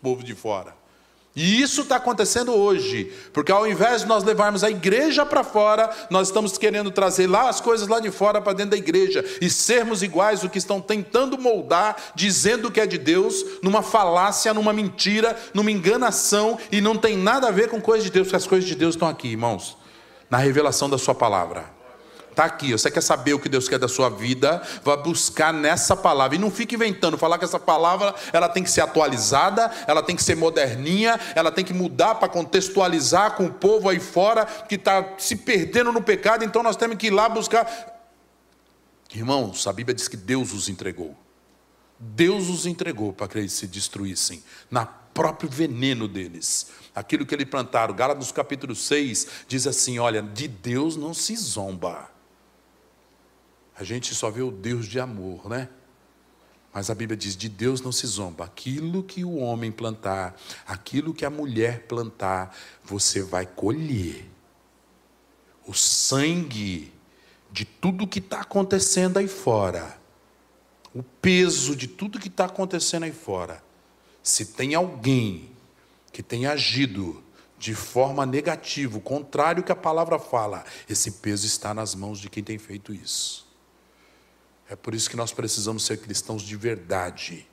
povos 0.00 0.24
de 0.24 0.34
fora. 0.34 0.79
E 1.34 1.62
isso 1.62 1.82
está 1.82 1.96
acontecendo 1.96 2.52
hoje, 2.52 3.12
porque 3.32 3.52
ao 3.52 3.64
invés 3.64 4.02
de 4.02 4.08
nós 4.08 4.24
levarmos 4.24 4.64
a 4.64 4.70
igreja 4.70 5.24
para 5.24 5.44
fora, 5.44 5.88
nós 6.10 6.26
estamos 6.26 6.58
querendo 6.58 6.90
trazer 6.90 7.28
lá 7.28 7.48
as 7.48 7.60
coisas 7.60 7.86
lá 7.86 8.00
de 8.00 8.10
fora 8.10 8.40
para 8.40 8.52
dentro 8.52 8.72
da 8.72 8.76
igreja 8.76 9.24
e 9.40 9.48
sermos 9.48 10.02
iguais 10.02 10.42
o 10.42 10.48
que 10.48 10.58
estão 10.58 10.80
tentando 10.80 11.38
moldar, 11.38 11.96
dizendo 12.16 12.68
que 12.68 12.80
é 12.80 12.86
de 12.86 12.98
Deus, 12.98 13.44
numa 13.62 13.80
falácia, 13.80 14.52
numa 14.52 14.72
mentira, 14.72 15.38
numa 15.54 15.70
enganação 15.70 16.58
e 16.72 16.80
não 16.80 16.96
tem 16.96 17.16
nada 17.16 17.46
a 17.46 17.52
ver 17.52 17.68
com 17.68 17.80
coisas 17.80 18.04
de 18.04 18.10
Deus, 18.10 18.26
porque 18.26 18.36
as 18.36 18.46
coisas 18.46 18.68
de 18.68 18.74
Deus 18.74 18.96
estão 18.96 19.08
aqui, 19.08 19.28
irmãos, 19.28 19.78
na 20.28 20.38
revelação 20.38 20.90
da 20.90 20.98
Sua 20.98 21.14
palavra. 21.14 21.79
Está 22.40 22.46
aqui, 22.46 22.72
você 22.72 22.90
quer 22.90 23.02
saber 23.02 23.34
o 23.34 23.38
que 23.38 23.50
Deus 23.50 23.68
quer 23.68 23.78
da 23.78 23.86
sua 23.86 24.08
vida, 24.08 24.62
vai 24.82 24.96
buscar 24.96 25.52
nessa 25.52 25.94
palavra. 25.94 26.36
E 26.36 26.38
não 26.38 26.50
fique 26.50 26.74
inventando, 26.74 27.18
falar 27.18 27.36
que 27.36 27.44
essa 27.44 27.58
palavra 27.58 28.14
ela 28.32 28.48
tem 28.48 28.64
que 28.64 28.70
ser 28.70 28.80
atualizada, 28.80 29.70
ela 29.86 30.02
tem 30.02 30.16
que 30.16 30.22
ser 30.22 30.36
moderninha, 30.36 31.20
ela 31.34 31.52
tem 31.52 31.62
que 31.62 31.74
mudar 31.74 32.14
para 32.14 32.30
contextualizar 32.30 33.32
com 33.32 33.44
o 33.44 33.52
povo 33.52 33.90
aí 33.90 34.00
fora 34.00 34.46
que 34.46 34.76
está 34.76 35.16
se 35.18 35.36
perdendo 35.36 35.92
no 35.92 36.00
pecado, 36.00 36.42
então 36.42 36.62
nós 36.62 36.76
temos 36.76 36.96
que 36.96 37.08
ir 37.08 37.10
lá 37.10 37.28
buscar. 37.28 38.10
Irmãos, 39.14 39.66
a 39.66 39.72
Bíblia 39.74 39.94
diz 39.94 40.08
que 40.08 40.16
Deus 40.16 40.54
os 40.54 40.70
entregou. 40.70 41.14
Deus 41.98 42.48
os 42.48 42.64
entregou 42.64 43.12
para 43.12 43.28
que 43.28 43.36
eles 43.36 43.52
se 43.52 43.66
destruíssem, 43.66 44.42
na 44.70 44.86
próprio 44.86 45.50
veneno 45.50 46.08
deles. 46.08 46.68
Aquilo 46.94 47.26
que 47.26 47.34
eles 47.34 47.50
plantaram. 47.50 47.94
Gálatas 47.94 48.32
capítulo 48.32 48.74
6 48.74 49.26
diz 49.46 49.66
assim: 49.66 49.98
olha, 49.98 50.22
de 50.22 50.48
Deus 50.48 50.96
não 50.96 51.12
se 51.12 51.36
zomba. 51.36 52.08
A 53.80 53.84
gente 53.84 54.14
só 54.14 54.30
vê 54.30 54.42
o 54.42 54.50
Deus 54.50 54.86
de 54.86 55.00
amor, 55.00 55.48
né? 55.48 55.66
Mas 56.70 56.90
a 56.90 56.94
Bíblia 56.94 57.16
diz: 57.16 57.34
de 57.34 57.48
Deus 57.48 57.80
não 57.80 57.90
se 57.90 58.06
zomba. 58.06 58.44
Aquilo 58.44 59.02
que 59.02 59.24
o 59.24 59.36
homem 59.36 59.72
plantar, 59.72 60.38
aquilo 60.66 61.14
que 61.14 61.24
a 61.24 61.30
mulher 61.30 61.86
plantar, 61.86 62.54
você 62.84 63.22
vai 63.22 63.46
colher. 63.46 64.30
O 65.66 65.72
sangue 65.72 66.92
de 67.50 67.64
tudo 67.64 68.06
que 68.06 68.18
está 68.18 68.42
acontecendo 68.42 69.16
aí 69.16 69.26
fora, 69.26 69.98
o 70.94 71.02
peso 71.02 71.74
de 71.74 71.88
tudo 71.88 72.20
que 72.20 72.28
está 72.28 72.44
acontecendo 72.44 73.04
aí 73.04 73.12
fora. 73.12 73.64
Se 74.22 74.44
tem 74.44 74.74
alguém 74.74 75.52
que 76.12 76.22
tem 76.22 76.44
agido 76.44 77.24
de 77.58 77.74
forma 77.74 78.26
negativa, 78.26 79.00
contrário 79.00 79.62
que 79.62 79.72
a 79.72 79.76
palavra 79.76 80.18
fala, 80.18 80.66
esse 80.86 81.12
peso 81.12 81.46
está 81.46 81.72
nas 81.72 81.94
mãos 81.94 82.20
de 82.20 82.28
quem 82.28 82.44
tem 82.44 82.58
feito 82.58 82.92
isso. 82.92 83.49
É 84.70 84.76
por 84.76 84.94
isso 84.94 85.10
que 85.10 85.16
nós 85.16 85.32
precisamos 85.32 85.84
ser 85.84 85.96
cristãos 85.96 86.42
de 86.42 86.54
verdade. 86.54 87.44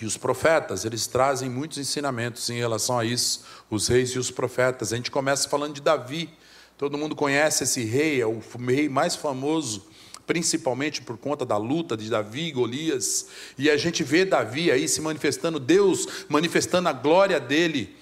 E 0.00 0.04
os 0.04 0.16
profetas, 0.16 0.84
eles 0.84 1.06
trazem 1.06 1.48
muitos 1.48 1.78
ensinamentos 1.78 2.50
em 2.50 2.58
relação 2.58 2.98
a 2.98 3.04
isso, 3.04 3.44
os 3.70 3.86
reis 3.86 4.10
e 4.10 4.18
os 4.18 4.32
profetas. 4.32 4.92
A 4.92 4.96
gente 4.96 5.12
começa 5.12 5.48
falando 5.48 5.74
de 5.74 5.80
Davi. 5.80 6.28
Todo 6.76 6.98
mundo 6.98 7.14
conhece 7.14 7.62
esse 7.62 7.84
rei, 7.84 8.20
é 8.20 8.26
o 8.26 8.42
rei 8.66 8.88
mais 8.88 9.14
famoso, 9.14 9.86
principalmente 10.26 11.00
por 11.00 11.16
conta 11.16 11.46
da 11.46 11.56
luta 11.56 11.96
de 11.96 12.10
Davi 12.10 12.48
e 12.48 12.50
Golias. 12.50 13.28
E 13.56 13.70
a 13.70 13.76
gente 13.76 14.02
vê 14.02 14.24
Davi 14.24 14.72
aí 14.72 14.88
se 14.88 15.00
manifestando, 15.00 15.60
Deus 15.60 16.26
manifestando 16.28 16.88
a 16.88 16.92
glória 16.92 17.38
dele 17.38 17.96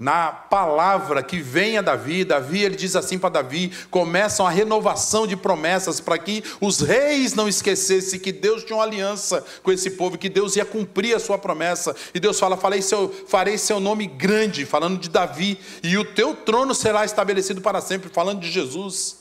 na 0.00 0.32
palavra 0.32 1.22
que 1.22 1.42
vem 1.42 1.76
a 1.76 1.82
Davi, 1.82 2.24
Davi 2.24 2.62
ele 2.62 2.74
diz 2.74 2.96
assim 2.96 3.18
para 3.18 3.28
Davi, 3.28 3.70
começam 3.90 4.46
a 4.46 4.50
renovação 4.50 5.26
de 5.26 5.36
promessas 5.36 6.00
para 6.00 6.16
que 6.16 6.42
os 6.58 6.80
reis 6.80 7.34
não 7.34 7.46
esquecessem 7.46 8.18
que 8.18 8.32
Deus 8.32 8.64
tinha 8.64 8.78
uma 8.78 8.82
aliança 8.82 9.44
com 9.62 9.70
esse 9.70 9.90
povo, 9.90 10.16
que 10.16 10.30
Deus 10.30 10.56
ia 10.56 10.64
cumprir 10.64 11.14
a 11.14 11.20
sua 11.20 11.36
promessa. 11.36 11.94
E 12.14 12.18
Deus 12.18 12.40
fala: 12.40 12.56
"Farei 12.56 12.80
seu, 12.80 13.14
farei 13.28 13.58
seu 13.58 13.78
nome 13.78 14.06
grande", 14.06 14.64
falando 14.64 14.98
de 14.98 15.10
Davi, 15.10 15.58
e 15.82 15.98
o 15.98 16.04
teu 16.04 16.34
trono 16.34 16.74
será 16.74 17.04
estabelecido 17.04 17.60
para 17.60 17.82
sempre, 17.82 18.08
falando 18.08 18.40
de 18.40 18.50
Jesus. 18.50 19.18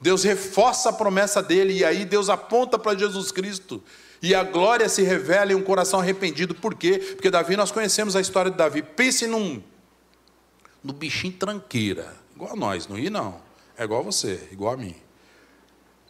Deus 0.00 0.24
reforça 0.24 0.88
a 0.88 0.94
promessa 0.94 1.42
dele 1.42 1.74
e 1.74 1.84
aí 1.84 2.06
Deus 2.06 2.30
aponta 2.30 2.78
para 2.78 2.96
Jesus 2.96 3.30
Cristo. 3.30 3.82
E 4.22 4.34
a 4.34 4.42
glória 4.42 4.88
se 4.88 5.02
revela 5.02 5.52
em 5.52 5.54
um 5.54 5.62
coração 5.62 6.00
arrependido. 6.00 6.54
Por 6.54 6.74
quê? 6.74 6.98
Porque 7.16 7.28
Davi, 7.28 7.54
nós 7.54 7.70
conhecemos 7.70 8.16
a 8.16 8.20
história 8.20 8.50
de 8.50 8.56
Davi. 8.56 8.82
Pense 8.82 9.26
num 9.26 9.62
no 10.82 10.92
bichinho 10.92 11.32
tranqueira. 11.32 12.16
Igual 12.34 12.52
a 12.52 12.56
nós, 12.56 12.86
não 12.86 12.98
ia 12.98 13.10
não. 13.10 13.40
É 13.76 13.84
igual 13.84 14.00
a 14.00 14.04
você, 14.04 14.48
igual 14.52 14.74
a 14.74 14.76
mim. 14.76 14.94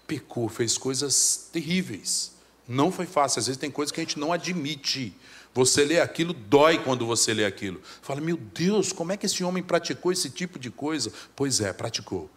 Pecou, 0.07 0.49
fez 0.49 0.77
coisas 0.77 1.49
terríveis. 1.53 2.33
Não 2.67 2.91
foi 2.91 3.07
fácil. 3.07 3.41
Às 3.41 3.47
vezes 3.47 3.61
tem 3.61 3.71
coisas 3.71 3.93
que 3.93 4.01
a 4.01 4.05
gente 4.05 4.19
não 4.19 4.33
admite. 4.33 5.17
Você 5.53 5.85
lê 5.85 6.01
aquilo, 6.01 6.33
dói 6.33 6.79
quando 6.79 7.05
você 7.05 7.35
lê 7.35 7.45
aquilo. 7.45 7.81
Fala, 8.03 8.21
meu 8.21 8.37
Deus, 8.37 8.93
como 8.93 9.13
é 9.13 9.17
que 9.17 9.27
esse 9.27 9.43
homem 9.43 9.63
praticou 9.63 10.13
esse 10.13 10.31
tipo 10.31 10.59
de 10.59 10.71
coisa? 10.71 11.13
Pois 11.35 11.61
é, 11.61 11.73
praticou 11.73 12.31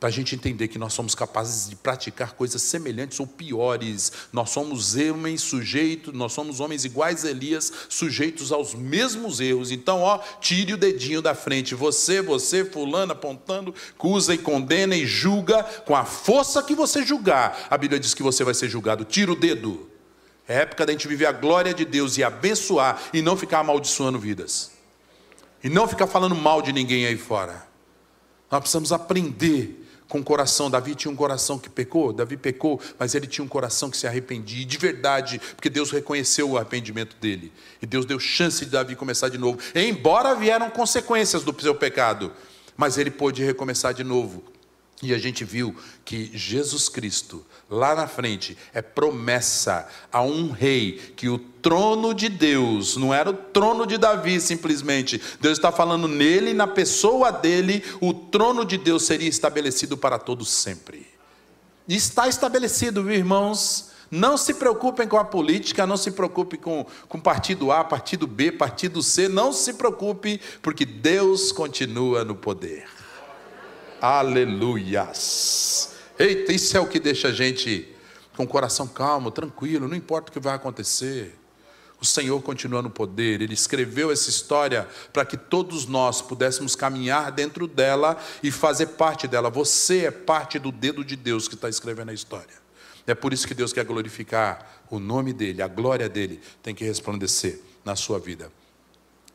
para 0.00 0.08
a 0.08 0.12
gente 0.12 0.34
entender 0.34 0.68
que 0.68 0.78
nós 0.78 0.94
somos 0.94 1.14
capazes 1.14 1.68
de 1.68 1.76
praticar 1.76 2.32
coisas 2.32 2.62
semelhantes 2.62 3.20
ou 3.20 3.26
piores. 3.26 4.10
Nós 4.32 4.48
somos 4.48 4.96
homens 4.96 5.42
sujeitos, 5.42 6.14
nós 6.14 6.32
somos 6.32 6.58
homens 6.58 6.86
iguais 6.86 7.22
a 7.22 7.30
Elias, 7.30 7.70
sujeitos 7.86 8.50
aos 8.50 8.74
mesmos 8.74 9.40
erros. 9.40 9.70
Então, 9.70 10.00
ó, 10.00 10.16
tire 10.40 10.72
o 10.72 10.78
dedinho 10.78 11.20
da 11.20 11.34
frente. 11.34 11.74
Você, 11.74 12.22
você, 12.22 12.64
fulano, 12.64 13.12
apontando, 13.12 13.74
acusa 13.90 14.32
e 14.32 14.38
condena 14.38 14.96
e 14.96 15.04
julga 15.04 15.62
com 15.62 15.94
a 15.94 16.06
força 16.06 16.62
que 16.62 16.74
você 16.74 17.04
julgar. 17.04 17.66
A 17.68 17.76
Bíblia 17.76 18.00
diz 18.00 18.14
que 18.14 18.22
você 18.22 18.42
vai 18.42 18.54
ser 18.54 18.70
julgado. 18.70 19.04
Tira 19.04 19.30
o 19.30 19.36
dedo. 19.36 19.86
É 20.48 20.62
época 20.62 20.86
da 20.86 20.92
gente 20.92 21.06
viver 21.06 21.26
a 21.26 21.32
glória 21.32 21.74
de 21.74 21.84
Deus 21.84 22.16
e 22.16 22.24
abençoar 22.24 22.98
e 23.12 23.20
não 23.20 23.36
ficar 23.36 23.58
amaldiçoando 23.58 24.18
vidas. 24.18 24.70
E 25.62 25.68
não 25.68 25.86
ficar 25.86 26.06
falando 26.06 26.34
mal 26.34 26.62
de 26.62 26.72
ninguém 26.72 27.04
aí 27.04 27.18
fora. 27.18 27.68
Nós 28.50 28.60
precisamos 28.60 28.92
aprender 28.92 29.76
com 30.10 30.22
coração. 30.22 30.68
Davi 30.68 30.94
tinha 30.94 31.10
um 31.10 31.16
coração 31.16 31.58
que 31.58 31.70
pecou, 31.70 32.12
Davi 32.12 32.36
pecou, 32.36 32.78
mas 32.98 33.14
ele 33.14 33.26
tinha 33.26 33.44
um 33.44 33.48
coração 33.48 33.88
que 33.88 33.96
se 33.96 34.06
arrependia, 34.06 34.66
de 34.66 34.76
verdade, 34.76 35.40
porque 35.54 35.70
Deus 35.70 35.90
reconheceu 35.90 36.50
o 36.50 36.58
arrependimento 36.58 37.16
dele. 37.18 37.50
E 37.80 37.86
Deus 37.86 38.04
deu 38.04 38.18
chance 38.18 38.64
de 38.64 38.70
Davi 38.70 38.96
começar 38.96 39.30
de 39.30 39.38
novo. 39.38 39.58
Embora 39.74 40.34
vieram 40.34 40.68
consequências 40.68 41.42
do 41.44 41.58
seu 41.58 41.74
pecado, 41.74 42.32
mas 42.76 42.98
ele 42.98 43.10
pôde 43.10 43.42
recomeçar 43.44 43.94
de 43.94 44.04
novo. 44.04 44.42
E 45.02 45.14
a 45.14 45.18
gente 45.18 45.44
viu 45.44 45.74
que 46.04 46.30
Jesus 46.34 46.90
Cristo, 46.90 47.44
lá 47.70 47.94
na 47.94 48.06
frente, 48.06 48.56
é 48.74 48.82
promessa 48.82 49.88
a 50.12 50.20
um 50.20 50.50
rei, 50.50 51.14
que 51.16 51.26
o 51.26 51.38
trono 51.38 52.12
de 52.12 52.28
Deus, 52.28 52.98
não 52.98 53.12
era 53.14 53.30
o 53.30 53.34
trono 53.34 53.86
de 53.86 53.96
Davi 53.96 54.38
simplesmente, 54.38 55.20
Deus 55.40 55.56
está 55.56 55.72
falando 55.72 56.06
nele, 56.06 56.52
na 56.52 56.66
pessoa 56.66 57.30
dele, 57.30 57.82
o 57.98 58.12
trono 58.12 58.62
de 58.62 58.76
Deus 58.76 59.04
seria 59.04 59.28
estabelecido 59.28 59.96
para 59.96 60.18
todos 60.18 60.50
sempre. 60.50 61.06
Está 61.88 62.28
estabelecido, 62.28 63.02
viu, 63.02 63.14
irmãos? 63.14 63.90
Não 64.10 64.36
se 64.36 64.52
preocupem 64.54 65.08
com 65.08 65.16
a 65.16 65.24
política, 65.24 65.86
não 65.86 65.96
se 65.96 66.10
preocupe 66.10 66.58
com, 66.58 66.84
com 67.08 67.18
partido 67.18 67.72
A, 67.72 67.82
partido 67.84 68.26
B, 68.26 68.52
partido 68.52 69.02
C, 69.02 69.28
não 69.28 69.50
se 69.50 69.74
preocupe, 69.74 70.40
porque 70.60 70.84
Deus 70.84 71.52
continua 71.52 72.22
no 72.22 72.34
poder. 72.34 72.99
Aleluias. 74.00 75.94
Eita, 76.18 76.52
isso 76.52 76.76
é 76.76 76.80
o 76.80 76.86
que 76.86 76.98
deixa 76.98 77.28
a 77.28 77.32
gente 77.32 77.88
com 78.36 78.44
o 78.44 78.48
coração 78.48 78.86
calmo, 78.88 79.30
tranquilo, 79.30 79.86
não 79.86 79.96
importa 79.96 80.30
o 80.30 80.32
que 80.32 80.40
vai 80.40 80.54
acontecer. 80.54 81.38
O 82.00 82.06
Senhor 82.06 82.40
continua 82.40 82.80
no 82.80 82.88
poder, 82.88 83.42
Ele 83.42 83.52
escreveu 83.52 84.10
essa 84.10 84.30
história 84.30 84.88
para 85.12 85.26
que 85.26 85.36
todos 85.36 85.86
nós 85.86 86.22
pudéssemos 86.22 86.74
caminhar 86.74 87.30
dentro 87.30 87.66
dela 87.66 88.16
e 88.42 88.50
fazer 88.50 88.86
parte 88.86 89.28
dela. 89.28 89.50
Você 89.50 90.06
é 90.06 90.10
parte 90.10 90.58
do 90.58 90.72
dedo 90.72 91.04
de 91.04 91.14
Deus 91.14 91.46
que 91.46 91.54
está 91.54 91.68
escrevendo 91.68 92.08
a 92.10 92.14
história. 92.14 92.60
É 93.06 93.14
por 93.14 93.34
isso 93.34 93.46
que 93.46 93.52
Deus 93.52 93.72
quer 93.72 93.84
glorificar 93.84 94.84
o 94.90 94.98
nome 94.98 95.32
dEle, 95.32 95.60
a 95.60 95.68
glória 95.68 96.08
dEle 96.08 96.40
tem 96.62 96.74
que 96.74 96.84
resplandecer 96.84 97.60
na 97.84 97.94
sua 97.94 98.18
vida. 98.18 98.50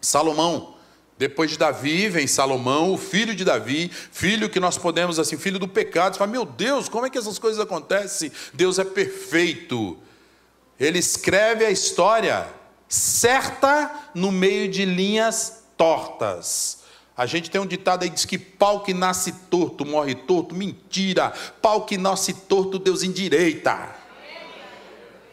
Salomão, 0.02 0.75
depois 1.18 1.52
de 1.52 1.58
Davi 1.58 2.10
vem 2.10 2.28
Salomão, 2.28 2.92
o 2.92 2.98
filho 2.98 3.34
de 3.34 3.46
Davi, 3.46 3.90
filho 3.90 4.50
que 4.50 4.60
nós 4.60 4.78
podemos, 4.78 5.18
assim, 5.18 5.38
filho 5.38 5.58
do 5.58 5.68
pecado. 5.68 6.14
Você 6.14 6.20
fala, 6.20 6.32
meu 6.32 6.46
Deus, 6.46 6.90
como 6.90 7.06
é 7.06 7.10
que 7.10 7.18
essas 7.18 7.40
coisas 7.40 7.60
acontecem? 7.62 8.32
Deus 8.54 8.80
é 8.80 8.84
perfeito. 8.84 9.98
Ele 10.78 11.00
escreve 11.00 11.66
a 11.66 11.72
história 11.72 12.46
certa 12.90 14.10
no 14.14 14.30
meio 14.30 14.70
de 14.70 14.84
linhas 14.84 15.64
tortas. 15.78 16.84
A 17.16 17.26
gente 17.26 17.50
tem 17.50 17.62
um 17.62 17.66
ditado 17.66 18.04
aí 18.04 18.10
que 18.10 18.16
diz 18.16 18.26
que 18.26 18.38
pau 18.38 18.82
que 18.82 18.94
nasce 18.94 19.32
torto 19.50 19.86
morre 19.86 20.16
torto. 20.16 20.54
Mentira! 20.54 21.32
Pau 21.62 21.86
que 21.86 21.98
nasce 21.98 22.34
torto, 22.34 22.78
Deus 22.78 23.04
endireita. 23.04 23.96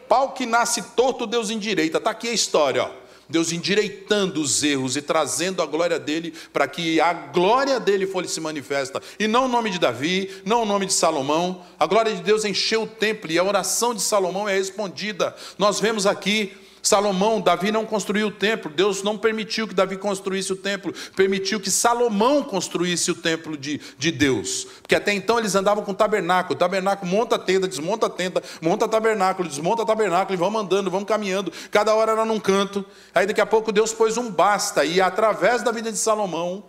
Pau 0.07 0.31
que 0.31 0.45
nasce 0.45 0.81
torto, 0.81 1.27
Deus 1.27 1.49
endireita. 1.49 1.97
Está 1.97 2.11
aqui 2.11 2.29
a 2.29 2.33
história, 2.33 2.83
ó. 2.83 3.02
Deus 3.29 3.51
endireitando 3.51 4.41
os 4.41 4.63
erros 4.63 4.95
e 4.95 5.01
trazendo 5.01 5.61
a 5.61 5.65
glória 5.65 5.99
dele 5.99 6.33
para 6.51 6.67
que 6.67 6.99
a 6.99 7.13
glória 7.13 7.79
dele 7.79 8.05
fosse 8.05 8.39
manifesta. 8.39 9.01
E 9.19 9.27
não 9.27 9.45
o 9.45 9.47
nome 9.47 9.69
de 9.69 9.79
Davi, 9.79 10.29
não 10.45 10.63
o 10.63 10.65
nome 10.65 10.85
de 10.85 10.93
Salomão. 10.93 11.63
A 11.79 11.85
glória 11.85 12.13
de 12.13 12.21
Deus 12.21 12.45
encheu 12.45 12.83
o 12.83 12.87
templo 12.87 13.31
e 13.31 13.37
a 13.37 13.43
oração 13.43 13.93
de 13.93 14.01
Salomão 14.01 14.47
é 14.47 14.55
respondida. 14.55 15.35
Nós 15.57 15.79
vemos 15.79 16.05
aqui 16.05 16.53
Salomão, 16.83 17.39
Davi 17.39 17.71
não 17.71 17.85
construiu 17.85 18.27
o 18.27 18.31
templo, 18.31 18.69
Deus 18.69 19.01
não 19.01 19.17
permitiu 19.17 19.65
que 19.65 19.73
Davi 19.73 19.95
construísse 19.95 20.51
o 20.51 20.55
templo, 20.57 20.93
permitiu 21.15 21.57
que 21.57 21.71
Salomão 21.71 22.43
construísse 22.43 23.09
o 23.09 23.15
templo 23.15 23.55
de, 23.57 23.79
de 23.97 24.11
Deus, 24.11 24.65
porque 24.81 24.93
até 24.93 25.13
então 25.13 25.39
eles 25.39 25.55
andavam 25.55 25.85
com 25.85 25.93
tabernáculo, 25.93 26.59
tabernáculo 26.59 27.09
monta 27.09 27.37
a 27.37 27.39
tenda, 27.39 27.69
desmonta 27.69 28.07
a 28.07 28.09
tenda, 28.09 28.43
monta 28.61 28.85
tabernáculo, 28.85 29.47
desmonta 29.47 29.85
tabernáculo, 29.85 30.35
e 30.35 30.37
vamos 30.37 30.61
andando, 30.61 30.91
vamos 30.91 31.07
caminhando, 31.07 31.53
cada 31.71 31.95
hora 31.95 32.11
era 32.11 32.25
num 32.25 32.39
canto, 32.39 32.85
aí 33.15 33.25
daqui 33.25 33.39
a 33.39 33.45
pouco 33.45 33.71
Deus 33.71 33.93
pôs 33.93 34.17
um 34.17 34.29
basta, 34.29 34.83
e 34.83 34.99
através 34.99 35.63
da 35.63 35.71
vida 35.71 35.89
de 35.89 35.97
Salomão, 35.97 36.65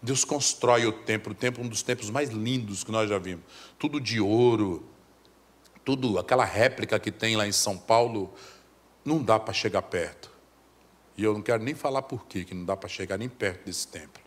Deus 0.00 0.24
constrói 0.24 0.86
o 0.86 0.92
templo, 0.92 1.32
o 1.32 1.34
templo 1.34 1.62
um 1.62 1.68
dos 1.68 1.82
templos 1.82 2.08
mais 2.08 2.30
lindos 2.30 2.82
que 2.82 2.90
nós 2.90 3.06
já 3.10 3.18
vimos, 3.18 3.44
tudo 3.78 4.00
de 4.00 4.18
ouro, 4.18 4.88
tudo, 5.84 6.18
aquela 6.18 6.44
réplica 6.46 6.98
que 6.98 7.10
tem 7.10 7.36
lá 7.36 7.46
em 7.46 7.52
São 7.52 7.76
Paulo, 7.76 8.32
não 9.04 9.22
dá 9.22 9.38
para 9.38 9.54
chegar 9.54 9.82
perto. 9.82 10.30
E 11.16 11.24
eu 11.24 11.34
não 11.34 11.42
quero 11.42 11.62
nem 11.62 11.74
falar 11.74 12.02
por 12.02 12.26
quê, 12.26 12.44
que 12.44 12.54
não 12.54 12.64
dá 12.64 12.76
para 12.76 12.88
chegar 12.88 13.18
nem 13.18 13.28
perto 13.28 13.66
desse 13.66 13.88
templo. 13.88 14.22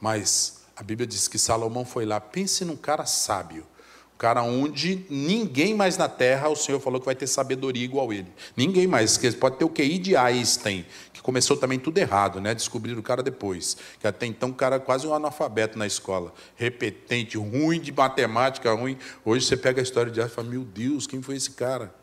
Mas 0.00 0.62
a 0.74 0.82
Bíblia 0.82 1.06
diz 1.06 1.28
que 1.28 1.38
Salomão 1.38 1.84
foi 1.84 2.06
lá, 2.06 2.18
pense 2.18 2.64
num 2.64 2.76
cara 2.76 3.04
sábio, 3.04 3.66
um 4.14 4.16
cara 4.16 4.42
onde 4.42 5.04
ninguém 5.10 5.74
mais 5.74 5.98
na 5.98 6.08
terra, 6.08 6.48
o 6.48 6.56
Senhor 6.56 6.80
falou 6.80 6.98
que 6.98 7.04
vai 7.04 7.14
ter 7.14 7.26
sabedoria 7.26 7.84
igual 7.84 8.10
ele. 8.10 8.32
Ninguém 8.56 8.86
mais, 8.86 9.18
pode 9.34 9.58
ter 9.58 9.64
o 9.66 9.68
QI 9.68 9.98
de 9.98 10.16
Einstein, 10.16 10.86
que 11.12 11.20
começou 11.20 11.58
também 11.58 11.78
tudo 11.78 11.98
errado, 11.98 12.40
né? 12.40 12.54
Descobriram 12.54 13.00
o 13.00 13.02
cara 13.02 13.22
depois, 13.22 13.76
que 13.98 14.06
até 14.06 14.24
então 14.24 14.48
o 14.48 14.54
cara 14.54 14.76
era 14.76 14.84
quase 14.84 15.06
um 15.06 15.12
analfabeto 15.12 15.78
na 15.78 15.86
escola, 15.86 16.32
repetente, 16.56 17.36
ruim 17.36 17.78
de 17.78 17.92
matemática, 17.92 18.72
ruim. 18.72 18.96
Hoje 19.22 19.44
você 19.44 19.58
pega 19.58 19.80
a 19.80 19.82
história 19.82 20.10
de 20.10 20.18
Einstein 20.20 20.32
e 20.32 20.36
fala, 20.36 20.48
meu 20.48 20.64
Deus, 20.64 21.06
quem 21.06 21.20
foi 21.20 21.36
esse 21.36 21.50
cara? 21.50 21.99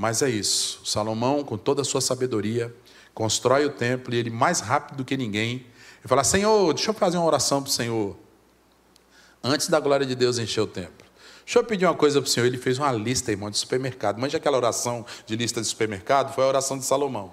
Mas 0.00 0.22
é 0.22 0.30
isso. 0.30 0.80
Salomão, 0.84 1.42
com 1.42 1.58
toda 1.58 1.82
a 1.82 1.84
sua 1.84 2.00
sabedoria, 2.00 2.72
constrói 3.12 3.66
o 3.66 3.70
templo 3.70 4.14
e 4.14 4.16
ele, 4.16 4.30
mais 4.30 4.60
rápido 4.60 4.98
do 4.98 5.04
que 5.04 5.16
ninguém, 5.16 5.54
ele 5.54 6.06
fala: 6.06 6.22
Senhor, 6.22 6.72
deixa 6.72 6.90
eu 6.90 6.94
fazer 6.94 7.16
uma 7.16 7.26
oração 7.26 7.60
para 7.60 7.68
o 7.68 7.72
Senhor. 7.72 8.16
Antes 9.42 9.66
da 9.66 9.80
glória 9.80 10.06
de 10.06 10.14
Deus 10.14 10.38
encher 10.38 10.60
o 10.60 10.68
templo. 10.68 11.04
Deixa 11.44 11.58
eu 11.58 11.64
pedir 11.64 11.84
uma 11.84 11.96
coisa 11.96 12.20
para 12.20 12.28
o 12.28 12.30
Senhor. 12.30 12.46
Ele 12.46 12.58
fez 12.58 12.78
uma 12.78 12.92
lista, 12.92 13.32
irmão, 13.32 13.50
de 13.50 13.58
supermercado. 13.58 14.20
Mas 14.20 14.32
aquela 14.32 14.56
oração 14.56 15.04
de 15.26 15.34
lista 15.34 15.60
de 15.60 15.66
supermercado 15.66 16.32
foi 16.32 16.44
a 16.44 16.46
oração 16.46 16.78
de 16.78 16.84
Salomão. 16.84 17.32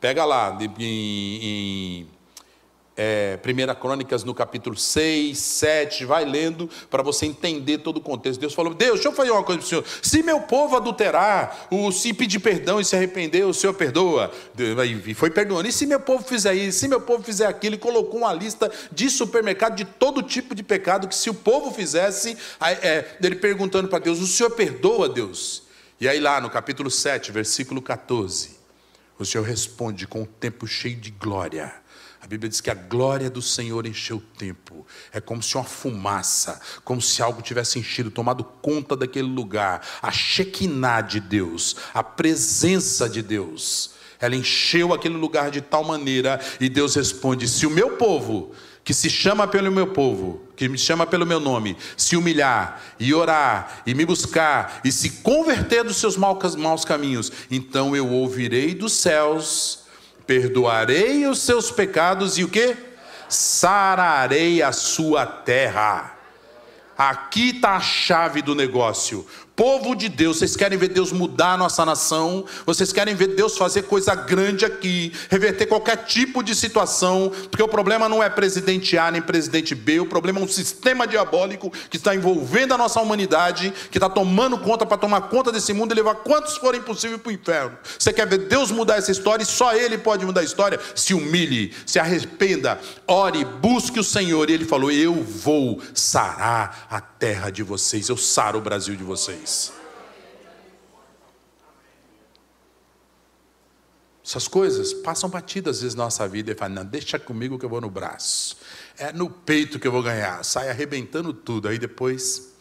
Pega 0.00 0.24
lá, 0.24 0.58
em, 0.60 0.74
em 0.80 2.08
é, 3.02 3.38
Primeira 3.38 3.74
Crônicas 3.74 4.24
no 4.24 4.34
capítulo 4.34 4.76
6, 4.76 5.38
7, 5.38 6.04
vai 6.04 6.22
lendo 6.26 6.68
para 6.90 7.02
você 7.02 7.24
entender 7.24 7.78
todo 7.78 7.96
o 7.96 8.00
contexto. 8.02 8.38
Deus 8.38 8.52
falou: 8.52 8.74
Deus, 8.74 8.96
deixa 8.96 9.08
eu 9.08 9.12
fazer 9.12 9.30
uma 9.30 9.42
coisa 9.42 9.58
para 9.58 9.64
o 9.64 9.68
Senhor. 9.70 9.84
Se 10.02 10.22
meu 10.22 10.42
povo 10.42 10.76
adulterar, 10.76 11.68
o, 11.70 11.90
se 11.90 12.12
pedir 12.12 12.40
perdão 12.40 12.78
e 12.78 12.84
se 12.84 12.94
arrepender, 12.94 13.46
o 13.46 13.54
Senhor 13.54 13.72
perdoa. 13.72 14.30
E 15.06 15.14
foi 15.14 15.30
perdoando. 15.30 15.66
E 15.66 15.72
se 15.72 15.86
meu 15.86 15.98
povo 15.98 16.22
fizer 16.22 16.52
isso, 16.52 16.80
se 16.80 16.88
meu 16.88 17.00
povo 17.00 17.24
fizer 17.24 17.46
aquilo, 17.46 17.76
ele 17.76 17.80
colocou 17.80 18.20
uma 18.20 18.34
lista 18.34 18.70
de 18.92 19.08
supermercado 19.08 19.76
de 19.76 19.86
todo 19.86 20.22
tipo 20.22 20.54
de 20.54 20.62
pecado 20.62 21.08
que 21.08 21.14
se 21.14 21.30
o 21.30 21.34
povo 21.34 21.72
fizesse, 21.72 22.36
é, 22.60 23.16
ele 23.22 23.36
perguntando 23.36 23.88
para 23.88 24.00
Deus: 24.00 24.20
O 24.20 24.26
Senhor 24.26 24.50
perdoa, 24.50 25.08
Deus? 25.08 25.62
E 25.98 26.06
aí 26.06 26.20
lá 26.20 26.38
no 26.38 26.50
capítulo 26.50 26.90
7, 26.90 27.32
versículo 27.32 27.80
14, 27.80 28.58
o 29.18 29.24
Senhor 29.24 29.44
responde 29.44 30.06
com 30.06 30.22
o 30.22 30.26
tempo 30.26 30.66
cheio 30.66 30.96
de 30.96 31.10
glória 31.10 31.80
a 32.22 32.26
Bíblia 32.26 32.50
diz 32.50 32.60
que 32.60 32.70
a 32.70 32.74
glória 32.74 33.30
do 33.30 33.40
Senhor 33.40 33.86
encheu 33.86 34.18
o 34.18 34.20
tempo. 34.20 34.86
É 35.10 35.20
como 35.20 35.42
se 35.42 35.56
uma 35.56 35.64
fumaça, 35.64 36.60
como 36.84 37.00
se 37.00 37.22
algo 37.22 37.40
tivesse 37.40 37.78
enchido, 37.78 38.10
tomado 38.10 38.44
conta 38.44 38.94
daquele 38.94 39.28
lugar. 39.28 39.80
A 40.02 40.10
Shekinah 40.10 41.00
de 41.00 41.18
Deus, 41.18 41.76
a 41.94 42.02
presença 42.02 43.08
de 43.08 43.22
Deus. 43.22 43.92
Ela 44.20 44.36
encheu 44.36 44.92
aquele 44.92 45.16
lugar 45.16 45.50
de 45.50 45.62
tal 45.62 45.82
maneira 45.82 46.38
e 46.60 46.68
Deus 46.68 46.94
responde: 46.94 47.48
Se 47.48 47.66
o 47.66 47.70
meu 47.70 47.96
povo, 47.96 48.52
que 48.84 48.92
se 48.92 49.08
chama 49.08 49.46
pelo 49.46 49.72
meu 49.72 49.86
povo, 49.86 50.42
que 50.56 50.68
me 50.68 50.76
chama 50.76 51.06
pelo 51.06 51.24
meu 51.24 51.40
nome, 51.40 51.74
se 51.96 52.16
humilhar 52.16 52.82
e 53.00 53.14
orar 53.14 53.82
e 53.86 53.94
me 53.94 54.04
buscar 54.04 54.82
e 54.84 54.92
se 54.92 55.22
converter 55.22 55.84
dos 55.84 55.96
seus 55.96 56.18
maus 56.18 56.84
caminhos, 56.84 57.32
então 57.50 57.96
eu 57.96 58.10
ouvirei 58.10 58.74
dos 58.74 58.92
céus 58.92 59.80
perdoarei 60.30 61.26
os 61.26 61.40
seus 61.40 61.72
pecados 61.72 62.38
e 62.38 62.44
o 62.44 62.48
que? 62.48 62.76
Sararei 63.28 64.62
a 64.62 64.70
sua 64.70 65.26
terra. 65.26 66.16
Aqui 66.96 67.56
está 67.56 67.74
a 67.74 67.80
chave 67.80 68.40
do 68.40 68.54
negócio 68.54 69.26
povo 69.60 69.94
de 69.94 70.08
Deus, 70.08 70.38
vocês 70.38 70.56
querem 70.56 70.78
ver 70.78 70.88
Deus 70.88 71.12
mudar 71.12 71.52
a 71.52 71.56
nossa 71.58 71.84
nação, 71.84 72.46
vocês 72.64 72.94
querem 72.94 73.14
ver 73.14 73.34
Deus 73.34 73.58
fazer 73.58 73.82
coisa 73.82 74.14
grande 74.14 74.64
aqui, 74.64 75.12
reverter 75.28 75.66
qualquer 75.66 75.98
tipo 76.06 76.42
de 76.42 76.54
situação, 76.54 77.30
porque 77.50 77.62
o 77.62 77.68
problema 77.68 78.08
não 78.08 78.22
é 78.22 78.30
presidente 78.30 78.96
A 78.96 79.10
nem 79.10 79.20
presidente 79.20 79.74
B, 79.74 80.00
o 80.00 80.06
problema 80.06 80.40
é 80.40 80.44
um 80.44 80.48
sistema 80.48 81.06
diabólico 81.06 81.70
que 81.90 81.98
está 81.98 82.14
envolvendo 82.14 82.72
a 82.72 82.78
nossa 82.78 83.02
humanidade, 83.02 83.70
que 83.90 83.98
está 83.98 84.08
tomando 84.08 84.56
conta 84.56 84.86
para 84.86 84.96
tomar 84.96 85.20
conta 85.28 85.52
desse 85.52 85.74
mundo 85.74 85.92
e 85.92 85.94
levar 85.94 86.14
quantos 86.14 86.56
forem 86.56 86.80
possível 86.80 87.18
para 87.18 87.28
o 87.28 87.32
inferno. 87.34 87.76
Você 87.98 88.14
quer 88.14 88.26
ver 88.26 88.48
Deus 88.48 88.70
mudar 88.70 88.96
essa 88.96 89.12
história 89.12 89.42
e 89.42 89.46
só 89.46 89.74
Ele 89.74 89.98
pode 89.98 90.24
mudar 90.24 90.40
a 90.40 90.44
história? 90.44 90.80
Se 90.94 91.12
humilhe, 91.12 91.74
se 91.84 91.98
arrependa, 91.98 92.80
ore, 93.06 93.44
busque 93.44 94.00
o 94.00 94.04
Senhor. 94.04 94.48
E 94.48 94.54
Ele 94.54 94.64
falou: 94.64 94.90
Eu 94.90 95.22
vou 95.22 95.82
sarar 95.92 96.86
a 96.90 96.98
terra 96.98 97.50
de 97.50 97.62
vocês, 97.62 98.08
eu 98.08 98.16
saro 98.16 98.58
o 98.58 98.62
Brasil 98.62 98.96
de 98.96 99.04
vocês. 99.04 99.49
Essas 104.30 104.46
coisas 104.46 104.92
passam 104.92 105.28
batidas 105.28 105.78
às 105.78 105.82
vezes 105.82 105.94
na 105.96 106.04
nossa 106.04 106.28
vida 106.28 106.52
e 106.52 106.54
falam, 106.54 106.76
não, 106.76 106.84
deixa 106.84 107.18
comigo 107.18 107.58
que 107.58 107.64
eu 107.64 107.68
vou 107.68 107.80
no 107.80 107.90
braço. 107.90 108.56
É 108.96 109.12
no 109.12 109.28
peito 109.28 109.76
que 109.80 109.88
eu 109.88 109.90
vou 109.90 110.04
ganhar. 110.04 110.44
Sai 110.44 110.70
arrebentando 110.70 111.32
tudo. 111.32 111.66
Aí 111.66 111.78
depois, 111.78 112.52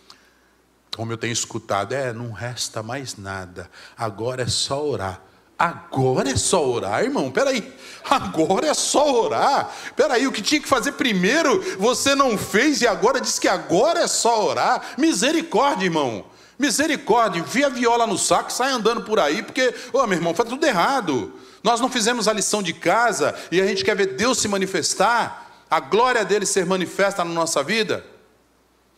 como 0.95 1.11
eu 1.11 1.17
tenho 1.17 1.31
escutado, 1.31 1.93
é, 1.93 2.11
não 2.11 2.31
resta 2.31 2.81
mais 2.81 3.17
nada. 3.17 3.69
Agora 3.95 4.41
é 4.41 4.47
só 4.47 4.83
orar. 4.83 5.21
Agora 5.59 6.31
é 6.31 6.35
só 6.35 6.65
orar, 6.67 7.03
irmão. 7.03 7.29
Peraí. 7.29 7.71
Agora 8.09 8.65
é 8.65 8.73
só 8.73 9.25
orar. 9.25 9.71
Peraí, 9.95 10.25
o 10.25 10.31
que 10.31 10.41
tinha 10.41 10.61
que 10.61 10.67
fazer 10.67 10.93
primeiro 10.93 11.61
você 11.77 12.15
não 12.15 12.35
fez 12.35 12.81
e 12.81 12.87
agora 12.87 13.21
diz 13.21 13.37
que 13.37 13.47
agora 13.47 13.99
é 13.99 14.07
só 14.07 14.43
orar. 14.43 14.95
Misericórdia, 14.97 15.85
irmão. 15.85 16.25
Misericórdia, 16.59 17.39
enfia 17.39 17.67
a 17.67 17.69
viola 17.69 18.05
no 18.05 18.17
saco, 18.17 18.51
sai 18.51 18.69
andando 18.69 19.01
por 19.03 19.17
aí, 19.17 19.41
porque, 19.41 19.73
ô 19.93 20.05
meu 20.05 20.17
irmão, 20.17 20.35
faz 20.35 20.49
tudo 20.49 20.65
errado. 20.65 21.33
Nós 21.63 21.79
não 21.79 21.89
fizemos 21.89 22.27
a 22.27 22.33
lição 22.33 22.61
de 22.61 22.73
casa 22.73 23.33
e 23.49 23.61
a 23.61 23.65
gente 23.65 23.83
quer 23.83 23.95
ver 23.95 24.17
Deus 24.17 24.39
se 24.39 24.47
manifestar, 24.49 25.65
a 25.71 25.79
glória 25.79 26.25
dele 26.25 26.45
ser 26.45 26.65
manifesta 26.65 27.23
na 27.23 27.31
nossa 27.31 27.63
vida. 27.63 28.05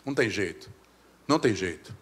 Não 0.04 0.15
tem 0.15 0.28
jeito, 0.28 0.71
não 1.28 1.38
tem 1.38 1.54
jeito. 1.54 1.95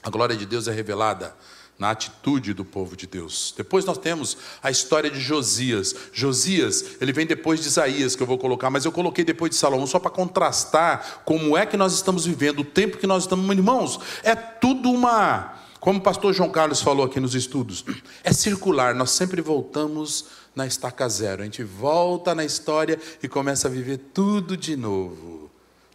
A 0.00 0.10
glória 0.10 0.36
de 0.36 0.46
Deus 0.46 0.68
é 0.68 0.72
revelada 0.72 1.34
na 1.78 1.90
atitude 1.90 2.52
do 2.52 2.64
povo 2.64 2.96
de 2.96 3.06
Deus. 3.06 3.54
Depois 3.56 3.84
nós 3.84 3.98
temos 3.98 4.36
a 4.62 4.70
história 4.70 5.08
de 5.08 5.20
Josias. 5.20 5.94
Josias, 6.12 6.96
ele 7.00 7.12
vem 7.12 7.24
depois 7.24 7.60
de 7.60 7.68
Isaías, 7.68 8.16
que 8.16 8.22
eu 8.22 8.26
vou 8.26 8.36
colocar, 8.36 8.68
mas 8.68 8.84
eu 8.84 8.90
coloquei 8.90 9.24
depois 9.24 9.50
de 9.50 9.56
Salomão, 9.56 9.86
só 9.86 10.00
para 10.00 10.10
contrastar 10.10 11.22
como 11.24 11.56
é 11.56 11.64
que 11.64 11.76
nós 11.76 11.94
estamos 11.94 12.26
vivendo, 12.26 12.60
o 12.60 12.64
tempo 12.64 12.98
que 12.98 13.06
nós 13.06 13.22
estamos. 13.22 13.48
Irmãos, 13.48 14.00
é 14.24 14.34
tudo 14.34 14.90
uma. 14.90 15.54
Como 15.78 16.00
o 16.00 16.02
pastor 16.02 16.34
João 16.34 16.50
Carlos 16.50 16.82
falou 16.82 17.06
aqui 17.06 17.20
nos 17.20 17.36
estudos, 17.36 17.84
é 18.24 18.32
circular, 18.32 18.92
nós 18.96 19.12
sempre 19.12 19.40
voltamos 19.40 20.26
na 20.56 20.66
estaca 20.66 21.08
zero. 21.08 21.42
A 21.42 21.44
gente 21.44 21.62
volta 21.62 22.34
na 22.34 22.44
história 22.44 22.98
e 23.22 23.28
começa 23.28 23.68
a 23.68 23.70
viver 23.70 23.98
tudo 24.12 24.56
de 24.56 24.74
novo. 24.74 25.48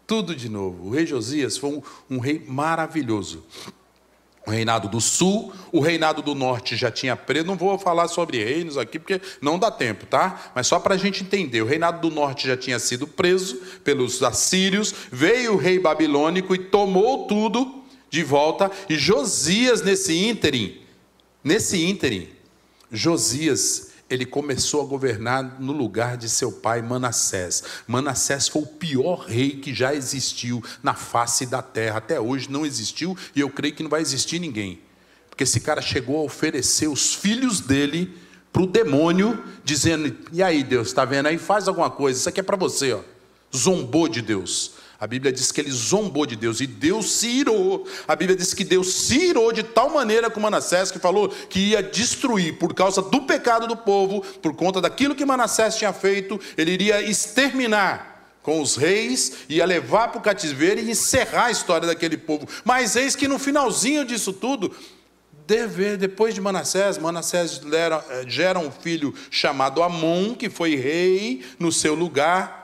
Tudo 0.07 0.33
de 0.33 0.47
novo. 0.47 0.87
O 0.87 0.91
rei 0.91 1.05
Josias 1.05 1.57
foi 1.57 1.71
um, 1.71 1.81
um 2.09 2.19
rei 2.19 2.41
maravilhoso 2.47 3.43
o 4.45 4.51
reinado 4.51 4.89
do 4.89 4.99
sul, 4.99 5.53
o 5.71 5.79
reinado 5.79 6.21
do 6.21 6.35
norte 6.35 6.75
já 6.75 6.91
tinha 6.91 7.15
preso. 7.15 7.47
Não 7.47 7.55
vou 7.55 7.77
falar 7.79 8.09
sobre 8.09 8.43
reinos 8.43 8.77
aqui, 8.77 8.99
porque 8.99 9.21
não 9.41 9.57
dá 9.57 9.71
tempo, 9.71 10.05
tá? 10.05 10.51
Mas 10.53 10.67
só 10.67 10.79
para 10.79 10.95
a 10.95 10.97
gente 10.97 11.23
entender: 11.23 11.61
o 11.61 11.65
reinado 11.65 12.01
do 12.07 12.13
norte 12.13 12.47
já 12.47 12.57
tinha 12.57 12.77
sido 12.77 13.07
preso 13.07 13.55
pelos 13.83 14.21
assírios, 14.21 14.93
veio 15.11 15.53
o 15.53 15.57
rei 15.57 15.79
babilônico 15.79 16.53
e 16.53 16.57
tomou 16.57 17.25
tudo 17.25 17.83
de 18.09 18.23
volta. 18.23 18.69
E 18.89 18.95
Josias, 18.95 19.81
nesse 19.81 20.13
ínterim, 20.13 20.81
nesse 21.43 21.83
ínterim, 21.83 22.27
Josias 22.91 23.92
ele 24.09 24.25
começou 24.25 24.81
a 24.81 24.85
governar 24.85 25.59
no 25.59 25.73
lugar 25.73 26.17
de 26.17 26.29
seu 26.29 26.51
pai 26.51 26.81
Manassés. 26.81 27.63
Manassés 27.87 28.47
foi 28.47 28.61
o 28.61 28.67
pior 28.67 29.25
rei 29.25 29.51
que 29.51 29.73
já 29.73 29.93
existiu 29.93 30.63
na 30.81 30.93
face 30.93 31.45
da 31.45 31.61
terra. 31.61 31.97
Até 31.97 32.19
hoje 32.19 32.49
não 32.51 32.65
existiu 32.65 33.17
e 33.35 33.39
eu 33.39 33.49
creio 33.49 33.73
que 33.73 33.83
não 33.83 33.89
vai 33.89 34.01
existir 34.01 34.39
ninguém. 34.39 34.79
Porque 35.29 35.43
esse 35.45 35.59
cara 35.59 35.81
chegou 35.81 36.19
a 36.19 36.23
oferecer 36.23 36.87
os 36.87 37.15
filhos 37.15 37.59
dele 37.59 38.15
para 38.51 38.61
o 38.61 38.67
demônio, 38.67 39.43
dizendo: 39.63 40.15
E 40.31 40.43
aí, 40.43 40.63
Deus, 40.63 40.89
está 40.89 41.03
vendo 41.03 41.25
aí? 41.25 41.39
Faz 41.39 41.67
alguma 41.67 41.89
coisa, 41.89 42.19
isso 42.19 42.29
aqui 42.29 42.39
é 42.39 42.43
para 42.43 42.55
você, 42.55 42.93
ó. 42.93 43.01
Zombou 43.55 44.07
de 44.07 44.21
Deus. 44.21 44.73
A 45.03 45.07
Bíblia 45.07 45.33
diz 45.33 45.51
que 45.51 45.59
ele 45.59 45.69
zombou 45.69 46.25
de 46.25 46.37
Deus 46.37 46.61
e 46.61 46.65
Deus 46.65 47.11
se 47.11 47.27
irou. 47.27 47.85
A 48.07 48.15
Bíblia 48.15 48.37
diz 48.37 48.53
que 48.53 48.63
Deus 48.63 48.93
se 48.93 49.17
irou 49.17 49.51
de 49.51 49.61
tal 49.61 49.89
maneira 49.89 50.29
com 50.29 50.39
Manassés 50.39 50.91
que 50.91 50.97
falou 50.97 51.27
que 51.27 51.59
ia 51.59 51.83
destruir 51.83 52.57
por 52.57 52.73
causa 52.73 53.01
do 53.01 53.23
pecado 53.23 53.67
do 53.67 53.75
povo, 53.75 54.21
por 54.41 54.55
conta 54.55 54.79
daquilo 54.79 55.13
que 55.13 55.25
Manassés 55.25 55.75
tinha 55.75 55.91
feito, 55.91 56.39
ele 56.57 56.71
iria 56.71 57.01
exterminar 57.01 58.37
com 58.41 58.61
os 58.61 58.77
reis, 58.77 59.39
ia 59.49 59.65
levar 59.65 60.07
para 60.07 60.19
o 60.19 60.23
cativeiro 60.23 60.79
e 60.79 60.89
encerrar 60.89 61.47
a 61.47 61.51
história 61.51 61.85
daquele 61.85 62.15
povo. 62.15 62.47
Mas 62.63 62.95
eis 62.95 63.13
que 63.13 63.27
no 63.27 63.37
finalzinho 63.37 64.05
disso 64.05 64.31
tudo, 64.31 64.73
depois 65.99 66.33
de 66.33 66.39
Manassés, 66.39 66.97
Manassés 66.97 67.59
eh, 67.61 68.23
gera 68.25 68.57
um 68.57 68.71
filho 68.71 69.13
chamado 69.29 69.83
Amon, 69.83 70.33
que 70.33 70.49
foi 70.49 70.77
rei 70.77 71.43
no 71.59 71.73
seu 71.73 71.93
lugar. 71.93 72.62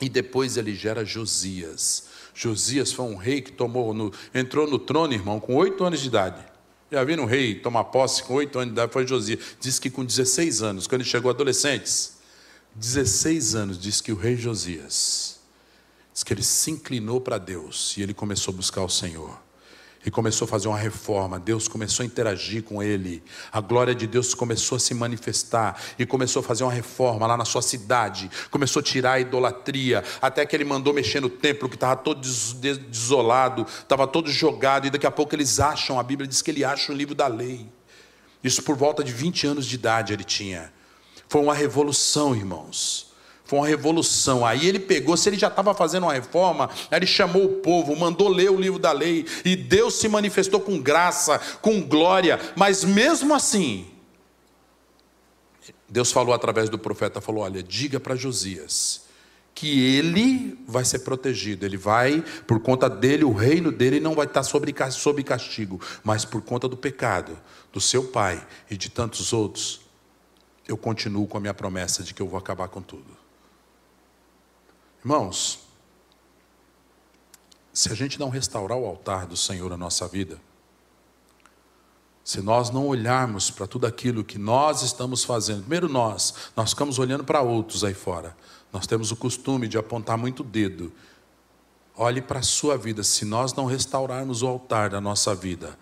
E 0.00 0.08
depois 0.08 0.56
ele 0.56 0.74
gera 0.74 1.04
Josias. 1.04 2.04
Josias 2.34 2.92
foi 2.92 3.04
um 3.04 3.16
rei 3.16 3.40
que 3.40 3.52
tomou 3.52 3.94
no, 3.94 4.12
entrou 4.34 4.68
no 4.68 4.78
trono, 4.78 5.12
irmão, 5.12 5.38
com 5.38 5.54
oito 5.54 5.84
anos 5.84 6.00
de 6.00 6.08
idade. 6.08 6.44
Já 6.90 7.04
viram 7.04 7.24
um 7.24 7.26
rei 7.26 7.54
tomar 7.54 7.84
posse 7.84 8.22
com 8.22 8.34
oito 8.34 8.58
anos 8.58 8.74
de 8.74 8.80
idade? 8.80 8.92
Foi 8.92 9.06
Josias. 9.06 9.56
Diz 9.60 9.78
que 9.78 9.90
com 9.90 10.04
16 10.04 10.62
anos, 10.62 10.86
quando 10.86 11.02
ele 11.02 11.10
chegou 11.10 11.30
adolescentes, 11.30 12.18
16 12.74 13.54
anos, 13.54 13.78
diz 13.78 14.00
que 14.00 14.10
o 14.10 14.16
rei 14.16 14.36
Josias, 14.36 15.40
diz 16.12 16.24
que 16.24 16.32
ele 16.32 16.42
se 16.42 16.70
inclinou 16.70 17.20
para 17.20 17.38
Deus 17.38 17.96
e 17.96 18.02
ele 18.02 18.14
começou 18.14 18.52
a 18.52 18.56
buscar 18.56 18.82
o 18.82 18.88
Senhor 18.88 19.43
e 20.04 20.10
começou 20.10 20.44
a 20.46 20.48
fazer 20.48 20.68
uma 20.68 20.78
reforma. 20.78 21.38
Deus 21.38 21.66
começou 21.66 22.02
a 22.02 22.06
interagir 22.06 22.62
com 22.62 22.82
ele. 22.82 23.22
A 23.50 23.60
glória 23.60 23.94
de 23.94 24.06
Deus 24.06 24.34
começou 24.34 24.76
a 24.76 24.78
se 24.78 24.92
manifestar 24.92 25.80
e 25.98 26.04
começou 26.04 26.40
a 26.40 26.42
fazer 26.42 26.64
uma 26.64 26.72
reforma 26.72 27.26
lá 27.26 27.36
na 27.36 27.44
sua 27.44 27.62
cidade. 27.62 28.30
Começou 28.50 28.80
a 28.80 28.82
tirar 28.82 29.12
a 29.12 29.20
idolatria, 29.20 30.04
até 30.20 30.44
que 30.44 30.54
ele 30.54 30.64
mandou 30.64 30.92
mexer 30.92 31.20
no 31.20 31.30
templo 31.30 31.68
que 31.68 31.76
estava 31.76 31.96
todo 31.96 32.20
desolado, 32.20 33.62
estava 33.62 34.06
todo 34.06 34.30
jogado 34.30 34.86
e 34.86 34.90
daqui 34.90 35.06
a 35.06 35.10
pouco 35.10 35.34
eles 35.34 35.58
acham, 35.58 35.98
a 35.98 36.02
Bíblia 36.02 36.28
diz 36.28 36.42
que 36.42 36.50
ele 36.50 36.64
acha 36.64 36.92
o 36.92 36.94
livro 36.94 37.14
da 37.14 37.26
lei. 37.26 37.66
Isso 38.42 38.62
por 38.62 38.76
volta 38.76 39.02
de 39.02 39.12
20 39.12 39.46
anos 39.46 39.66
de 39.66 39.74
idade 39.74 40.12
ele 40.12 40.24
tinha. 40.24 40.70
Foi 41.28 41.40
uma 41.40 41.54
revolução, 41.54 42.36
irmãos. 42.36 43.13
Foi 43.44 43.58
uma 43.58 43.68
revolução. 43.68 44.44
Aí 44.44 44.66
ele 44.66 44.78
pegou, 44.78 45.16
se 45.16 45.28
ele 45.28 45.38
já 45.38 45.48
estava 45.48 45.74
fazendo 45.74 46.04
uma 46.04 46.14
reforma, 46.14 46.70
ele 46.90 47.06
chamou 47.06 47.44
o 47.44 47.48
povo, 47.56 47.94
mandou 47.94 48.28
ler 48.28 48.50
o 48.50 48.58
livro 48.58 48.78
da 48.78 48.92
lei, 48.92 49.26
e 49.44 49.54
Deus 49.54 49.94
se 49.94 50.08
manifestou 50.08 50.60
com 50.60 50.80
graça, 50.80 51.38
com 51.60 51.82
glória, 51.82 52.40
mas 52.56 52.84
mesmo 52.84 53.34
assim, 53.34 53.86
Deus 55.88 56.10
falou 56.10 56.34
através 56.34 56.70
do 56.70 56.78
profeta, 56.78 57.20
falou: 57.20 57.42
"Olha, 57.42 57.62
diga 57.62 58.00
para 58.00 58.16
Josias 58.16 59.04
que 59.54 59.96
ele 59.96 60.58
vai 60.66 60.84
ser 60.84 61.00
protegido, 61.00 61.64
ele 61.64 61.76
vai, 61.76 62.24
por 62.46 62.58
conta 62.58 62.90
dele, 62.90 63.24
o 63.24 63.32
reino 63.32 63.70
dele 63.70 64.00
não 64.00 64.12
vai 64.12 64.26
estar 64.26 64.42
sob, 64.42 64.74
sob 64.90 65.22
castigo, 65.22 65.80
mas 66.02 66.24
por 66.24 66.42
conta 66.42 66.66
do 66.66 66.76
pecado 66.76 67.38
do 67.72 67.80
seu 67.80 68.04
pai 68.04 68.44
e 68.68 68.76
de 68.76 68.90
tantos 68.90 69.32
outros, 69.32 69.80
eu 70.66 70.76
continuo 70.76 71.26
com 71.28 71.36
a 71.38 71.40
minha 71.40 71.54
promessa 71.54 72.02
de 72.02 72.12
que 72.12 72.20
eu 72.20 72.26
vou 72.26 72.38
acabar 72.38 72.66
com 72.66 72.82
tudo. 72.82 73.23
Irmãos, 75.04 75.60
se 77.74 77.92
a 77.92 77.94
gente 77.94 78.18
não 78.18 78.30
restaurar 78.30 78.78
o 78.78 78.86
altar 78.86 79.26
do 79.26 79.36
Senhor 79.36 79.68
na 79.68 79.76
nossa 79.76 80.08
vida, 80.08 80.40
se 82.24 82.40
nós 82.40 82.70
não 82.70 82.86
olharmos 82.86 83.50
para 83.50 83.66
tudo 83.66 83.86
aquilo 83.86 84.24
que 84.24 84.38
nós 84.38 84.80
estamos 84.80 85.22
fazendo, 85.22 85.60
primeiro 85.60 85.90
nós, 85.90 86.34
nós 86.56 86.70
ficamos 86.70 86.98
olhando 86.98 87.22
para 87.22 87.42
outros 87.42 87.84
aí 87.84 87.92
fora. 87.92 88.34
Nós 88.72 88.86
temos 88.86 89.12
o 89.12 89.16
costume 89.16 89.68
de 89.68 89.76
apontar 89.76 90.16
muito 90.16 90.40
o 90.40 90.46
dedo. 90.46 90.90
Olhe 91.94 92.22
para 92.22 92.38
a 92.40 92.42
sua 92.42 92.78
vida. 92.78 93.04
Se 93.04 93.26
nós 93.26 93.52
não 93.52 93.66
restaurarmos 93.66 94.42
o 94.42 94.46
altar 94.46 94.88
da 94.88 95.02
nossa 95.02 95.34
vida, 95.34 95.78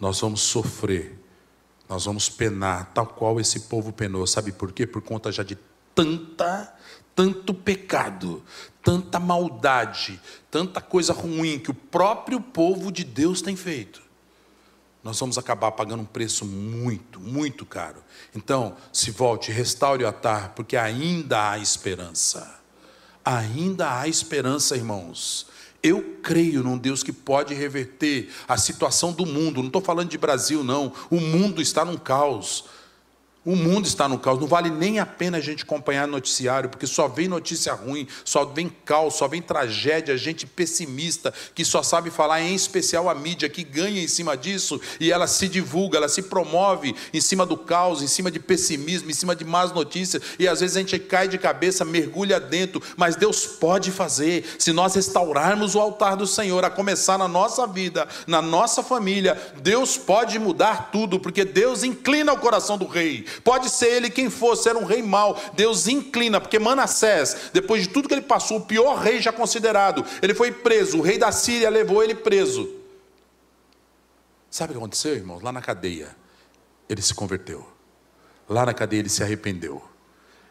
nós 0.00 0.18
vamos 0.18 0.40
sofrer, 0.40 1.20
nós 1.86 2.06
vamos 2.06 2.30
penar, 2.30 2.90
tal 2.94 3.06
qual 3.06 3.38
esse 3.38 3.60
povo 3.60 3.92
penou. 3.92 4.26
Sabe 4.26 4.50
por 4.50 4.72
quê? 4.72 4.86
Por 4.86 5.02
conta 5.02 5.30
já 5.30 5.42
de 5.42 5.58
tanta 5.94 6.74
tanto 7.14 7.52
pecado, 7.52 8.42
tanta 8.82 9.20
maldade, 9.20 10.20
tanta 10.50 10.80
coisa 10.80 11.12
ruim 11.12 11.58
que 11.58 11.70
o 11.70 11.74
próprio 11.74 12.40
povo 12.40 12.90
de 12.90 13.04
Deus 13.04 13.42
tem 13.42 13.56
feito. 13.56 14.02
Nós 15.02 15.18
vamos 15.18 15.36
acabar 15.36 15.72
pagando 15.72 16.02
um 16.02 16.06
preço 16.06 16.44
muito, 16.44 17.18
muito 17.18 17.66
caro. 17.66 18.02
Então, 18.34 18.76
se 18.92 19.10
volte, 19.10 19.50
restaure 19.50 20.04
o 20.04 20.06
altar, 20.06 20.50
porque 20.50 20.76
ainda 20.76 21.50
há 21.50 21.58
esperança. 21.58 22.60
Ainda 23.24 23.98
há 23.98 24.06
esperança, 24.06 24.76
irmãos. 24.76 25.46
Eu 25.82 26.18
creio 26.22 26.62
num 26.62 26.78
Deus 26.78 27.02
que 27.02 27.12
pode 27.12 27.52
reverter 27.52 28.30
a 28.46 28.56
situação 28.56 29.12
do 29.12 29.26
mundo. 29.26 29.58
Não 29.60 29.66
estou 29.66 29.82
falando 29.82 30.08
de 30.08 30.18
Brasil, 30.18 30.62
não. 30.62 30.92
O 31.10 31.20
mundo 31.20 31.60
está 31.60 31.84
num 31.84 31.96
caos. 31.96 32.66
O 33.44 33.56
mundo 33.56 33.86
está 33.86 34.08
no 34.08 34.20
caos, 34.20 34.38
não 34.38 34.46
vale 34.46 34.70
nem 34.70 35.00
a 35.00 35.06
pena 35.06 35.38
a 35.38 35.40
gente 35.40 35.64
acompanhar 35.64 36.06
noticiário, 36.06 36.70
porque 36.70 36.86
só 36.86 37.08
vem 37.08 37.26
notícia 37.26 37.74
ruim, 37.74 38.06
só 38.24 38.44
vem 38.44 38.68
caos, 38.84 39.14
só 39.14 39.26
vem 39.26 39.42
tragédia, 39.42 40.16
gente 40.16 40.46
pessimista, 40.46 41.34
que 41.52 41.64
só 41.64 41.82
sabe 41.82 42.08
falar, 42.08 42.40
em 42.40 42.54
especial 42.54 43.08
a 43.08 43.14
mídia, 43.16 43.48
que 43.48 43.64
ganha 43.64 44.00
em 44.00 44.06
cima 44.06 44.36
disso 44.36 44.80
e 45.00 45.10
ela 45.10 45.26
se 45.26 45.48
divulga, 45.48 45.96
ela 45.96 46.08
se 46.08 46.22
promove 46.22 46.94
em 47.12 47.20
cima 47.20 47.44
do 47.44 47.56
caos, 47.56 48.00
em 48.00 48.06
cima 48.06 48.30
de 48.30 48.38
pessimismo, 48.38 49.10
em 49.10 49.14
cima 49.14 49.34
de 49.34 49.44
más 49.44 49.72
notícias, 49.72 50.22
e 50.38 50.46
às 50.46 50.60
vezes 50.60 50.76
a 50.76 50.80
gente 50.80 50.96
cai 51.00 51.26
de 51.26 51.36
cabeça, 51.36 51.84
mergulha 51.84 52.38
dentro, 52.38 52.80
mas 52.96 53.16
Deus 53.16 53.44
pode 53.44 53.90
fazer, 53.90 54.44
se 54.56 54.72
nós 54.72 54.94
restaurarmos 54.94 55.74
o 55.74 55.80
altar 55.80 56.14
do 56.16 56.28
Senhor, 56.28 56.64
a 56.64 56.70
começar 56.70 57.18
na 57.18 57.26
nossa 57.26 57.66
vida, 57.66 58.06
na 58.24 58.40
nossa 58.40 58.84
família, 58.84 59.36
Deus 59.60 59.96
pode 59.96 60.38
mudar 60.38 60.92
tudo, 60.92 61.18
porque 61.18 61.44
Deus 61.44 61.82
inclina 61.82 62.32
o 62.32 62.38
coração 62.38 62.78
do 62.78 62.86
rei. 62.86 63.31
Pode 63.42 63.70
ser 63.70 63.88
ele 63.88 64.10
quem 64.10 64.30
fosse, 64.30 64.68
era 64.68 64.78
um 64.78 64.84
rei 64.84 65.02
mau. 65.02 65.38
Deus 65.54 65.88
inclina, 65.88 66.40
porque 66.40 66.58
Manassés, 66.58 67.50
depois 67.52 67.82
de 67.82 67.88
tudo 67.88 68.08
que 68.08 68.14
ele 68.14 68.22
passou, 68.22 68.58
o 68.58 68.66
pior 68.66 68.98
rei 68.98 69.20
já 69.20 69.32
considerado, 69.32 70.04
ele 70.20 70.34
foi 70.34 70.52
preso. 70.52 70.98
O 70.98 71.02
rei 71.02 71.18
da 71.18 71.32
Síria 71.32 71.70
levou 71.70 72.02
ele 72.02 72.14
preso. 72.14 72.68
Sabe 74.50 74.72
o 74.72 74.74
que 74.74 74.78
aconteceu, 74.78 75.14
irmãos? 75.14 75.42
Lá 75.42 75.50
na 75.50 75.62
cadeia, 75.62 76.14
ele 76.88 77.00
se 77.00 77.14
converteu. 77.14 77.66
Lá 78.48 78.66
na 78.66 78.74
cadeia, 78.74 79.00
ele 79.00 79.08
se 79.08 79.22
arrependeu. 79.22 79.82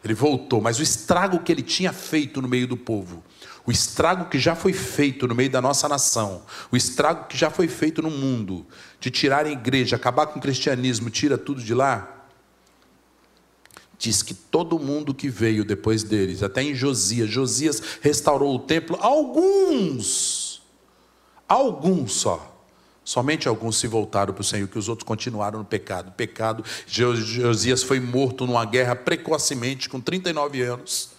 Ele 0.04 0.14
voltou, 0.14 0.60
mas 0.60 0.80
o 0.80 0.82
estrago 0.82 1.38
que 1.38 1.52
ele 1.52 1.62
tinha 1.62 1.92
feito 1.92 2.42
no 2.42 2.48
meio 2.48 2.66
do 2.66 2.76
povo, 2.76 3.22
o 3.64 3.70
estrago 3.70 4.28
que 4.28 4.38
já 4.38 4.56
foi 4.56 4.72
feito 4.72 5.28
no 5.28 5.34
meio 5.34 5.48
da 5.48 5.60
nossa 5.60 5.88
nação, 5.88 6.42
o 6.72 6.76
estrago 6.76 7.28
que 7.28 7.36
já 7.38 7.48
foi 7.50 7.68
feito 7.68 8.02
no 8.02 8.10
mundo, 8.10 8.66
de 8.98 9.10
tirar 9.10 9.46
a 9.46 9.50
igreja, 9.50 9.94
acabar 9.94 10.26
com 10.26 10.40
o 10.40 10.42
cristianismo, 10.42 11.08
tira 11.08 11.38
tudo 11.38 11.62
de 11.62 11.72
lá, 11.72 12.21
diz 14.02 14.20
que 14.20 14.34
todo 14.34 14.80
mundo 14.80 15.14
que 15.14 15.28
veio 15.28 15.64
depois 15.64 16.02
deles, 16.02 16.42
até 16.42 16.60
em 16.60 16.74
Josias, 16.74 17.30
Josias 17.30 17.80
restaurou 18.00 18.56
o 18.56 18.58
templo, 18.58 18.98
alguns, 19.00 20.60
alguns 21.48 22.12
só, 22.12 22.66
somente 23.04 23.46
alguns 23.46 23.76
se 23.76 23.86
voltaram 23.86 24.34
para 24.34 24.40
o 24.40 24.44
Senhor, 24.44 24.66
que 24.66 24.76
os 24.78 24.88
outros 24.88 25.06
continuaram 25.06 25.60
no 25.60 25.64
pecado. 25.64 26.10
Pecado, 26.16 26.64
Josias 26.84 27.84
foi 27.84 28.00
morto 28.00 28.44
numa 28.44 28.64
guerra 28.64 28.96
precocemente, 28.96 29.88
com 29.88 30.00
39 30.00 30.60
anos. 30.62 31.11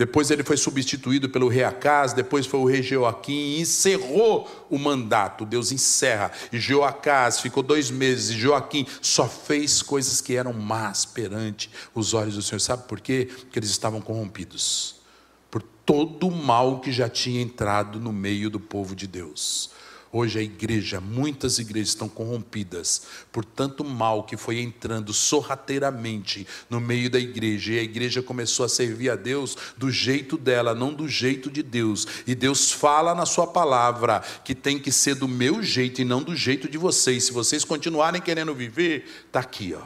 Depois 0.00 0.30
ele 0.30 0.42
foi 0.42 0.56
substituído 0.56 1.28
pelo 1.28 1.46
rei 1.46 1.62
Acas, 1.62 2.14
depois 2.14 2.46
foi 2.46 2.58
o 2.58 2.64
rei 2.64 2.82
Joaquim 2.82 3.32
e 3.32 3.60
encerrou 3.60 4.48
o 4.70 4.78
mandato. 4.78 5.44
Deus 5.44 5.72
encerra. 5.72 6.32
E 6.50 6.58
Joacás 6.58 7.40
ficou 7.40 7.62
dois 7.62 7.90
meses, 7.90 8.30
e 8.30 8.40
Joaquim 8.40 8.86
só 9.02 9.28
fez 9.28 9.82
coisas 9.82 10.22
que 10.22 10.34
eram 10.34 10.54
más 10.54 11.04
perante 11.04 11.70
os 11.94 12.14
olhos 12.14 12.36
do 12.36 12.40
Senhor. 12.40 12.60
Sabe 12.60 12.84
por 12.88 12.98
quê? 12.98 13.28
Porque 13.30 13.58
eles 13.58 13.68
estavam 13.68 14.00
corrompidos 14.00 15.02
por 15.50 15.60
todo 15.84 16.28
o 16.28 16.34
mal 16.34 16.80
que 16.80 16.90
já 16.90 17.06
tinha 17.06 17.42
entrado 17.42 18.00
no 18.00 18.10
meio 18.10 18.48
do 18.48 18.58
povo 18.58 18.96
de 18.96 19.06
Deus. 19.06 19.68
Hoje 20.12 20.40
a 20.40 20.42
igreja, 20.42 21.00
muitas 21.00 21.60
igrejas 21.60 21.90
estão 21.90 22.08
corrompidas 22.08 23.02
por 23.30 23.44
tanto 23.44 23.84
mal 23.84 24.24
que 24.24 24.36
foi 24.36 24.58
entrando 24.58 25.12
sorrateiramente 25.12 26.44
no 26.68 26.80
meio 26.80 27.08
da 27.08 27.20
igreja, 27.20 27.74
e 27.74 27.78
a 27.78 27.82
igreja 27.82 28.20
começou 28.20 28.66
a 28.66 28.68
servir 28.68 29.08
a 29.08 29.14
Deus 29.14 29.56
do 29.76 29.88
jeito 29.88 30.36
dela, 30.36 30.74
não 30.74 30.92
do 30.92 31.06
jeito 31.06 31.48
de 31.48 31.62
Deus. 31.62 32.08
E 32.26 32.34
Deus 32.34 32.72
fala 32.72 33.14
na 33.14 33.24
sua 33.24 33.46
palavra 33.46 34.20
que 34.44 34.52
tem 34.52 34.80
que 34.80 34.90
ser 34.90 35.14
do 35.14 35.28
meu 35.28 35.62
jeito 35.62 36.00
e 36.00 36.04
não 36.04 36.20
do 36.20 36.34
jeito 36.34 36.68
de 36.68 36.76
vocês. 36.76 37.24
Se 37.24 37.32
vocês 37.32 37.64
continuarem 37.64 38.20
querendo 38.20 38.52
viver, 38.52 39.08
está 39.26 39.38
aqui, 39.38 39.74
ó. 39.74 39.82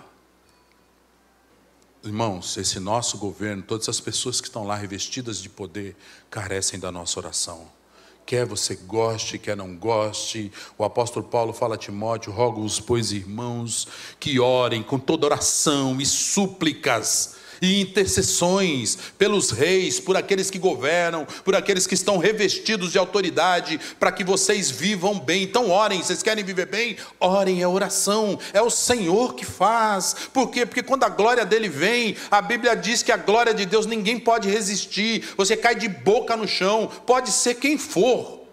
Irmãos, 2.02 2.56
esse 2.56 2.80
nosso 2.80 3.18
governo, 3.18 3.62
todas 3.62 3.90
as 3.90 4.00
pessoas 4.00 4.40
que 4.40 4.46
estão 4.46 4.64
lá 4.64 4.74
revestidas 4.74 5.38
de 5.38 5.50
poder, 5.50 5.94
carecem 6.30 6.80
da 6.80 6.90
nossa 6.90 7.20
oração 7.20 7.83
Quer 8.26 8.46
você 8.46 8.74
goste, 8.74 9.38
quer 9.38 9.56
não 9.56 9.76
goste, 9.76 10.50
o 10.78 10.84
apóstolo 10.84 11.26
Paulo 11.26 11.52
fala 11.52 11.74
a 11.74 11.78
Timóteo: 11.78 12.32
rogo-os, 12.32 12.80
pois, 12.80 13.12
irmãos, 13.12 13.86
que 14.18 14.40
orem 14.40 14.82
com 14.82 14.98
toda 14.98 15.26
oração 15.26 16.00
e 16.00 16.06
súplicas 16.06 17.43
e 17.60 17.80
intercessões 17.80 18.98
pelos 19.18 19.50
reis, 19.50 20.00
por 20.00 20.16
aqueles 20.16 20.50
que 20.50 20.58
governam, 20.58 21.26
por 21.44 21.54
aqueles 21.54 21.86
que 21.86 21.94
estão 21.94 22.18
revestidos 22.18 22.92
de 22.92 22.98
autoridade, 22.98 23.80
para 23.98 24.12
que 24.12 24.24
vocês 24.24 24.70
vivam 24.70 25.18
bem. 25.18 25.42
Então, 25.42 25.70
orem, 25.70 26.02
vocês 26.02 26.22
querem 26.22 26.44
viver 26.44 26.66
bem? 26.66 26.96
Orem, 27.18 27.62
é 27.62 27.68
oração, 27.68 28.38
é 28.52 28.62
o 28.62 28.70
Senhor 28.70 29.34
que 29.34 29.44
faz. 29.44 30.14
Por 30.32 30.50
quê? 30.50 30.66
Porque 30.66 30.82
quando 30.82 31.04
a 31.04 31.08
glória 31.08 31.44
dele 31.44 31.68
vem, 31.68 32.16
a 32.30 32.40
Bíblia 32.40 32.74
diz 32.74 33.02
que 33.02 33.12
a 33.12 33.16
glória 33.16 33.54
de 33.54 33.66
Deus 33.66 33.86
ninguém 33.86 34.18
pode 34.18 34.48
resistir, 34.48 35.24
você 35.36 35.56
cai 35.56 35.74
de 35.74 35.88
boca 35.88 36.36
no 36.36 36.46
chão, 36.46 36.90
pode 37.06 37.30
ser 37.30 37.54
quem 37.54 37.78
for. 37.78 38.43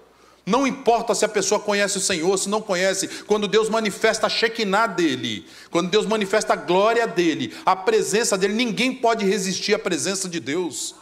Não 0.46 0.66
importa 0.66 1.14
se 1.14 1.24
a 1.24 1.30
pessoa 1.30 1.60
conhece 1.60 1.98
o 1.98 2.02
Senhor, 2.02 2.36
se 2.38 2.50
não 2.50 2.62
conhece, 2.62 3.08
quando 3.26 3.48
Deus 3.48 3.70
manifesta 3.70 4.26
a 4.26 4.30
Shekinah 4.30 4.88
dele, 4.88 5.46
quando 5.70 5.90
Deus 5.90 6.06
manifesta 6.06 6.54
a 6.54 6.56
glória 6.56 7.08
dele, 7.08 7.54
a 7.66 7.76
presença 7.76 8.38
dele, 8.38 8.54
ninguém 8.54 8.94
pode 8.94 9.24
resistir 9.26 9.76
à 9.76 9.80
presença 9.80 10.28
de 10.28 10.40
Deus. 10.40 10.96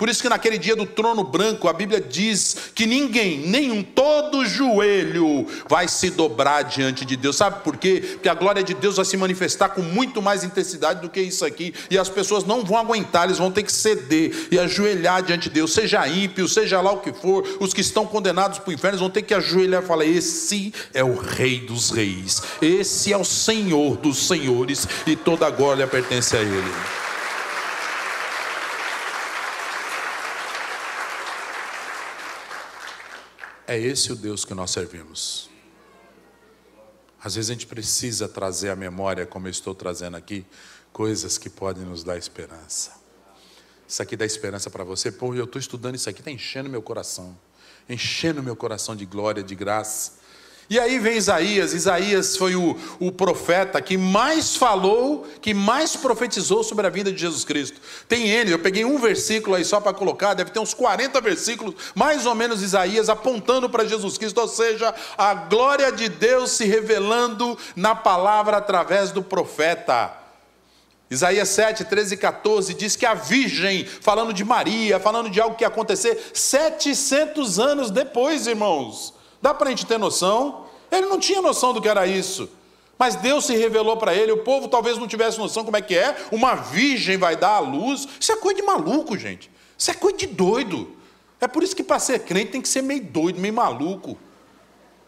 Por 0.00 0.08
isso 0.08 0.22
que 0.22 0.30
naquele 0.30 0.56
dia 0.56 0.74
do 0.74 0.86
trono 0.86 1.22
branco, 1.22 1.68
a 1.68 1.74
Bíblia 1.74 2.00
diz 2.00 2.56
que 2.74 2.86
ninguém, 2.86 3.40
nenhum, 3.40 3.82
todo 3.82 4.46
joelho 4.46 5.46
vai 5.68 5.88
se 5.88 6.08
dobrar 6.08 6.62
diante 6.62 7.04
de 7.04 7.18
Deus. 7.18 7.36
Sabe 7.36 7.62
por 7.62 7.76
quê? 7.76 8.02
Porque 8.14 8.28
a 8.30 8.32
glória 8.32 8.62
de 8.62 8.72
Deus 8.72 8.96
vai 8.96 9.04
se 9.04 9.18
manifestar 9.18 9.68
com 9.68 9.82
muito 9.82 10.22
mais 10.22 10.42
intensidade 10.42 11.02
do 11.02 11.10
que 11.10 11.20
isso 11.20 11.44
aqui. 11.44 11.74
E 11.90 11.98
as 11.98 12.08
pessoas 12.08 12.44
não 12.44 12.64
vão 12.64 12.78
aguentar, 12.78 13.26
eles 13.26 13.36
vão 13.36 13.52
ter 13.52 13.62
que 13.62 13.70
ceder 13.70 14.48
e 14.50 14.58
ajoelhar 14.58 15.22
diante 15.22 15.50
de 15.50 15.56
Deus. 15.56 15.74
Seja 15.74 16.08
ímpio, 16.08 16.48
seja 16.48 16.80
lá 16.80 16.92
o 16.92 17.00
que 17.00 17.12
for, 17.12 17.46
os 17.60 17.74
que 17.74 17.82
estão 17.82 18.06
condenados 18.06 18.58
para 18.58 18.70
o 18.70 18.72
inferno 18.72 19.00
vão 19.00 19.10
ter 19.10 19.20
que 19.20 19.34
ajoelhar 19.34 19.82
e 19.82 19.86
falar: 19.86 20.06
Esse 20.06 20.72
é 20.94 21.04
o 21.04 21.14
Rei 21.14 21.60
dos 21.60 21.90
Reis, 21.90 22.40
esse 22.62 23.12
é 23.12 23.18
o 23.18 23.24
Senhor 23.24 23.98
dos 23.98 24.26
Senhores, 24.26 24.88
e 25.06 25.14
toda 25.14 25.46
a 25.46 25.50
glória 25.50 25.86
pertence 25.86 26.34
a 26.38 26.40
Ele. 26.40 27.09
É 33.70 33.78
esse 33.78 34.10
o 34.10 34.16
Deus 34.16 34.44
que 34.44 34.52
nós 34.52 34.72
servimos. 34.72 35.48
Às 37.22 37.36
vezes 37.36 37.50
a 37.50 37.52
gente 37.52 37.68
precisa 37.68 38.28
trazer 38.28 38.68
à 38.68 38.74
memória, 38.74 39.24
como 39.24 39.46
eu 39.46 39.50
estou 39.52 39.76
trazendo 39.76 40.16
aqui, 40.16 40.44
coisas 40.92 41.38
que 41.38 41.48
podem 41.48 41.84
nos 41.84 42.02
dar 42.02 42.18
esperança. 42.18 43.00
Isso 43.86 44.02
aqui 44.02 44.16
dá 44.16 44.26
esperança 44.26 44.68
para 44.70 44.82
você. 44.82 45.12
Pô, 45.12 45.36
eu 45.36 45.44
estou 45.44 45.60
estudando 45.60 45.94
isso 45.94 46.10
aqui, 46.10 46.20
está 46.20 46.32
enchendo 46.32 46.68
meu 46.68 46.82
coração. 46.82 47.38
Enchendo 47.88 48.42
meu 48.42 48.56
coração 48.56 48.96
de 48.96 49.06
glória, 49.06 49.40
de 49.40 49.54
graça. 49.54 50.14
E 50.70 50.78
aí 50.78 51.00
vem 51.00 51.16
Isaías. 51.16 51.74
Isaías 51.74 52.36
foi 52.36 52.54
o, 52.54 52.76
o 53.00 53.10
profeta 53.10 53.82
que 53.82 53.98
mais 53.98 54.54
falou, 54.54 55.26
que 55.42 55.52
mais 55.52 55.96
profetizou 55.96 56.62
sobre 56.62 56.86
a 56.86 56.90
vida 56.90 57.10
de 57.10 57.18
Jesus 57.18 57.44
Cristo. 57.44 57.80
Tem 58.08 58.28
ele, 58.28 58.54
eu 58.54 58.58
peguei 58.60 58.84
um 58.84 58.96
versículo 58.96 59.56
aí 59.56 59.64
só 59.64 59.80
para 59.80 59.92
colocar, 59.92 60.32
deve 60.32 60.52
ter 60.52 60.60
uns 60.60 60.72
40 60.72 61.20
versículos, 61.20 61.74
mais 61.92 62.24
ou 62.24 62.36
menos 62.36 62.62
Isaías, 62.62 63.08
apontando 63.08 63.68
para 63.68 63.84
Jesus 63.84 64.16
Cristo, 64.16 64.40
ou 64.40 64.46
seja, 64.46 64.94
a 65.18 65.34
glória 65.34 65.90
de 65.90 66.08
Deus 66.08 66.52
se 66.52 66.66
revelando 66.66 67.58
na 67.74 67.96
palavra 67.96 68.58
através 68.58 69.10
do 69.10 69.24
profeta. 69.24 70.16
Isaías 71.10 71.48
7, 71.48 71.84
13 71.86 72.14
e 72.14 72.16
14 72.16 72.74
diz 72.74 72.94
que 72.94 73.04
a 73.04 73.14
virgem, 73.14 73.84
falando 73.84 74.32
de 74.32 74.44
Maria, 74.44 75.00
falando 75.00 75.30
de 75.30 75.40
algo 75.40 75.56
que 75.56 75.64
ia 75.64 75.68
acontecer 75.68 76.30
700 76.32 77.58
anos 77.58 77.90
depois, 77.90 78.46
irmãos. 78.46 79.18
Dá 79.40 79.54
para 79.54 79.68
a 79.68 79.70
gente 79.70 79.86
ter 79.86 79.98
noção? 79.98 80.66
Ele 80.90 81.06
não 81.06 81.18
tinha 81.18 81.40
noção 81.40 81.72
do 81.72 81.80
que 81.80 81.88
era 81.88 82.06
isso. 82.06 82.48
Mas 82.98 83.16
Deus 83.16 83.46
se 83.46 83.56
revelou 83.56 83.96
para 83.96 84.14
ele, 84.14 84.30
o 84.30 84.38
povo 84.38 84.68
talvez 84.68 84.98
não 84.98 85.08
tivesse 85.08 85.38
noção 85.38 85.64
como 85.64 85.76
é 85.76 85.80
que 85.80 85.96
é. 85.96 86.14
Uma 86.30 86.54
virgem 86.54 87.16
vai 87.16 87.34
dar 87.34 87.56
à 87.56 87.58
luz. 87.58 88.06
Isso 88.20 88.30
é 88.30 88.36
coisa 88.36 88.60
de 88.60 88.62
maluco, 88.62 89.16
gente. 89.16 89.50
Isso 89.78 89.90
é 89.90 89.94
coisa 89.94 90.18
de 90.18 90.26
doido. 90.26 90.94
É 91.40 91.48
por 91.48 91.62
isso 91.62 91.74
que 91.74 91.82
para 91.82 91.98
ser 91.98 92.18
crente 92.20 92.52
tem 92.52 92.60
que 92.60 92.68
ser 92.68 92.82
meio 92.82 93.02
doido, 93.02 93.40
meio 93.40 93.54
maluco. 93.54 94.18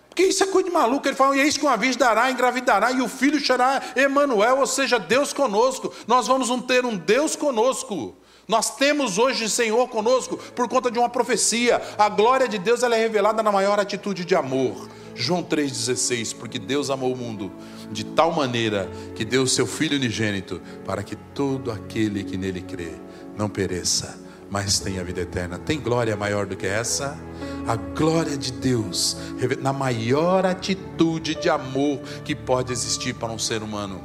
Porque 0.09 0.25
isso 0.25 0.43
é 0.43 0.47
coisa 0.47 0.69
de 0.69 0.75
maluco. 0.75 1.07
Ele 1.07 1.15
fala, 1.15 1.37
e 1.37 1.41
é 1.41 1.47
isso 1.47 1.59
que 1.59 1.67
uma 1.67 1.77
virgem 1.77 1.99
dará, 1.99 2.31
engravidará, 2.31 2.93
e 2.93 3.03
o 3.03 3.09
filho 3.09 3.39
será 3.45 3.83
Emanuel, 3.95 4.61
ou 4.61 4.67
seja, 4.67 4.99
Deus 4.99 5.35
conosco. 5.35 5.93
Nós 6.07 6.27
vamos 6.27 6.49
ter 6.65 6.87
um 6.87 6.97
Deus 6.97 7.37
conosco. 7.37 8.17
Nós 8.49 8.75
temos 8.77 9.19
hoje 9.19 9.45
o 9.45 9.49
Senhor 9.49 9.89
conosco 9.89 10.37
por 10.37 10.69
conta 10.69 10.91
de 10.91 10.99
uma 10.99 11.09
profecia. 11.09 11.81
A 11.97 12.09
glória 12.09 12.49
de 12.49 12.59
Deus 12.59 12.83
ela 12.83 12.97
é 12.97 13.01
revelada 13.01 13.43
na 13.43 13.53
maior 13.53 13.79
atitude 13.79 14.25
de 14.25 14.35
amor. 14.35 14.89
João 15.15 15.43
3,16, 15.43 16.35
porque 16.37 16.59
Deus 16.59 16.91
amou 16.91 17.13
o 17.13 17.17
mundo 17.17 17.53
de 17.91 18.05
tal 18.05 18.33
maneira 18.33 18.91
que 19.15 19.25
deu 19.25 19.43
o 19.43 19.49
seu 19.49 19.67
Filho 19.67 19.97
unigênito, 19.97 20.61
para 20.85 21.03
que 21.03 21.15
todo 21.15 21.71
aquele 21.71 22.25
que 22.25 22.37
nele 22.37 22.63
crê 22.63 22.93
não 23.37 23.49
pereça, 23.49 24.19
mas 24.51 24.81
tenha 24.81 25.05
vida 25.05 25.21
eterna. 25.21 25.59
Tem 25.59 25.79
glória 25.79 26.17
maior 26.17 26.47
do 26.47 26.57
que 26.57 26.67
essa? 26.67 27.19
A 27.67 27.77
glória 27.77 28.37
de 28.37 28.53
Deus, 28.53 29.17
na 29.61 29.73
maior 29.73 30.47
atitude 30.47 31.35
de 31.35 31.49
amor 31.49 32.01
que 32.25 32.35
pode 32.35 32.73
existir 32.73 33.15
para 33.15 33.31
um 33.31 33.39
ser 33.39 33.63
humano. 33.63 34.03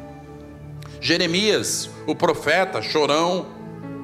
Jeremias, 0.99 1.89
o 2.05 2.15
profeta, 2.15 2.81
chorão, 2.81 3.56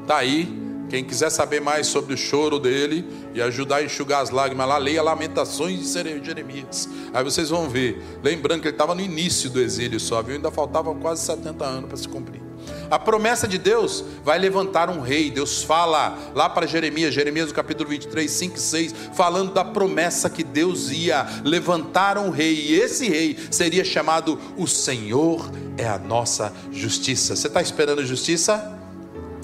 Está 0.03 0.17
aí. 0.17 0.61
Quem 0.89 1.03
quiser 1.03 1.31
saber 1.31 1.59
mais 1.59 1.87
sobre 1.87 2.13
o 2.13 2.17
choro 2.17 2.59
dele 2.59 3.03
e 3.33 3.41
ajudar 3.41 3.77
a 3.77 3.83
enxugar 3.83 4.21
as 4.21 4.29
lágrimas 4.29 4.67
lá, 4.67 4.77
leia 4.77 5.01
Lamentações 5.01 5.79
de 5.79 6.23
Jeremias. 6.23 6.87
Aí 7.11 7.23
vocês 7.23 7.49
vão 7.49 7.67
ver. 7.67 7.99
Lembrando 8.21 8.61
que 8.61 8.67
ele 8.67 8.75
estava 8.75 8.93
no 8.93 9.01
início 9.01 9.49
do 9.49 9.59
exílio 9.59 9.99
só, 9.99 10.21
viu? 10.21 10.35
Ainda 10.35 10.51
faltavam 10.51 10.99
quase 10.99 11.25
70 11.25 11.65
anos 11.65 11.87
para 11.87 11.97
se 11.97 12.07
cumprir. 12.07 12.43
A 12.91 12.99
promessa 12.99 13.47
de 13.47 13.57
Deus 13.57 14.03
vai 14.23 14.37
levantar 14.37 14.89
um 14.89 15.01
rei. 15.01 15.31
Deus 15.31 15.63
fala 15.63 16.15
lá 16.35 16.47
para 16.47 16.67
Jeremias, 16.67 17.13
Jeremias 17.13 17.47
no 17.47 17.55
capítulo 17.55 17.89
23, 17.89 18.29
5 18.29 18.55
e 18.55 18.59
6, 18.59 18.95
falando 19.13 19.51
da 19.51 19.65
promessa 19.65 20.29
que 20.29 20.43
Deus 20.43 20.91
ia 20.91 21.25
levantar 21.43 22.19
um 22.19 22.29
rei. 22.29 22.53
E 22.53 22.75
esse 22.75 23.09
rei 23.09 23.37
seria 23.49 23.83
chamado 23.83 24.37
O 24.57 24.67
Senhor 24.67 25.49
é 25.75 25.87
a 25.87 25.97
nossa 25.97 26.53
justiça. 26.71 27.35
Você 27.35 27.47
está 27.47 27.61
esperando 27.63 28.05
justiça? 28.05 28.82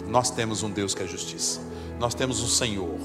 Nós 0.10 0.32
temos 0.32 0.64
um 0.64 0.70
Deus 0.70 0.94
que 0.94 1.04
é 1.04 1.08
justiça. 1.08 1.62
Nós 2.00 2.14
temos 2.16 2.42
um 2.42 2.48
Senhor. 2.48 2.98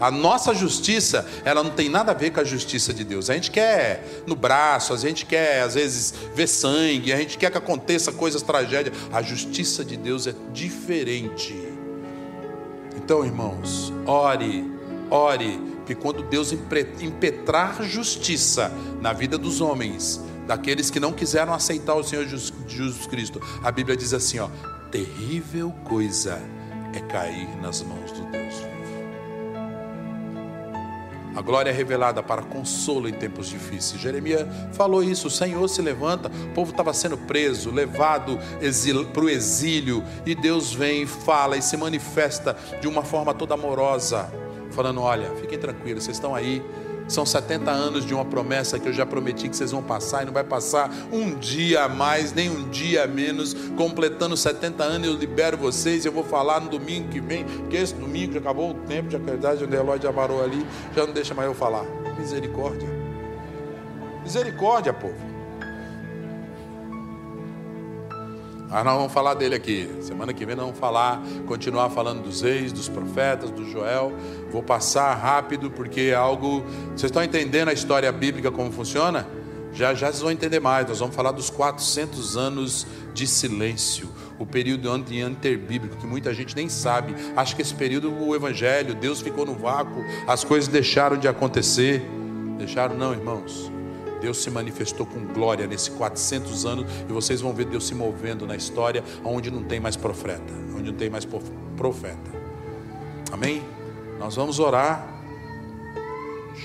A 0.00 0.10
nossa 0.10 0.54
justiça, 0.54 1.26
ela 1.44 1.62
não 1.62 1.70
tem 1.70 1.88
nada 1.88 2.12
a 2.12 2.14
ver 2.14 2.30
com 2.30 2.40
a 2.40 2.44
justiça 2.44 2.94
de 2.94 3.04
Deus. 3.04 3.28
A 3.28 3.34
gente 3.34 3.50
quer 3.50 4.22
no 4.26 4.34
braço, 4.34 4.94
a 4.94 4.96
gente 4.96 5.26
quer 5.26 5.62
às 5.62 5.74
vezes 5.74 6.14
ver 6.34 6.46
sangue, 6.46 7.12
a 7.12 7.16
gente 7.16 7.36
quer 7.36 7.50
que 7.50 7.58
aconteça 7.58 8.10
coisas 8.10 8.40
tragédias. 8.40 8.96
A 9.12 9.22
justiça 9.22 9.84
de 9.84 9.96
Deus 9.96 10.26
é 10.26 10.34
diferente. 10.52 11.54
Então, 12.96 13.24
irmãos, 13.24 13.92
ore, 14.06 14.64
ore, 15.10 15.60
que 15.86 15.94
quando 15.94 16.22
Deus 16.22 16.52
impetrar 16.52 17.82
justiça 17.82 18.72
na 19.00 19.12
vida 19.12 19.36
dos 19.36 19.60
homens, 19.60 20.20
daqueles 20.46 20.90
que 20.90 20.98
não 20.98 21.12
quiseram 21.12 21.52
aceitar 21.52 21.94
o 21.94 22.02
Senhor 22.02 22.26
Jesus 22.26 23.06
Cristo, 23.06 23.40
a 23.62 23.70
Bíblia 23.70 23.96
diz 23.96 24.14
assim, 24.14 24.38
ó: 24.38 24.48
terrível 24.90 25.72
coisa 25.84 26.40
é 26.94 27.00
cair 27.00 27.48
nas 27.60 27.82
mãos 27.82 28.12
do 28.12 28.24
Deus 28.30 28.54
vivo. 28.54 28.78
A 31.38 31.40
glória 31.40 31.70
é 31.70 31.72
revelada 31.72 32.20
para 32.20 32.42
consolo 32.42 33.08
em 33.08 33.12
tempos 33.12 33.48
difíceis. 33.48 34.00
Jeremias 34.00 34.44
falou 34.72 35.04
isso: 35.04 35.28
o 35.28 35.30
Senhor 35.30 35.68
se 35.68 35.80
levanta, 35.80 36.28
o 36.28 36.54
povo 36.54 36.72
estava 36.72 36.92
sendo 36.92 37.16
preso, 37.16 37.70
levado 37.70 38.38
para 39.12 39.24
o 39.24 39.28
exílio, 39.28 40.02
e 40.26 40.34
Deus 40.34 40.74
vem, 40.74 41.06
fala 41.06 41.56
e 41.56 41.62
se 41.62 41.76
manifesta 41.76 42.56
de 42.80 42.88
uma 42.88 43.04
forma 43.04 43.32
toda 43.32 43.54
amorosa, 43.54 44.28
falando: 44.72 45.00
olha, 45.00 45.30
fiquem 45.36 45.58
tranquilos, 45.58 46.04
vocês 46.04 46.16
estão 46.16 46.34
aí, 46.34 46.60
são 47.08 47.24
70 47.24 47.70
anos 47.70 48.04
de 48.04 48.14
uma 48.14 48.24
promessa 48.24 48.78
que 48.78 48.88
eu 48.88 48.92
já 48.92 49.06
prometi 49.06 49.48
que 49.48 49.56
vocês 49.56 49.72
vão 49.72 49.82
passar 49.82 50.22
e 50.22 50.26
não 50.26 50.32
vai 50.32 50.44
passar 50.44 50.90
um 51.10 51.34
dia 51.34 51.84
a 51.84 51.88
mais, 51.88 52.32
nem 52.32 52.50
um 52.50 52.68
dia 52.68 53.04
a 53.04 53.06
menos. 53.06 53.54
Completando 53.76 54.36
70 54.36 54.84
anos, 54.84 55.08
eu 55.08 55.14
libero 55.14 55.56
vocês. 55.56 56.04
Eu 56.04 56.12
vou 56.12 56.22
falar 56.22 56.60
no 56.60 56.68
domingo 56.68 57.08
que 57.08 57.20
vem, 57.20 57.44
que 57.70 57.76
esse 57.76 57.94
domingo 57.94 58.34
já 58.34 58.38
acabou 58.38 58.70
o 58.70 58.74
tempo 58.74 59.08
de 59.08 59.16
acreditar, 59.16 59.54
o 59.54 59.66
relógio 59.66 60.02
já 60.02 60.12
parou 60.12 60.44
ali, 60.44 60.64
já 60.94 61.06
não 61.06 61.12
deixa 61.12 61.34
mais 61.34 61.48
eu 61.48 61.54
falar. 61.54 61.84
Misericórdia. 62.18 62.88
Misericórdia, 64.22 64.92
povo. 64.92 65.27
Mas 68.70 68.84
nós 68.84 68.96
vamos 68.96 69.12
falar 69.12 69.34
dele 69.34 69.54
aqui. 69.54 69.88
Semana 70.02 70.34
que 70.34 70.44
vem 70.44 70.54
nós 70.54 70.66
vamos 70.66 70.78
falar, 70.78 71.22
continuar 71.46 71.88
falando 71.88 72.22
dos 72.22 72.42
reis, 72.42 72.70
dos 72.70 72.88
profetas, 72.88 73.50
do 73.50 73.64
Joel. 73.70 74.12
Vou 74.52 74.62
passar 74.62 75.14
rápido 75.14 75.70
porque 75.70 76.02
é 76.02 76.14
algo. 76.14 76.62
Vocês 76.88 77.04
estão 77.04 77.24
entendendo 77.24 77.68
a 77.68 77.72
história 77.72 78.12
bíblica 78.12 78.50
como 78.50 78.70
funciona? 78.70 79.26
Já 79.72 79.94
já 79.94 80.08
vocês 80.08 80.20
vão 80.20 80.30
entender 80.30 80.60
mais. 80.60 80.86
Nós 80.86 80.98
vamos 80.98 81.16
falar 81.16 81.32
dos 81.32 81.48
400 81.48 82.36
anos 82.36 82.86
de 83.14 83.26
silêncio. 83.26 84.08
o 84.38 84.46
período 84.46 84.88
interbíblico, 84.96 85.96
que 85.96 86.06
muita 86.06 86.32
gente 86.32 86.54
nem 86.54 86.68
sabe. 86.68 87.12
Acha 87.34 87.56
que 87.56 87.62
esse 87.62 87.74
período 87.74 88.12
o 88.12 88.36
evangelho, 88.36 88.94
Deus 88.94 89.20
ficou 89.20 89.44
no 89.44 89.54
vácuo, 89.54 90.04
as 90.28 90.44
coisas 90.44 90.68
deixaram 90.68 91.16
de 91.16 91.26
acontecer. 91.26 92.02
Deixaram 92.56 92.96
não, 92.96 93.12
irmãos. 93.12 93.77
Deus 94.20 94.42
se 94.42 94.50
manifestou 94.50 95.06
com 95.06 95.24
glória 95.26 95.66
nesses 95.66 95.88
400 95.88 96.66
anos 96.66 96.90
e 97.08 97.12
vocês 97.12 97.40
vão 97.40 97.52
ver 97.52 97.66
Deus 97.66 97.86
se 97.86 97.94
movendo 97.94 98.46
na 98.46 98.56
história 98.56 99.02
onde 99.24 99.50
não 99.50 99.62
tem 99.62 99.80
mais 99.80 99.96
profeta, 99.96 100.52
onde 100.76 100.90
não 100.90 100.98
tem 100.98 101.10
mais 101.10 101.24
profeta. 101.24 102.38
Amém? 103.32 103.62
Nós 104.18 104.36
vamos 104.36 104.58
orar. 104.58 105.16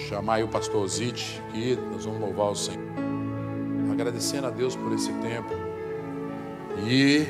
Chamar 0.10 0.36
aí 0.36 0.44
o 0.44 0.48
pastor 0.48 0.88
Zite 0.88 1.42
aqui, 1.50 1.78
nós 1.92 2.06
vamos 2.06 2.20
louvar 2.20 2.52
o 2.52 2.56
Senhor. 2.56 2.82
Agradecendo 3.92 4.48
a 4.48 4.50
Deus 4.50 4.76
por 4.76 4.92
esse 4.92 5.12
tempo. 5.14 5.54
E 6.88 7.28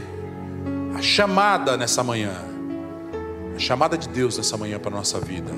a 0.95 1.01
chamada 1.01 1.75
nessa 1.75 2.03
manhã, 2.03 2.33
a 3.55 3.59
chamada 3.59 3.97
de 3.97 4.07
Deus 4.07 4.37
nessa 4.37 4.55
manhã 4.55 4.79
para 4.79 4.91
a 4.91 4.97
nossa 4.97 5.19
vida. 5.19 5.51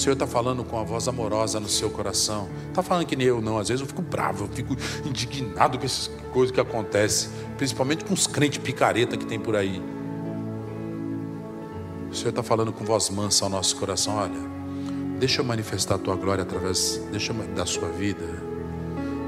O 0.00 0.02
Senhor 0.02 0.14
está 0.14 0.26
falando 0.26 0.64
com 0.64 0.78
a 0.78 0.82
voz 0.82 1.06
amorosa 1.08 1.60
no 1.60 1.68
seu 1.68 1.90
coração. 1.90 2.48
Está 2.70 2.82
falando 2.82 3.04
que 3.04 3.14
nem 3.14 3.26
eu 3.26 3.42
não. 3.42 3.58
Às 3.58 3.68
vezes 3.68 3.82
eu 3.82 3.86
fico 3.86 4.00
bravo, 4.00 4.44
eu 4.44 4.48
fico 4.48 4.74
indignado 5.04 5.78
com 5.78 5.84
essas 5.84 6.10
coisas 6.32 6.50
que 6.50 6.58
acontecem, 6.58 7.28
principalmente 7.58 8.02
com 8.06 8.14
os 8.14 8.26
crentes 8.26 8.56
picareta 8.56 9.14
que 9.14 9.26
tem 9.26 9.38
por 9.38 9.54
aí. 9.54 9.82
O 12.10 12.14
Senhor 12.14 12.30
está 12.30 12.42
falando 12.42 12.72
com 12.72 12.82
voz 12.82 13.10
mansa 13.10 13.44
ao 13.44 13.50
nosso 13.50 13.76
coração. 13.76 14.16
Olha, 14.16 14.40
deixa 15.18 15.42
eu 15.42 15.44
manifestar 15.44 15.96
a 15.96 15.98
tua 15.98 16.16
glória 16.16 16.44
através 16.44 16.98
deixa 17.10 17.34
da 17.34 17.66
sua 17.66 17.90
vida. 17.90 18.24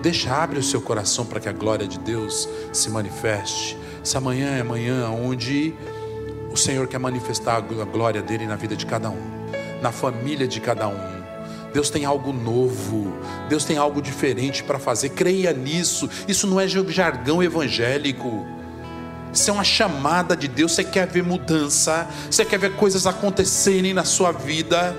Deixa, 0.01 0.35
abre 0.35 0.59
o 0.59 0.63
seu 0.63 0.81
coração 0.81 1.27
para 1.27 1.39
que 1.39 1.51
a 1.51 1.53
glória 1.53 1.87
de 1.87 1.99
Deus 1.99 2.49
se 2.73 2.89
manifeste. 2.89 3.77
Essa 4.03 4.23
manhã 4.23 4.57
é 4.57 4.63
manhã 4.63 5.11
onde 5.11 5.75
o 6.51 6.57
Senhor 6.57 6.89
quer 6.89 6.99
manifestar 6.99 7.57
a 7.57 7.61
glória 7.61 8.23
dele 8.23 8.47
na 8.47 8.57
vida 8.57 8.75
de 8.75 8.87
cada 8.87 9.11
um, 9.11 9.42
na 9.83 9.93
família 9.93 10.47
de 10.47 10.61
cada 10.61 10.89
um. 10.89 11.23
Deus 11.73 11.91
tem 11.91 12.05
algo 12.05 12.33
novo, 12.33 13.13
Deus 13.49 13.65
tem 13.65 13.77
algo 13.77 14.01
diferente 14.01 14.63
para 14.63 14.79
fazer, 14.79 15.11
creia 15.11 15.53
nisso. 15.53 16.09
Isso 16.29 16.47
não 16.47 16.61
é 16.61 16.69
jargão 16.69 17.43
evangélico. 17.43 18.47
Isso 19.33 19.49
é 19.51 19.53
uma 19.53 19.65
chamada 19.65 20.37
de 20.37 20.47
Deus. 20.47 20.73
Você 20.73 20.85
quer 20.85 21.07
ver 21.07 21.23
mudança, 21.23 22.07
você 22.31 22.45
quer 22.45 22.59
ver 22.59 22.77
coisas 22.77 23.07
acontecerem 23.07 23.95
na 23.95 24.05
sua 24.05 24.31
vida. 24.31 24.95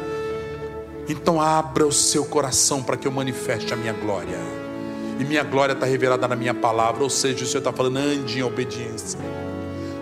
Então 1.07 1.39
abra 1.39 1.85
o 1.85 1.91
seu 1.91 2.25
coração 2.25 2.81
para 2.81 2.97
que 2.97 3.07
eu 3.07 3.11
manifeste 3.11 3.71
a 3.71 3.75
minha 3.75 3.93
glória. 3.93 4.37
E 5.19 5.23
minha 5.23 5.43
glória 5.43 5.73
está 5.73 5.85
revelada 5.85 6.27
na 6.27 6.35
minha 6.35 6.55
palavra. 6.55 7.03
Ou 7.03 7.09
seja, 7.09 7.43
o 7.43 7.47
Senhor 7.47 7.59
está 7.59 7.71
falando, 7.71 7.97
ande 7.97 8.39
em 8.39 8.41
obediência. 8.41 9.19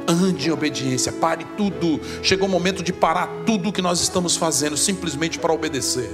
Ande 0.08 0.49
em 0.49 0.52
obediência, 0.52 1.12
pare 1.12 1.45
tudo. 1.56 1.99
Chegou 2.24 2.47
o 2.47 2.52
momento 2.52 2.84
de 2.84 2.91
parar 2.91 3.28
tudo 3.45 3.70
o 3.70 3.74
que 3.74 3.82
nós 3.82 4.02
estamos 4.02 4.36
fazendo, 4.36 4.76
simplesmente 4.76 5.39
para 5.39 5.54
obedecer. 5.54 6.10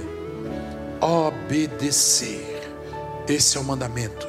Obedecer. 1.00 2.72
Esse 3.28 3.56
é 3.56 3.60
o 3.60 3.64
mandamento. 3.64 4.26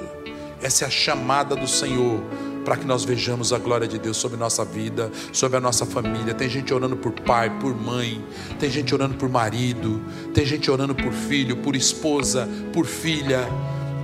Essa 0.62 0.86
é 0.86 0.88
a 0.88 0.92
chamada 0.92 1.56
do 1.56 1.68
Senhor 1.68 2.22
para 2.66 2.78
que 2.78 2.86
nós 2.86 3.04
vejamos 3.04 3.52
a 3.54 3.58
glória 3.58 3.88
de 3.88 3.98
Deus 3.98 4.18
sobre 4.18 4.38
nossa 4.38 4.64
vida, 4.64 5.12
sobre 5.32 5.58
a 5.58 5.62
nossa 5.62 5.86
família. 5.86 6.34
Tem 6.34 6.50
gente 6.50 6.74
orando 6.74 6.98
por 6.98 7.12
pai, 7.12 7.50
por 7.60 7.76
mãe, 7.76 8.24
tem 8.60 8.70
gente 8.70 8.94
orando 8.94 9.16
por 9.16 9.30
marido, 9.30 10.02
tem 10.34 10.46
gente 10.46 10.70
orando 10.70 10.94
por 10.94 11.12
filho, 11.12 11.58
por 11.58 11.76
esposa, 11.76 12.48
por 12.74 12.86
filha. 12.86 13.48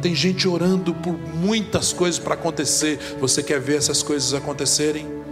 Tem 0.01 0.15
gente 0.15 0.47
orando 0.47 0.93
por 0.93 1.13
muitas 1.13 1.91
coisas 1.91 2.19
para 2.19 2.35
acontecer. 2.35 2.99
Você 3.19 3.41
quer 3.41 3.59
ver 3.59 3.77
essas 3.77 4.01
coisas 4.01 4.33
acontecerem? 4.33 5.24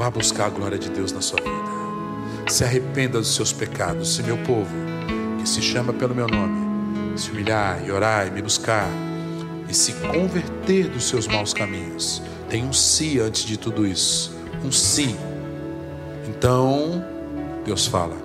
Vá 0.00 0.08
buscar 0.08 0.46
a 0.46 0.48
glória 0.48 0.78
de 0.78 0.88
Deus 0.88 1.12
na 1.12 1.20
sua 1.20 1.38
vida. 1.42 2.50
Se 2.50 2.64
arrependa 2.64 3.18
dos 3.18 3.34
seus 3.34 3.52
pecados, 3.52 4.14
se 4.14 4.22
meu 4.22 4.38
povo, 4.38 4.74
que 5.38 5.46
se 5.46 5.60
chama 5.60 5.92
pelo 5.92 6.14
meu 6.14 6.26
nome, 6.26 7.18
se 7.18 7.30
humilhar 7.30 7.84
e 7.86 7.92
orar 7.92 8.26
e 8.26 8.30
me 8.30 8.40
buscar 8.40 8.88
e 9.68 9.74
se 9.74 9.92
converter 9.92 10.88
dos 10.88 11.04
seus 11.04 11.26
maus 11.26 11.52
caminhos. 11.52 12.22
Tem 12.48 12.64
um 12.64 12.72
si 12.72 13.20
antes 13.20 13.42
de 13.42 13.58
tudo 13.58 13.86
isso. 13.86 14.34
Um 14.64 14.72
si. 14.72 15.14
Então, 16.26 17.04
Deus 17.66 17.86
fala: 17.86 18.16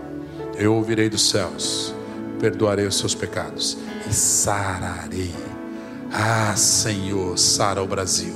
Eu 0.57 0.75
ouvirei 0.75 1.09
dos 1.09 1.29
céus, 1.29 1.93
perdoarei 2.39 2.87
os 2.87 2.97
seus 2.97 3.13
pecados 3.13 3.77
e 4.09 4.13
sararei. 4.13 5.35
Ah, 6.09 6.55
Senhor, 6.55 7.37
sara 7.37 7.83
o 7.83 7.85
Brasil. 7.85 8.33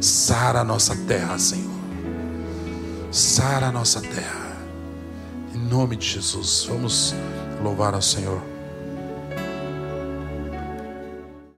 Sara 0.00 0.60
a 0.60 0.64
nossa 0.64 0.94
terra, 0.94 1.36
Senhor. 1.36 1.71
Sara 3.12 3.66
a 3.66 3.72
nossa 3.72 4.00
terra. 4.00 4.56
Em 5.54 5.58
nome 5.58 5.96
de 5.96 6.06
Jesus, 6.06 6.64
vamos 6.66 7.14
louvar 7.62 7.92
ao 7.92 8.00
Senhor. 8.00 8.51